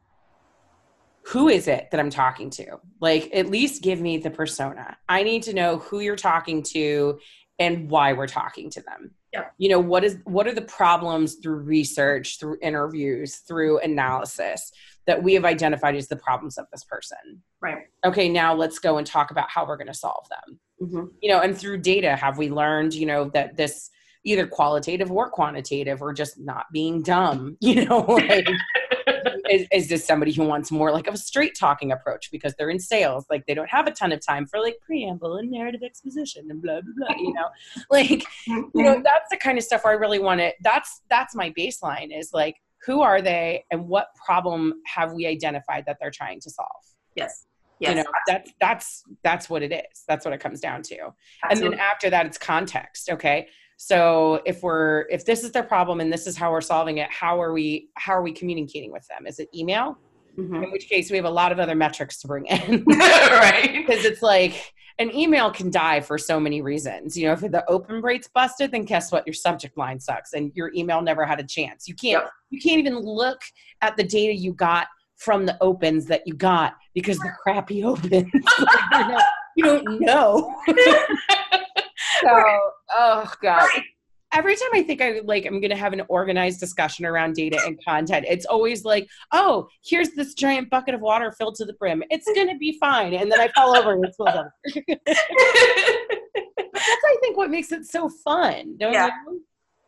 who 1.23 1.49
is 1.49 1.69
it 1.69 1.89
that 1.91 2.01
i'm 2.01 2.11
talking 2.11 2.51
to 2.51 2.79
like 3.01 3.31
at 3.35 3.49
least 3.49 3.83
give 3.83 4.01
me 4.01 4.19
the 4.19 4.31
persona 4.31 4.97
i 5.09 5.23
need 5.23 5.43
to 5.43 5.53
know 5.53 5.79
who 5.79 6.01
you're 6.01 6.17
talking 6.17 6.63
to 6.63 7.19
and 7.59 7.89
why 7.91 8.13
we're 8.13 8.27
talking 8.27 8.69
to 8.71 8.83
them 8.83 9.11
Yep. 9.37 9.55
You 9.59 9.69
know, 9.69 9.81
what 9.81 10.05
is 10.05 10.19
what 10.25 10.47
are 10.47 10.55
the 10.55 10.63
problems 10.63 11.37
through 11.37 11.57
research, 11.57 12.39
through 12.39 12.59
interviews, 12.63 13.37
through 13.37 13.81
analysis 13.81 14.73
that 15.07 15.23
we 15.23 15.35
have 15.35 15.45
identified 15.45 15.95
as 15.95 16.09
the 16.09 16.17
problems 16.17 16.57
of 16.59 16.67
this 16.73 16.85
person? 16.85 17.43
Right. 17.61 17.85
Okay, 18.05 18.29
now 18.29 18.55
let's 18.55 18.79
go 18.79 18.97
and 18.97 19.07
talk 19.07 19.31
about 19.31 19.51
how 19.51 19.67
we're 19.67 19.77
going 19.77 19.87
to 19.89 19.95
solve 19.95 20.27
them. 20.31 20.59
Mm-hmm. 20.81 21.05
You 21.21 21.31
know, 21.31 21.41
and 21.41 21.57
through 21.57 21.79
data, 21.79 22.17
have 22.17 22.39
we 22.39 22.51
learned, 22.51 22.95
you 22.95 23.07
know, 23.07 23.31
that 23.31 23.57
this 23.57 23.91
either 24.25 24.47
qualitative 24.47 25.11
or 25.11 25.31
quantitative 25.31 26.03
or 26.03 26.13
just 26.13 26.39
not 26.39 26.67
being 26.73 27.03
dumb, 27.03 27.57
you 27.61 27.87
know, 27.87 28.01
like 28.01 28.49
is, 29.51 29.67
is 29.73 29.89
this 29.89 30.05
somebody 30.05 30.33
who 30.33 30.45
wants 30.45 30.71
more 30.71 30.93
like 30.93 31.07
of 31.07 31.15
a 31.15 31.19
straight 31.19 31.57
talking 31.59 31.93
approach 31.93 32.31
because 32.31 32.55
they're 32.59 32.71
in 32.71 32.79
sales 32.79 33.25
like 33.31 33.45
they 33.47 33.55
don't 33.55 33.71
have 33.71 33.87
a 33.87 33.91
ton 33.91 34.13
of 34.13 34.25
time 34.25 34.47
for 34.47 34.61
like 34.61 34.77
preamble 34.85 35.37
and 35.37 35.51
narrative 35.51 35.83
exposition 35.85 36.47
and 36.51 36.63
blah 36.63 36.81
blah 36.81 37.07
blah 37.09 37.17
you 37.17 37.33
know 37.33 37.49
like 37.91 38.25
you 38.47 38.71
know 38.75 39.01
that's 39.03 39.29
the 39.31 39.37
kind 39.37 39.59
of 39.59 39.65
stuff 39.65 39.85
where 39.85 39.93
i 39.93 39.97
really 39.97 40.19
want 40.19 40.41
to 40.41 40.53
that's 40.63 41.03
that's 41.09 41.35
my 41.35 41.53
baseline 41.57 42.09
is 42.17 42.31
like 42.33 42.57
who 42.85 43.03
are 43.03 43.23
they 43.23 43.65
and 43.71 43.87
what 43.87 44.09
problem 44.25 44.75
have 44.87 45.13
we 45.13 45.27
identified 45.27 45.85
that 45.87 45.97
they're 46.01 46.11
trying 46.11 46.41
to 46.41 46.51
solve 46.51 46.83
Yes. 47.17 47.46
Yes. 47.81 47.91
you 47.91 47.97
know 47.97 48.11
that's 48.27 48.53
that's 48.61 49.05
that's 49.23 49.51
what 49.51 49.63
it 49.63 49.73
is. 49.73 50.03
That's 50.09 50.25
what 50.25 50.33
it 50.33 50.41
comes 50.41 50.61
down 50.61 50.83
to. 50.85 51.13
And 51.51 51.61
then 51.61 51.75
after 51.75 52.09
that 52.11 52.27
it's 52.27 52.39
context 52.39 53.11
okay? 53.11 53.49
So 53.77 54.41
if 54.47 54.63
we're 54.63 55.07
if 55.11 55.25
this 55.27 55.45
is 55.45 55.53
their 55.53 55.63
problem 55.63 56.01
and 56.01 56.11
this 56.13 56.27
is 56.27 56.37
how 56.37 56.51
we're 56.53 56.63
solving 56.63 56.99
it 56.99 57.11
how 57.11 57.41
are 57.41 57.53
we 57.53 57.89
how 57.95 58.15
are 58.15 58.23
we 58.23 58.33
communicating 58.33 58.93
with 58.93 59.07
them? 59.09 59.27
Is 59.27 59.39
it 59.39 59.49
email? 59.55 59.99
Mhm. 60.39 60.65
in 60.65 60.71
which 60.71 60.87
case 60.91 61.11
we 61.11 61.17
have 61.17 61.25
a 61.25 61.31
lot 61.31 61.51
of 61.51 61.59
other 61.59 61.75
metrics 61.75 62.19
to 62.21 62.27
bring 62.27 62.45
in. 62.45 62.85
Right. 62.89 63.73
because 63.87 64.05
it's 64.05 64.21
like 64.21 64.75
an 64.99 65.15
email 65.15 65.51
can 65.51 65.71
die 65.71 66.01
for 66.01 66.19
so 66.19 66.39
many 66.39 66.61
reasons. 66.63 67.17
You 67.17 67.27
know 67.29 67.33
if 67.33 67.41
the 67.41 67.65
open 67.71 68.03
rate's 68.03 68.29
busted 68.29 68.71
then 68.71 68.85
guess 68.85 69.11
what? 69.13 69.27
Your 69.27 69.33
subject 69.35 69.77
line 69.79 69.99
sucks 69.99 70.33
and 70.35 70.53
your 70.55 70.71
email 70.75 71.01
never 71.03 71.25
had 71.25 71.41
a 71.41 71.45
chance. 71.45 71.89
You 71.89 71.95
can't 71.95 72.23
Yep. 72.23 72.31
you 72.51 72.61
can't 72.61 72.79
even 72.79 72.99
look 72.99 73.41
at 73.83 73.97
the 73.97 74.05
data 74.05 74.35
you 74.35 74.53
got 74.53 74.89
from 75.17 75.47
the 75.47 75.57
opens 75.63 76.07
that 76.07 76.23
you 76.27 76.35
got 76.35 76.75
because 76.95 77.19
the 77.19 77.31
crappy 77.43 77.83
opens 77.91 78.31
you 79.57 79.65
don't 79.65 80.01
know 80.01 80.55
so 80.69 82.61
oh 82.91 83.33
god 83.43 83.69
every 84.33 84.55
time 84.55 84.69
I 84.75 84.83
think 84.83 85.01
I 85.01 85.21
like 85.25 85.47
I'm 85.47 85.61
gonna 85.61 85.77
have 85.77 85.93
an 85.95 86.03
organized 86.09 86.61
discussion 86.61 87.07
around 87.07 87.35
data 87.37 87.59
and 87.65 87.83
content, 87.83 88.27
it's 88.29 88.45
always 88.45 88.85
like, 88.85 89.09
oh, 89.33 89.67
here's 89.83 90.11
this 90.11 90.35
giant 90.35 90.69
bucket 90.69 90.95
of 90.95 91.01
water 91.01 91.33
filled 91.33 91.55
to 91.57 91.65
the 91.65 91.73
brim. 91.75 92.03
It's 92.11 92.31
gonna 92.35 92.59
be 92.59 92.77
fine. 92.79 93.15
And 93.15 93.33
then 93.33 93.41
I 93.41 93.49
fall 93.49 93.75
over 93.75 93.93
and 93.95 94.05
it 94.05 94.13
spills 94.13 94.29
over. 94.31 94.53
That's 95.07 97.05
I 97.05 97.17
think 97.21 97.37
what 97.37 97.51
makes 97.51 97.73
it 97.73 97.87
so 97.87 98.09
fun, 98.09 98.77
don't 98.79 98.93
Yeah. 98.93 99.09
you? 99.27 99.43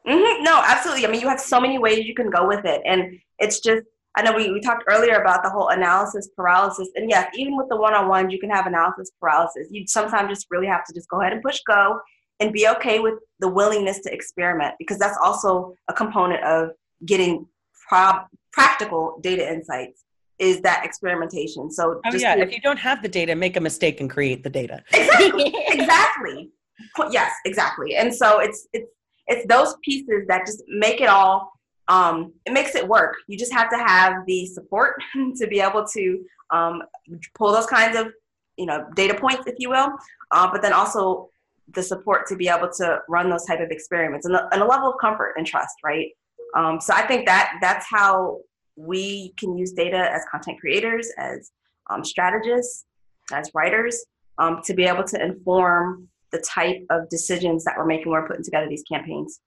hmm 0.07 0.43
No, 0.43 0.63
absolutely. 0.65 1.07
I 1.07 1.11
mean, 1.11 1.21
you 1.21 1.29
have 1.29 1.41
so 1.41 1.61
many 1.61 1.79
ways 1.79 2.07
you 2.07 2.15
can 2.15 2.31
go 2.31 2.47
with 2.47 2.65
it. 2.65 2.81
And 2.87 3.19
it's 3.39 3.61
just, 3.61 3.83
I 4.19 4.23
know 4.23 4.33
we, 4.33 4.51
we 4.51 4.61
talked 4.61 4.83
earlier 4.89 5.21
about 5.21 5.45
the 5.45 5.51
whole 5.51 5.69
analysis 5.69 6.29
paralysis. 6.37 6.89
And 6.97 7.09
yes, 7.09 7.31
even 7.37 7.57
with 7.57 7.69
the 7.69 7.77
one 7.77 7.95
on 7.95 8.09
ones, 8.09 8.33
you 8.33 8.41
can 8.41 8.51
have 8.51 8.67
analysis 8.67 9.13
paralysis. 9.21 9.69
You 9.71 9.87
sometimes 9.87 10.29
just 10.29 10.49
really 10.51 10.67
have 10.67 10.85
to 10.87 10.93
just 10.93 11.09
go 11.09 11.21
ahead 11.21 11.33
and 11.33 11.41
push 11.41 11.61
go 11.69 12.01
and 12.41 12.53
be 12.53 12.67
okay 12.69 12.99
with 12.99 13.15
the 13.39 13.47
willingness 13.47 14.01
to 14.01 14.13
experiment 14.13 14.75
because 14.81 14.99
that's 14.99 15.17
also 15.23 15.73
a 15.87 15.93
component 15.93 16.43
of 16.43 16.71
getting 17.07 17.47
prob- 17.89 18.27
practical 18.53 19.21
data 19.23 19.49
insights 19.49 20.03
is 20.41 20.61
that 20.63 20.85
experimentation. 20.85 21.71
So 21.71 22.01
Oh 22.05 22.11
just 22.11 22.25
yeah. 22.25 22.37
If 22.37 22.53
you 22.53 22.61
don't 22.61 22.79
have 22.79 23.03
the 23.03 23.09
data, 23.09 23.37
make 23.37 23.57
a 23.57 23.61
mistake 23.61 24.01
and 24.01 24.11
create 24.11 24.43
the 24.43 24.51
data. 24.51 24.83
exactly 24.93 25.55
exactly 25.69 26.51
yes 27.11 27.33
exactly 27.45 27.97
and 27.97 28.15
so 28.15 28.39
it's 28.39 28.69
it's 28.73 28.89
it's 29.27 29.47
those 29.49 29.75
pieces 29.85 30.25
that 30.29 30.47
just 30.47 30.63
make 30.69 31.01
it 31.01 31.09
all 31.09 31.53
um 31.89 32.33
it 32.47 32.53
makes 32.53 32.75
it 32.75 32.87
work 32.87 33.15
you 33.27 33.39
just 33.39 33.53
have 33.53 33.71
to 33.71 33.77
have 33.77 34.15
the 34.27 34.47
support 34.47 35.01
to 35.37 35.47
be 35.47 35.61
able 35.61 35.85
to 35.87 36.25
um 36.51 36.83
pull 37.35 37.53
those 37.53 37.67
kinds 37.67 37.97
of 37.97 38.09
you 38.57 38.67
know 38.67 38.87
data 38.95 39.15
points 39.15 39.47
if 39.47 39.55
you 39.59 39.71
will 39.71 39.91
uh, 40.33 40.51
but 40.51 40.63
then 40.63 40.73
also 40.73 41.29
the 41.75 41.83
support 41.83 42.27
to 42.27 42.35
be 42.37 42.49
able 42.49 42.71
to 42.71 42.99
run 43.09 43.29
those 43.29 43.45
type 43.45 43.61
of 43.61 43.71
experiments 43.71 44.27
and 44.27 44.35
a, 44.35 44.49
and 44.53 44.63
a 44.63 44.67
level 44.67 44.91
of 44.91 44.99
comfort 45.01 45.35
and 45.37 45.47
trust 45.47 45.77
right 45.85 46.09
um, 46.57 46.81
so 46.81 46.93
i 46.95 47.03
think 47.03 47.27
that 47.27 47.59
that's 47.61 47.87
how 47.89 48.39
we 48.77 49.35
can 49.39 49.57
use 49.57 49.73
data 49.73 50.11
as 50.13 50.23
content 50.31 50.59
creators 50.61 51.11
as 51.19 51.51
um, 51.91 52.05
strategists 52.05 52.85
as 53.33 53.51
writers 53.55 54.05
um, 54.39 54.61
to 54.65 54.75
be 54.75 54.85
able 54.85 55.05
to 55.05 55.23
inform 55.23 56.09
the 56.31 56.39
type 56.41 56.85
of 56.91 57.09
decisions 57.09 57.65
that 57.65 57.75
we're 57.77 57.87
making 57.87 58.11
when 58.11 58.21
we're 58.21 58.29
putting 58.29 58.45
together 58.45 58.69
these 58.69 58.85
campaigns. 58.91 59.41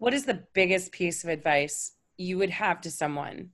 What 0.00 0.14
is 0.14 0.24
the 0.24 0.42
biggest 0.54 0.92
piece 0.92 1.24
of 1.24 1.30
advice 1.30 1.92
you 2.16 2.38
would 2.38 2.48
have 2.48 2.80
to 2.80 2.90
someone 2.90 3.50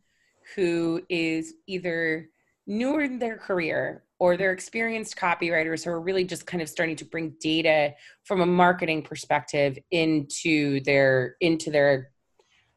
who 0.55 1.03
is 1.09 1.55
either 1.67 2.29
newer 2.69 3.03
in 3.03 3.19
their 3.19 3.37
career 3.37 4.05
or 4.21 4.37
they're 4.37 4.53
experienced 4.53 5.17
copywriters 5.17 5.85
who 5.85 5.91
are 5.91 6.01
really 6.01 6.25
just 6.25 6.47
kind 6.47 6.63
of 6.63 6.69
starting 6.69 6.95
to 6.97 7.05
bring 7.05 7.35
data 7.41 7.95
from 8.23 8.43
a 8.43 8.47
marketing 8.47 9.03
perspective 9.03 9.77
into 9.91 10.79
their 10.85 11.35
into 11.41 11.73
their 11.73 12.13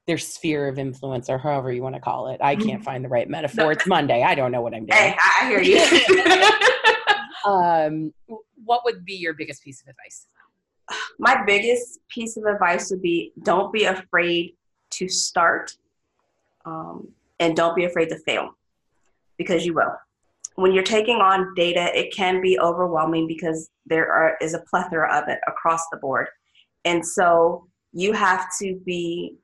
their 0.08 0.18
sphere 0.18 0.68
of 0.68 0.80
influence 0.80 1.30
or 1.30 1.38
however 1.38 1.72
you 1.72 1.84
want 1.84 1.94
to 1.94 2.02
call 2.02 2.30
it. 2.30 2.42
I 2.42 2.56
can't 2.56 2.84
find 2.84 3.06
the 3.06 3.10
right 3.10 3.30
metaphor. 3.30 3.72
It's 3.72 3.86
Monday. 3.86 4.24
I 4.24 4.34
don't 4.34 4.52
know 4.52 4.62
what 4.62 4.74
I'm 4.74 4.88
doing. 4.88 5.00
Hey, 5.00 5.16
I, 5.20 5.46
I 5.46 5.48
hear 5.48 5.62
you. 5.62 6.50
Um, 7.46 8.14
what 8.66 8.82
would 8.84 9.06
be 9.06 9.14
your 9.14 9.34
biggest 9.34 9.64
piece 9.64 9.82
of 9.82 9.88
advice? 9.88 10.28
My 11.20 11.44
biggest 11.46 12.00
piece 12.10 12.38
of 12.38 12.46
advice 12.46 12.90
would 12.92 13.02
be 13.02 13.34
don't 13.44 13.72
be 13.72 13.86
afraid 13.86 14.56
to 14.92 15.08
start 15.08 15.72
um, 16.66 17.08
and 17.40 17.56
don't 17.56 17.76
be 17.76 17.86
afraid 17.86 18.10
to 18.10 18.20
fail 18.20 18.56
because 19.38 19.66
you 19.66 19.74
will. 19.74 19.94
When 20.56 20.74
you're 20.74 20.84
taking 20.84 21.18
on 21.18 21.54
data, 21.56 21.98
it 21.98 22.14
can 22.14 22.42
be 22.42 22.60
overwhelming 22.60 23.28
because 23.28 23.70
there 23.86 24.12
are, 24.12 24.36
is 24.42 24.54
a 24.54 24.64
plethora 24.70 25.10
of 25.16 25.30
it 25.30 25.40
across 25.48 25.82
the 25.92 25.98
board. 25.98 26.28
And 26.86 27.06
so 27.06 27.68
you 27.94 28.12
have 28.14 28.48
to 28.62 28.76
be 28.86 29.36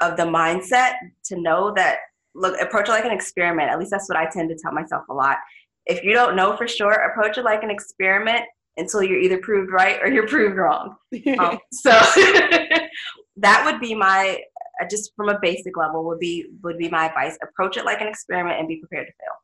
of 0.00 0.16
the 0.16 0.24
mindset 0.24 0.94
to 1.26 1.40
know 1.40 1.72
that, 1.76 1.98
look, 2.34 2.60
approach 2.60 2.88
it 2.88 2.92
like 2.92 3.04
an 3.04 3.12
experiment. 3.12 3.70
At 3.70 3.78
least 3.78 3.92
that's 3.92 4.08
what 4.08 4.18
I 4.18 4.26
tend 4.26 4.48
to 4.50 4.56
tell 4.56 4.72
myself 4.72 5.04
a 5.08 5.14
lot. 5.14 5.38
If 5.86 6.02
you 6.02 6.12
don't 6.12 6.34
know 6.34 6.56
for 6.56 6.66
sure, 6.66 6.92
approach 6.92 7.38
it 7.38 7.44
like 7.44 7.62
an 7.62 7.70
experiment 7.70 8.44
until 8.76 9.02
you're 9.02 9.20
either 9.20 9.38
proved 9.38 9.70
right 9.72 10.00
or 10.02 10.08
you're 10.08 10.26
proved 10.26 10.56
wrong. 10.56 10.96
Um, 11.38 11.58
so 11.72 11.90
that 13.36 13.62
would 13.64 13.80
be 13.80 13.94
my 13.94 14.40
uh, 14.80 14.86
just 14.90 15.12
from 15.16 15.28
a 15.28 15.38
basic 15.40 15.76
level 15.76 16.04
would 16.04 16.18
be 16.18 16.46
would 16.62 16.78
be 16.78 16.88
my 16.88 17.06
advice. 17.06 17.36
Approach 17.42 17.76
it 17.76 17.84
like 17.84 18.00
an 18.00 18.08
experiment 18.08 18.58
and 18.58 18.66
be 18.68 18.76
prepared 18.78 19.06
to 19.06 19.12
fail. 19.12 19.34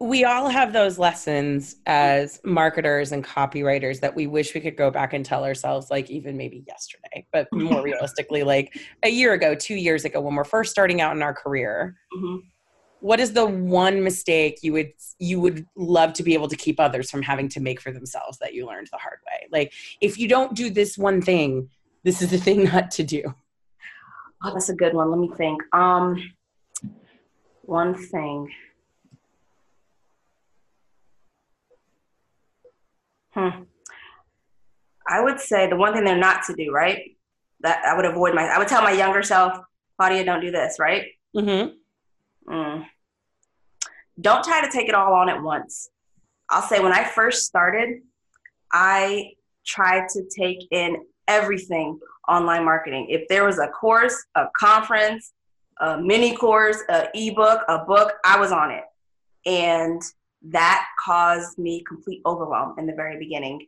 we 0.00 0.24
all 0.24 0.48
have 0.48 0.72
those 0.72 0.98
lessons 0.98 1.76
as 1.86 2.40
marketers 2.44 3.12
and 3.12 3.24
copywriters 3.24 4.00
that 4.00 4.14
we 4.14 4.26
wish 4.26 4.54
we 4.54 4.60
could 4.60 4.76
go 4.76 4.90
back 4.90 5.12
and 5.12 5.24
tell 5.24 5.44
ourselves 5.44 5.90
like 5.90 6.10
even 6.10 6.36
maybe 6.36 6.64
yesterday 6.66 7.24
but 7.32 7.46
more 7.52 7.82
realistically 7.82 8.42
like 8.42 8.76
a 9.04 9.08
year 9.08 9.32
ago 9.34 9.54
two 9.54 9.76
years 9.76 10.04
ago 10.04 10.20
when 10.20 10.34
we're 10.34 10.44
first 10.44 10.70
starting 10.70 11.00
out 11.00 11.14
in 11.16 11.22
our 11.22 11.32
career 11.32 11.96
Mhm. 12.16 12.40
What 13.04 13.20
is 13.20 13.32
the 13.32 13.44
one 13.44 14.02
mistake 14.02 14.58
you 14.62 14.72
would 14.72 14.92
you 15.18 15.38
would 15.38 15.66
love 15.76 16.12
to 16.14 16.22
be 16.22 16.34
able 16.34 16.48
to 16.48 16.56
keep 16.56 16.80
others 16.80 17.10
from 17.10 17.22
having 17.22 17.48
to 17.48 17.60
make 17.60 17.80
for 17.80 17.92
themselves 17.92 18.38
that 18.38 18.54
you 18.54 18.66
learned 18.66 18.88
the 18.90 18.98
hard 18.98 19.18
way 19.26 19.46
like 19.52 19.72
if 20.00 20.18
you 20.18 20.26
don't 20.26 20.54
do 20.54 20.70
this 20.70 20.96
one 20.96 21.20
thing 21.20 21.68
this 22.02 22.22
is 22.22 22.30
the 22.30 22.38
thing 22.38 22.64
not 22.72 22.90
to 22.90 23.02
do 23.02 23.34
Oh, 24.44 24.52
that's 24.52 24.68
a 24.68 24.74
good 24.74 24.92
one. 24.92 25.10
Let 25.10 25.18
me 25.18 25.30
think. 25.36 25.62
Um, 25.72 26.22
one 27.62 27.94
thing. 27.94 28.52
Hmm. 33.32 33.62
I 35.08 35.22
would 35.22 35.40
say 35.40 35.68
the 35.68 35.76
one 35.76 35.94
thing 35.94 36.04
they're 36.04 36.16
not 36.16 36.44
to 36.46 36.54
do, 36.54 36.70
right? 36.70 37.16
That 37.60 37.82
I 37.86 37.96
would 37.96 38.04
avoid 38.04 38.34
my. 38.34 38.42
I 38.42 38.58
would 38.58 38.68
tell 38.68 38.82
my 38.82 38.92
younger 38.92 39.22
self, 39.22 39.58
Claudia, 39.98 40.24
don't 40.24 40.42
do 40.42 40.50
this, 40.50 40.76
right? 40.78 41.06
mm-hmm. 41.34 42.52
Mm. 42.52 42.86
Don't 44.20 44.44
try 44.44 44.64
to 44.64 44.70
take 44.70 44.88
it 44.88 44.94
all 44.94 45.12
on 45.14 45.28
at 45.28 45.42
once. 45.42 45.90
I'll 46.50 46.62
say 46.62 46.80
when 46.80 46.92
I 46.92 47.04
first 47.04 47.44
started, 47.44 48.00
I 48.72 49.32
tried 49.66 50.08
to 50.10 50.22
take 50.36 50.66
in 50.70 51.04
everything 51.26 51.98
online 52.28 52.64
marketing. 52.64 53.06
If 53.08 53.28
there 53.28 53.44
was 53.44 53.58
a 53.58 53.68
course, 53.68 54.24
a 54.34 54.46
conference, 54.56 55.32
a 55.80 56.00
mini 56.00 56.34
course, 56.36 56.78
a 56.88 57.08
ebook, 57.14 57.62
a 57.68 57.78
book, 57.84 58.14
I 58.24 58.38
was 58.38 58.52
on 58.52 58.70
it. 58.70 58.84
And 59.46 60.02
that 60.42 60.86
caused 60.98 61.58
me 61.58 61.82
complete 61.86 62.20
overwhelm 62.26 62.78
in 62.78 62.86
the 62.86 62.94
very 62.94 63.18
beginning. 63.18 63.66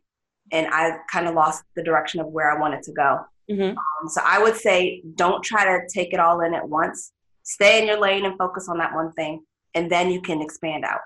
And 0.51 0.67
I 0.71 0.97
kind 1.11 1.27
of 1.27 1.35
lost 1.35 1.63
the 1.75 1.83
direction 1.83 2.19
of 2.19 2.27
where 2.27 2.51
I 2.51 2.59
wanted 2.59 2.83
to 2.83 2.93
go. 2.93 3.19
Mm-hmm. 3.49 3.77
Um, 3.77 4.09
so 4.09 4.21
I 4.23 4.41
would 4.41 4.55
say 4.55 5.01
don't 5.15 5.43
try 5.43 5.65
to 5.65 5.87
take 5.93 6.13
it 6.13 6.19
all 6.19 6.41
in 6.41 6.53
at 6.53 6.67
once. 6.67 7.11
Stay 7.43 7.81
in 7.81 7.87
your 7.87 7.99
lane 7.99 8.25
and 8.25 8.37
focus 8.37 8.67
on 8.69 8.77
that 8.77 8.93
one 8.93 9.11
thing, 9.13 9.41
and 9.77 9.91
then 9.91 10.11
you 10.11 10.21
can 10.21 10.41
expand 10.41 10.83
out. 10.85 11.01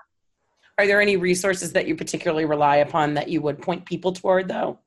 are 0.78 0.86
there 0.86 1.00
any 1.00 1.16
resources 1.16 1.72
that 1.72 1.86
you 1.86 1.94
particularly 1.96 2.44
rely 2.44 2.76
upon 2.76 3.14
that 3.14 3.28
you 3.28 3.40
would 3.42 3.60
point 3.60 3.84
people 3.84 4.12
toward 4.12 4.48
though 4.48 4.78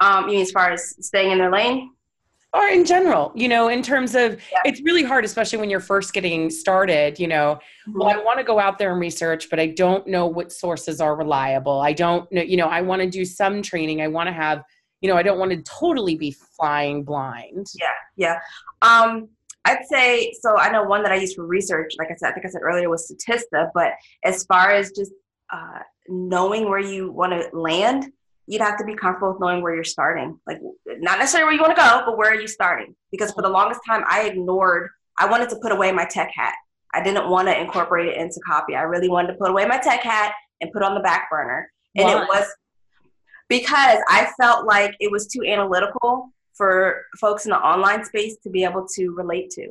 Um, 0.00 0.24
you 0.24 0.32
mean 0.34 0.42
as 0.42 0.50
far 0.50 0.72
as 0.72 0.82
staying 1.04 1.30
in 1.32 1.38
their 1.38 1.52
lane? 1.52 1.90
or 2.52 2.66
in 2.66 2.84
general 2.84 3.30
you 3.34 3.48
know 3.48 3.68
in 3.68 3.82
terms 3.82 4.14
of 4.14 4.32
yeah. 4.52 4.58
it's 4.64 4.80
really 4.82 5.04
hard 5.04 5.24
especially 5.24 5.58
when 5.58 5.70
you're 5.70 5.78
first 5.78 6.12
getting 6.12 6.50
started 6.50 7.18
you 7.18 7.28
know 7.28 7.58
mm-hmm. 7.88 7.98
well 7.98 8.08
i 8.08 8.16
want 8.16 8.38
to 8.38 8.44
go 8.44 8.58
out 8.58 8.76
there 8.78 8.90
and 8.92 9.00
research 9.00 9.48
but 9.50 9.60
i 9.60 9.66
don't 9.66 10.06
know 10.06 10.26
what 10.26 10.50
sources 10.50 11.00
are 11.00 11.14
reliable 11.16 11.80
i 11.80 11.92
don't 11.92 12.30
know 12.32 12.42
you 12.42 12.56
know 12.56 12.66
i 12.66 12.80
want 12.80 13.00
to 13.00 13.08
do 13.08 13.24
some 13.24 13.62
training 13.62 14.02
i 14.02 14.08
want 14.08 14.26
to 14.26 14.32
have 14.32 14.62
you 15.00 15.08
know 15.08 15.16
i 15.16 15.22
don't 15.22 15.38
want 15.38 15.50
to 15.52 15.62
totally 15.62 16.16
be 16.16 16.32
flying 16.56 17.04
blind 17.04 17.66
yeah 17.78 17.86
yeah 18.16 18.38
um 18.82 19.28
I'd 19.64 19.84
say 19.86 20.32
so. 20.40 20.56
I 20.56 20.70
know 20.70 20.84
one 20.84 21.02
that 21.02 21.12
I 21.12 21.16
use 21.16 21.34
for 21.34 21.44
research, 21.44 21.94
like 21.98 22.08
I 22.10 22.16
said, 22.16 22.30
I 22.30 22.32
think 22.32 22.46
I 22.46 22.48
said 22.48 22.62
earlier, 22.62 22.88
was 22.88 23.12
Statista. 23.12 23.70
But 23.74 23.92
as 24.24 24.44
far 24.44 24.70
as 24.70 24.90
just 24.92 25.12
uh, 25.52 25.80
knowing 26.08 26.68
where 26.68 26.80
you 26.80 27.12
want 27.12 27.32
to 27.32 27.56
land, 27.56 28.10
you'd 28.46 28.62
have 28.62 28.78
to 28.78 28.84
be 28.84 28.94
comfortable 28.94 29.32
with 29.32 29.40
knowing 29.40 29.62
where 29.62 29.74
you're 29.74 29.84
starting. 29.84 30.38
Like, 30.46 30.60
not 30.86 31.18
necessarily 31.18 31.46
where 31.46 31.54
you 31.54 31.60
want 31.60 31.76
to 31.76 31.82
go, 31.82 32.02
but 32.06 32.16
where 32.16 32.30
are 32.30 32.40
you 32.40 32.48
starting? 32.48 32.96
Because 33.12 33.32
for 33.32 33.42
the 33.42 33.48
longest 33.48 33.80
time, 33.86 34.02
I 34.08 34.22
ignored, 34.22 34.90
I 35.18 35.26
wanted 35.30 35.50
to 35.50 35.56
put 35.62 35.72
away 35.72 35.92
my 35.92 36.04
tech 36.04 36.30
hat. 36.34 36.54
I 36.92 37.02
didn't 37.02 37.28
want 37.28 37.46
to 37.48 37.58
incorporate 37.58 38.08
it 38.08 38.16
into 38.16 38.40
copy. 38.44 38.74
I 38.74 38.82
really 38.82 39.08
wanted 39.08 39.28
to 39.28 39.34
put 39.34 39.50
away 39.50 39.66
my 39.66 39.78
tech 39.78 40.02
hat 40.02 40.32
and 40.60 40.72
put 40.72 40.82
on 40.82 40.94
the 40.94 41.00
back 41.00 41.30
burner. 41.30 41.70
And 41.96 42.06
Why? 42.06 42.22
it 42.22 42.28
was 42.28 42.46
because 43.48 43.98
I 44.08 44.30
felt 44.40 44.66
like 44.66 44.94
it 45.00 45.10
was 45.10 45.26
too 45.26 45.44
analytical 45.46 46.30
for 46.60 47.06
folks 47.18 47.46
in 47.46 47.50
the 47.52 47.56
online 47.58 48.04
space 48.04 48.36
to 48.42 48.50
be 48.50 48.64
able 48.64 48.86
to 48.86 49.12
relate 49.12 49.48
to. 49.48 49.68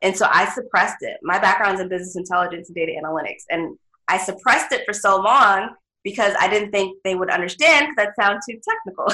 And 0.00 0.16
so 0.16 0.26
I 0.28 0.46
suppressed 0.46 0.96
it. 1.02 1.18
My 1.22 1.38
background's 1.38 1.80
in 1.80 1.88
business 1.88 2.16
intelligence 2.16 2.68
and 2.68 2.74
data 2.74 3.00
analytics. 3.00 3.44
And 3.48 3.78
I 4.08 4.18
suppressed 4.18 4.72
it 4.72 4.82
for 4.84 4.92
so 4.92 5.20
long 5.20 5.76
because 6.02 6.34
I 6.40 6.48
didn't 6.48 6.72
think 6.72 6.98
they 7.04 7.14
would 7.14 7.30
understand 7.30 7.86
because 7.86 8.08
that 8.08 8.16
sounds 8.20 8.44
too 8.44 8.58
technical. 8.68 9.08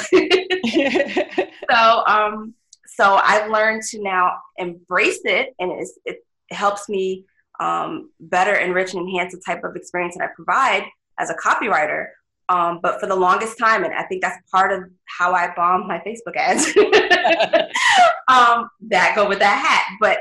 so, 1.70 2.02
um, 2.06 2.54
so 2.86 3.20
I've 3.22 3.50
learned 3.50 3.82
to 3.90 4.02
now 4.02 4.38
embrace 4.56 5.20
it, 5.24 5.54
and 5.58 5.86
it 6.06 6.24
helps 6.48 6.88
me 6.88 7.26
um, 7.60 8.10
better 8.20 8.54
enrich 8.54 8.94
and 8.94 9.06
enhance 9.06 9.34
the 9.34 9.42
type 9.44 9.64
of 9.64 9.76
experience 9.76 10.16
that 10.16 10.24
I 10.24 10.28
provide 10.34 10.86
as 11.20 11.28
a 11.28 11.34
copywriter. 11.34 12.06
Um, 12.49 12.80
but 12.82 12.99
for 12.99 13.07
the 13.07 13.14
longest 13.14 13.59
time, 13.59 13.84
and 13.84 13.92
I 13.92 14.05
think 14.05 14.22
that's 14.22 14.38
part 14.51 14.72
of 14.72 14.84
how 15.05 15.32
I 15.32 15.53
bomb 15.55 15.86
my 15.86 15.99
Facebook 15.99 16.36
ads 16.36 16.66
um, 18.28 18.70
that 18.88 19.14
go 19.14 19.28
with 19.28 19.38
that 19.40 19.59
hat. 19.59 19.84
But 20.01 20.18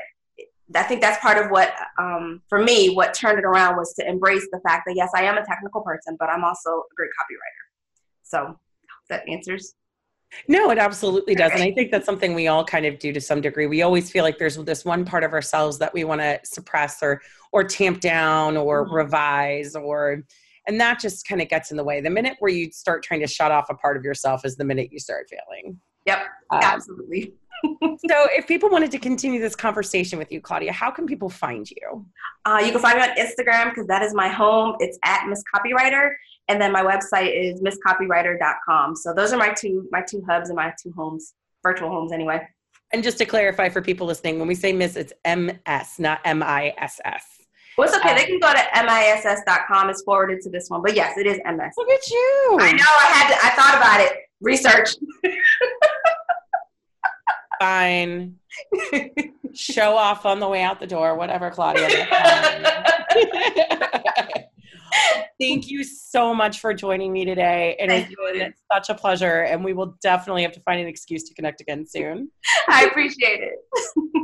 I 0.76 0.84
think 0.84 1.00
that's 1.00 1.22
part 1.22 1.38
of 1.38 1.50
what, 1.50 1.74
um, 1.98 2.42
for 2.50 2.62
me, 2.62 2.94
what 2.94 3.14
turned 3.14 3.40
it 3.40 3.46
around 3.46 3.78
was 3.78 3.94
to 3.96 4.08
embrace 4.08 4.46
the 4.52 4.60
fact 4.60 4.84
that 4.88 4.96
yes, 4.96 5.10
I 5.16 5.24
am 5.24 5.38
a 5.38 5.46
technical 5.46 5.82
person, 5.82 6.18
but 6.20 6.30
I'm 6.30 6.44
also 6.44 6.70
a 6.70 6.96
great 6.96 7.12
copywriter. 7.12 7.64
So 8.24 8.60
that 9.10 9.24
answers. 9.30 9.76
No, 10.50 10.70
it 10.72 10.78
absolutely 10.78 11.36
does. 11.36 11.54
And 11.54 11.64
I 11.64 11.72
think 11.72 11.90
that's 11.90 12.06
something 12.06 12.34
we 12.34 12.48
all 12.48 12.66
kind 12.66 12.86
of 12.86 13.00
do 13.00 13.14
to 13.14 13.22
some 13.22 13.40
degree. 13.40 13.66
We 13.66 13.82
always 13.82 14.12
feel 14.12 14.24
like 14.24 14.38
there's 14.38 14.58
this 14.58 14.84
one 14.84 15.06
part 15.06 15.24
of 15.24 15.32
ourselves 15.32 15.78
that 15.80 15.94
we 15.94 16.04
want 16.04 16.20
to 16.22 16.40
suppress 16.44 17.02
or 17.02 17.22
or 17.54 17.64
tamp 17.64 18.02
down 18.02 18.58
or 18.58 18.86
mm-hmm. 18.86 18.94
revise 18.94 19.76
or 19.76 20.24
and 20.68 20.80
that 20.80 21.00
just 21.00 21.28
kind 21.28 21.42
of 21.42 21.48
gets 21.48 21.72
in 21.72 21.78
the 21.78 21.84
way. 21.84 22.02
The 22.02 22.10
minute 22.10 22.36
where 22.40 22.52
you 22.52 22.72
start 22.72 23.04
trying 23.04 23.22
to 23.22 23.28
shut 23.28 23.52
off 23.52 23.68
a 23.70 23.76
part 23.76 23.98
of 23.98 24.04
yourself 24.04 24.46
is 24.46 24.58
the 24.58 24.66
minute 24.66 24.90
you 24.92 25.00
start 25.00 25.30
failing. 25.30 25.80
Yep, 26.06 26.20
um, 26.52 26.60
absolutely. 26.62 27.34
So 27.64 28.28
if 28.30 28.46
people 28.48 28.70
wanted 28.70 28.92
to 28.92 29.00
continue 29.00 29.42
this 29.42 29.56
conversation 29.56 30.20
with 30.20 30.32
you 30.32 30.40
claudia 30.40 30.72
how 30.72 30.92
can 30.92 31.08
people 31.08 31.28
find 31.28 31.68
you? 31.68 32.06
Uh, 32.46 32.62
you 32.64 32.72
can 32.72 32.80
find 32.80 33.00
me 33.00 33.04
on 33.04 33.18
instagram 33.18 33.72
because 33.72 33.88
that 33.88 34.04
is 34.04 34.14
my 34.14 34.28
home. 34.28 34.76
It's 34.80 35.00
at 35.04 35.28
miss 35.28 35.42
copywriter 35.54 36.12
and 36.50 36.62
then 36.62 36.72
my 36.72 36.84
website 36.84 37.34
is 37.36 37.60
misscopywriter.com 37.62 38.96
so 38.96 39.12
those 39.12 39.34
are 39.34 39.38
my 39.38 39.56
two 39.60 39.88
my 39.92 40.02
two 40.08 40.24
hubs 40.30 40.50
and 40.50 40.56
my 40.56 40.72
two 40.82 40.94
homes 40.96 41.34
virtual 41.64 41.90
homes 41.90 42.12
anyway. 42.12 42.48
And 42.94 43.04
just 43.04 43.18
to 43.18 43.26
clarify 43.26 43.70
for 43.70 43.82
people 43.82 44.06
listening 44.06 44.38
when 44.38 44.48
we 44.48 44.54
say 44.56 44.72
miss 44.72 44.96
it's 44.96 45.14
ms 45.26 45.98
not 45.98 46.20
m-i-s-s 46.26 47.37
well, 47.78 47.88
it's 47.88 47.98
okay. 47.98 48.10
Um, 48.10 48.18
they 48.18 48.26
can 48.26 48.40
go 48.40 48.52
to 48.52 48.64
miss.com. 48.84 49.90
It's 49.90 50.02
forwarded 50.04 50.42
to 50.42 50.50
this 50.50 50.70
one. 50.70 50.82
But 50.82 50.96
yes, 50.96 51.18
it 51.18 51.28
is 51.28 51.40
MS. 51.46 51.74
Look 51.78 51.90
at 51.90 52.10
you. 52.10 52.58
I 52.60 52.72
know. 52.72 52.84
I 52.84 53.08
had 53.14 53.30
to, 53.30 53.46
I 53.46 53.50
thought 53.52 53.76
about 53.78 54.02
it. 54.02 54.14
Research. 54.42 54.90
fine. 57.60 58.36
Show 59.54 59.96
off 59.96 60.26
on 60.26 60.40
the 60.40 60.48
way 60.48 60.62
out 60.62 60.80
the 60.80 60.88
door, 60.88 61.16
whatever, 61.16 61.50
Claudia. 61.52 61.88
Thank 65.40 65.70
you 65.70 65.84
so 65.84 66.34
much 66.34 66.60
for 66.60 66.74
joining 66.74 67.14
me 67.14 67.24
today. 67.24 67.76
It 67.80 67.92
has 67.92 68.06
been 68.34 68.54
such 68.74 68.90
a 68.90 68.96
pleasure, 68.96 69.44
and 69.44 69.64
we 69.64 69.74
will 69.74 69.96
definitely 70.02 70.42
have 70.42 70.54
to 70.54 70.60
find 70.62 70.82
an 70.82 70.88
excuse 70.88 71.24
to 71.26 71.36
connect 71.36 71.62
again 71.62 71.86
soon. 71.86 72.32
I 72.68 72.86
appreciate 72.86 73.42
it. 73.42 73.54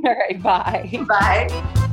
All 0.05 0.15
right, 0.15 0.41
bye. 0.41 0.89
Bye. 1.07 1.89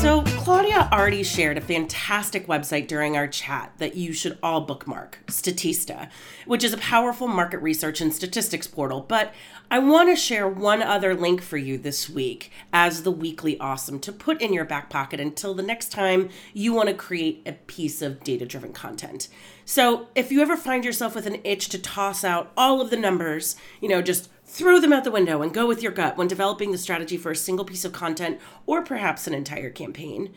So, 0.00 0.22
Claudia 0.22 0.88
already 0.90 1.22
shared 1.22 1.58
a 1.58 1.60
fantastic 1.60 2.46
website 2.46 2.88
during 2.88 3.18
our 3.18 3.28
chat 3.28 3.74
that 3.76 3.96
you 3.96 4.14
should 4.14 4.38
all 4.42 4.62
bookmark 4.62 5.18
Statista, 5.26 6.08
which 6.46 6.64
is 6.64 6.72
a 6.72 6.78
powerful 6.78 7.28
market 7.28 7.58
research 7.58 8.00
and 8.00 8.10
statistics 8.10 8.66
portal. 8.66 9.02
But 9.02 9.34
I 9.70 9.78
want 9.78 10.08
to 10.08 10.16
share 10.16 10.48
one 10.48 10.80
other 10.80 11.14
link 11.14 11.42
for 11.42 11.58
you 11.58 11.76
this 11.76 12.08
week 12.08 12.50
as 12.72 13.02
the 13.02 13.10
weekly 13.10 13.60
awesome 13.60 14.00
to 14.00 14.10
put 14.10 14.40
in 14.40 14.54
your 14.54 14.64
back 14.64 14.88
pocket 14.88 15.20
until 15.20 15.52
the 15.52 15.62
next 15.62 15.92
time 15.92 16.30
you 16.54 16.72
want 16.72 16.88
to 16.88 16.94
create 16.94 17.42
a 17.44 17.52
piece 17.52 18.00
of 18.00 18.24
data 18.24 18.46
driven 18.46 18.72
content. 18.72 19.28
So, 19.66 20.08
if 20.14 20.32
you 20.32 20.40
ever 20.40 20.56
find 20.56 20.82
yourself 20.82 21.14
with 21.14 21.26
an 21.26 21.42
itch 21.44 21.68
to 21.68 21.78
toss 21.78 22.24
out 22.24 22.52
all 22.56 22.80
of 22.80 22.88
the 22.88 22.96
numbers, 22.96 23.54
you 23.82 23.88
know, 23.90 24.00
just 24.00 24.30
throw 24.50 24.80
them 24.80 24.92
out 24.92 25.04
the 25.04 25.12
window 25.12 25.42
and 25.42 25.54
go 25.54 25.64
with 25.64 25.80
your 25.80 25.92
gut 25.92 26.16
when 26.16 26.26
developing 26.26 26.72
the 26.72 26.78
strategy 26.78 27.16
for 27.16 27.30
a 27.30 27.36
single 27.36 27.64
piece 27.64 27.84
of 27.84 27.92
content 27.92 28.40
or 28.66 28.82
perhaps 28.82 29.28
an 29.28 29.34
entire 29.34 29.70
campaign. 29.70 30.34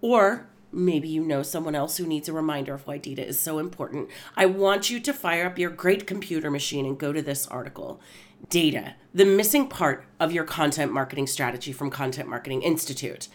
Or 0.00 0.48
maybe 0.70 1.08
you 1.08 1.24
know 1.24 1.42
someone 1.42 1.74
else 1.74 1.96
who 1.96 2.06
needs 2.06 2.28
a 2.28 2.32
reminder 2.32 2.74
of 2.74 2.86
why 2.86 2.98
data 2.98 3.26
is 3.26 3.40
so 3.40 3.58
important. 3.58 4.08
I 4.36 4.46
want 4.46 4.88
you 4.88 5.00
to 5.00 5.12
fire 5.12 5.46
up 5.46 5.58
your 5.58 5.70
great 5.70 6.06
computer 6.06 6.48
machine 6.48 6.86
and 6.86 6.96
go 6.96 7.12
to 7.12 7.20
this 7.20 7.46
article. 7.48 8.00
Data, 8.48 8.94
the 9.12 9.24
missing 9.24 9.66
part 9.68 10.04
of 10.20 10.30
your 10.30 10.44
content 10.44 10.92
marketing 10.92 11.26
strategy 11.26 11.72
from 11.72 11.90
Content 11.90 12.28
Marketing 12.28 12.62
Institute. 12.62 13.26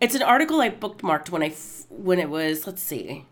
It's 0.00 0.16
an 0.16 0.22
article 0.22 0.60
I 0.60 0.70
bookmarked 0.70 1.30
when 1.30 1.44
I 1.44 1.48
f- 1.48 1.84
when 1.90 2.18
it 2.18 2.28
was, 2.28 2.66
let's 2.66 2.82
see. 2.82 3.26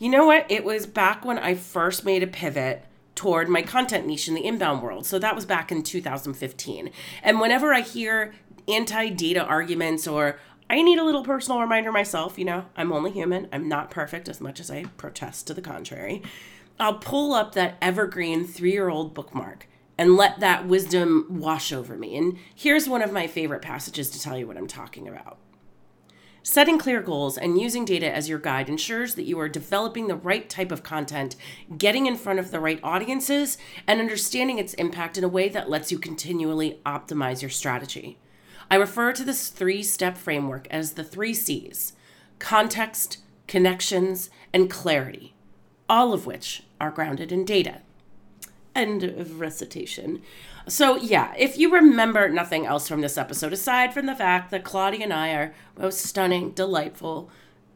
You 0.00 0.08
know 0.08 0.26
what? 0.26 0.50
It 0.50 0.64
was 0.64 0.84
back 0.84 1.24
when 1.24 1.38
I 1.38 1.54
first 1.54 2.04
made 2.04 2.24
a 2.24 2.26
pivot 2.26 2.84
toward 3.16 3.48
my 3.48 3.62
content 3.62 4.06
niche 4.06 4.28
in 4.28 4.34
the 4.34 4.44
inbound 4.44 4.82
world. 4.82 5.04
So 5.06 5.18
that 5.18 5.34
was 5.34 5.44
back 5.44 5.72
in 5.72 5.82
2015. 5.82 6.90
And 7.24 7.40
whenever 7.40 7.74
I 7.74 7.80
hear 7.80 8.32
anti 8.68 9.08
data 9.08 9.44
arguments 9.44 10.06
or 10.06 10.38
I 10.70 10.82
need 10.82 10.98
a 10.98 11.04
little 11.04 11.24
personal 11.24 11.60
reminder 11.60 11.90
myself, 11.90 12.38
you 12.38 12.44
know, 12.44 12.66
I'm 12.76 12.92
only 12.92 13.10
human, 13.10 13.48
I'm 13.52 13.68
not 13.68 13.90
perfect 13.90 14.28
as 14.28 14.40
much 14.40 14.60
as 14.60 14.70
I 14.70 14.84
protest 14.96 15.48
to 15.48 15.54
the 15.54 15.62
contrary. 15.62 16.22
I'll 16.78 16.98
pull 16.98 17.32
up 17.32 17.54
that 17.54 17.76
evergreen 17.80 18.46
three 18.46 18.72
year 18.72 18.88
old 18.88 19.14
bookmark 19.14 19.66
and 19.98 20.16
let 20.16 20.40
that 20.40 20.66
wisdom 20.66 21.26
wash 21.30 21.72
over 21.72 21.96
me. 21.96 22.16
And 22.16 22.38
here's 22.54 22.88
one 22.88 23.02
of 23.02 23.12
my 23.12 23.26
favorite 23.26 23.62
passages 23.62 24.10
to 24.10 24.20
tell 24.20 24.36
you 24.36 24.46
what 24.46 24.58
I'm 24.58 24.66
talking 24.66 25.08
about. 25.08 25.38
Setting 26.48 26.78
clear 26.78 27.02
goals 27.02 27.36
and 27.36 27.60
using 27.60 27.84
data 27.84 28.08
as 28.08 28.28
your 28.28 28.38
guide 28.38 28.68
ensures 28.68 29.16
that 29.16 29.24
you 29.24 29.36
are 29.40 29.48
developing 29.48 30.06
the 30.06 30.14
right 30.14 30.48
type 30.48 30.70
of 30.70 30.84
content, 30.84 31.34
getting 31.76 32.06
in 32.06 32.14
front 32.14 32.38
of 32.38 32.52
the 32.52 32.60
right 32.60 32.78
audiences, 32.84 33.58
and 33.84 33.98
understanding 33.98 34.56
its 34.60 34.72
impact 34.74 35.18
in 35.18 35.24
a 35.24 35.28
way 35.28 35.48
that 35.48 35.68
lets 35.68 35.90
you 35.90 35.98
continually 35.98 36.78
optimize 36.86 37.42
your 37.42 37.50
strategy. 37.50 38.20
I 38.70 38.76
refer 38.76 39.12
to 39.14 39.24
this 39.24 39.48
three 39.48 39.82
step 39.82 40.16
framework 40.16 40.68
as 40.70 40.92
the 40.92 41.02
three 41.02 41.34
C's 41.34 41.94
context, 42.38 43.18
connections, 43.48 44.30
and 44.52 44.70
clarity, 44.70 45.34
all 45.88 46.12
of 46.12 46.26
which 46.26 46.62
are 46.80 46.92
grounded 46.92 47.32
in 47.32 47.44
data. 47.44 47.80
End 48.76 49.04
of 49.04 49.40
recitation. 49.40 50.20
So, 50.68 50.96
yeah, 50.96 51.32
if 51.38 51.56
you 51.56 51.72
remember 51.72 52.28
nothing 52.28 52.66
else 52.66 52.86
from 52.86 53.00
this 53.00 53.16
episode, 53.16 53.54
aside 53.54 53.94
from 53.94 54.04
the 54.04 54.14
fact 54.14 54.50
that 54.50 54.64
Claudia 54.64 55.04
and 55.04 55.14
I 55.14 55.30
are 55.30 55.54
most 55.78 56.00
stunning, 56.02 56.50
delightful, 56.50 57.30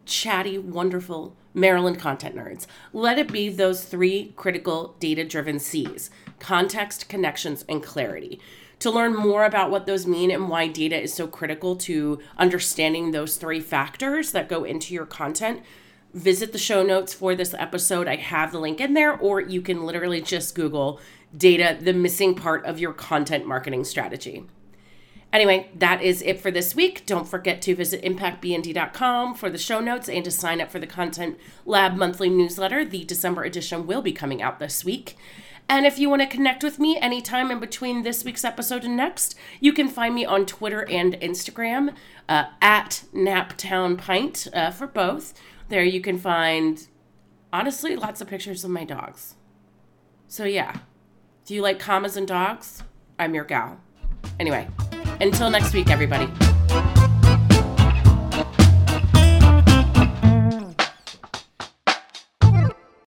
chatty, 0.05 0.59
wonderful 0.59 1.35
Maryland 1.55 1.99
content 1.99 2.37
nerds, 2.37 2.67
let 2.93 3.19
it 3.19 3.33
be 3.33 3.49
those 3.49 3.83
three 3.83 4.35
critical 4.37 4.95
data 5.01 5.25
driven 5.25 5.59
C's 5.59 6.11
context, 6.39 7.09
connections, 7.09 7.65
and 7.67 7.83
clarity. 7.83 8.39
To 8.81 8.91
learn 8.91 9.17
more 9.17 9.47
about 9.47 9.71
what 9.71 9.87
those 9.87 10.07
mean 10.07 10.31
and 10.31 10.51
why 10.51 10.67
data 10.67 11.01
is 11.01 11.15
so 11.15 11.27
critical 11.27 11.77
to 11.77 12.19
understanding 12.37 13.11
those 13.11 13.37
three 13.37 13.61
factors 13.61 14.33
that 14.33 14.51
go 14.51 14.65
into 14.65 14.93
your 14.93 15.07
content, 15.07 15.63
visit 16.13 16.53
the 16.53 16.59
show 16.59 16.83
notes 16.83 17.15
for 17.15 17.35
this 17.35 17.55
episode. 17.55 18.09
I 18.09 18.17
have 18.17 18.53
the 18.53 18.61
link 18.61 18.81
in 18.81 18.95
there, 18.95 19.17
or 19.17 19.41
you 19.41 19.63
can 19.63 19.85
literally 19.85 20.21
just 20.21 20.55
Google 20.55 21.01
data 21.37 21.79
the 21.81 21.93
missing 21.93 22.35
part 22.35 22.65
of 22.65 22.81
your 22.81 22.93
content 22.93 23.47
marketing 23.47 23.85
strategy. 23.85 24.45
Anyway, 25.33 25.71
that 25.77 26.03
is 26.03 26.23
it 26.23 26.41
for 26.41 26.51
this 26.51 26.75
week. 26.75 27.07
Don't 27.07 27.29
forget 27.29 27.63
to 27.63 27.77
visit 27.77 28.03
impactbnd.com 28.03 29.35
for 29.35 29.49
the 29.49 29.59
show 29.59 29.79
notes 29.79 30.09
and 30.09 30.25
to 30.25 30.31
sign 30.31 30.61
up 30.61 30.73
for 30.73 30.81
the 30.81 30.89
Content 30.89 31.39
Lab 31.65 31.95
monthly 31.95 32.29
newsletter. 32.29 32.85
The 32.85 33.05
December 33.05 33.45
edition 33.45 33.87
will 33.87 34.03
be 34.03 34.13
coming 34.13 34.43
out 34.43 34.59
this 34.59 34.85
week. 34.85 35.17
And 35.69 35.87
if 35.87 36.01
you 36.01 36.11
want 36.11 36.21
to 36.23 36.27
connect 36.27 36.65
with 36.65 36.81
me 36.81 36.99
anytime 36.99 37.53
in 37.53 37.61
between 37.61 38.03
this 38.03 38.25
week's 38.25 38.45
episode 38.45 38.83
and 38.83 38.97
next, 38.97 39.37
you 39.61 39.73
can 39.73 39.89
find 39.89 40.17
me 40.17 40.25
on 40.25 40.47
Twitter 40.47 40.85
and 40.91 41.15
Instagram 41.21 41.95
uh, 42.29 42.47
at 42.61 43.05
Naptown 43.15 43.97
Pint 43.97 44.49
uh, 44.53 44.73
for 44.73 44.89
both. 44.89 45.33
There 45.71 45.85
you 45.85 46.01
can 46.01 46.19
find, 46.19 46.85
honestly, 47.53 47.95
lots 47.95 48.21
of 48.21 48.27
pictures 48.27 48.65
of 48.65 48.73
my 48.73 48.83
dogs. 48.83 49.37
So, 50.27 50.45
yeah. 50.45 50.75
Do 51.45 51.55
you 51.55 51.63
like 51.63 51.79
commas 51.79 52.17
and 52.17 52.27
dogs? 52.27 52.83
I'm 53.21 53.37
your 53.37 53.45
gal. 53.45 53.79
Anyway, 54.41 54.67
until 55.21 55.49
next 55.49 55.73
week, 55.73 55.89
everybody. 55.89 56.29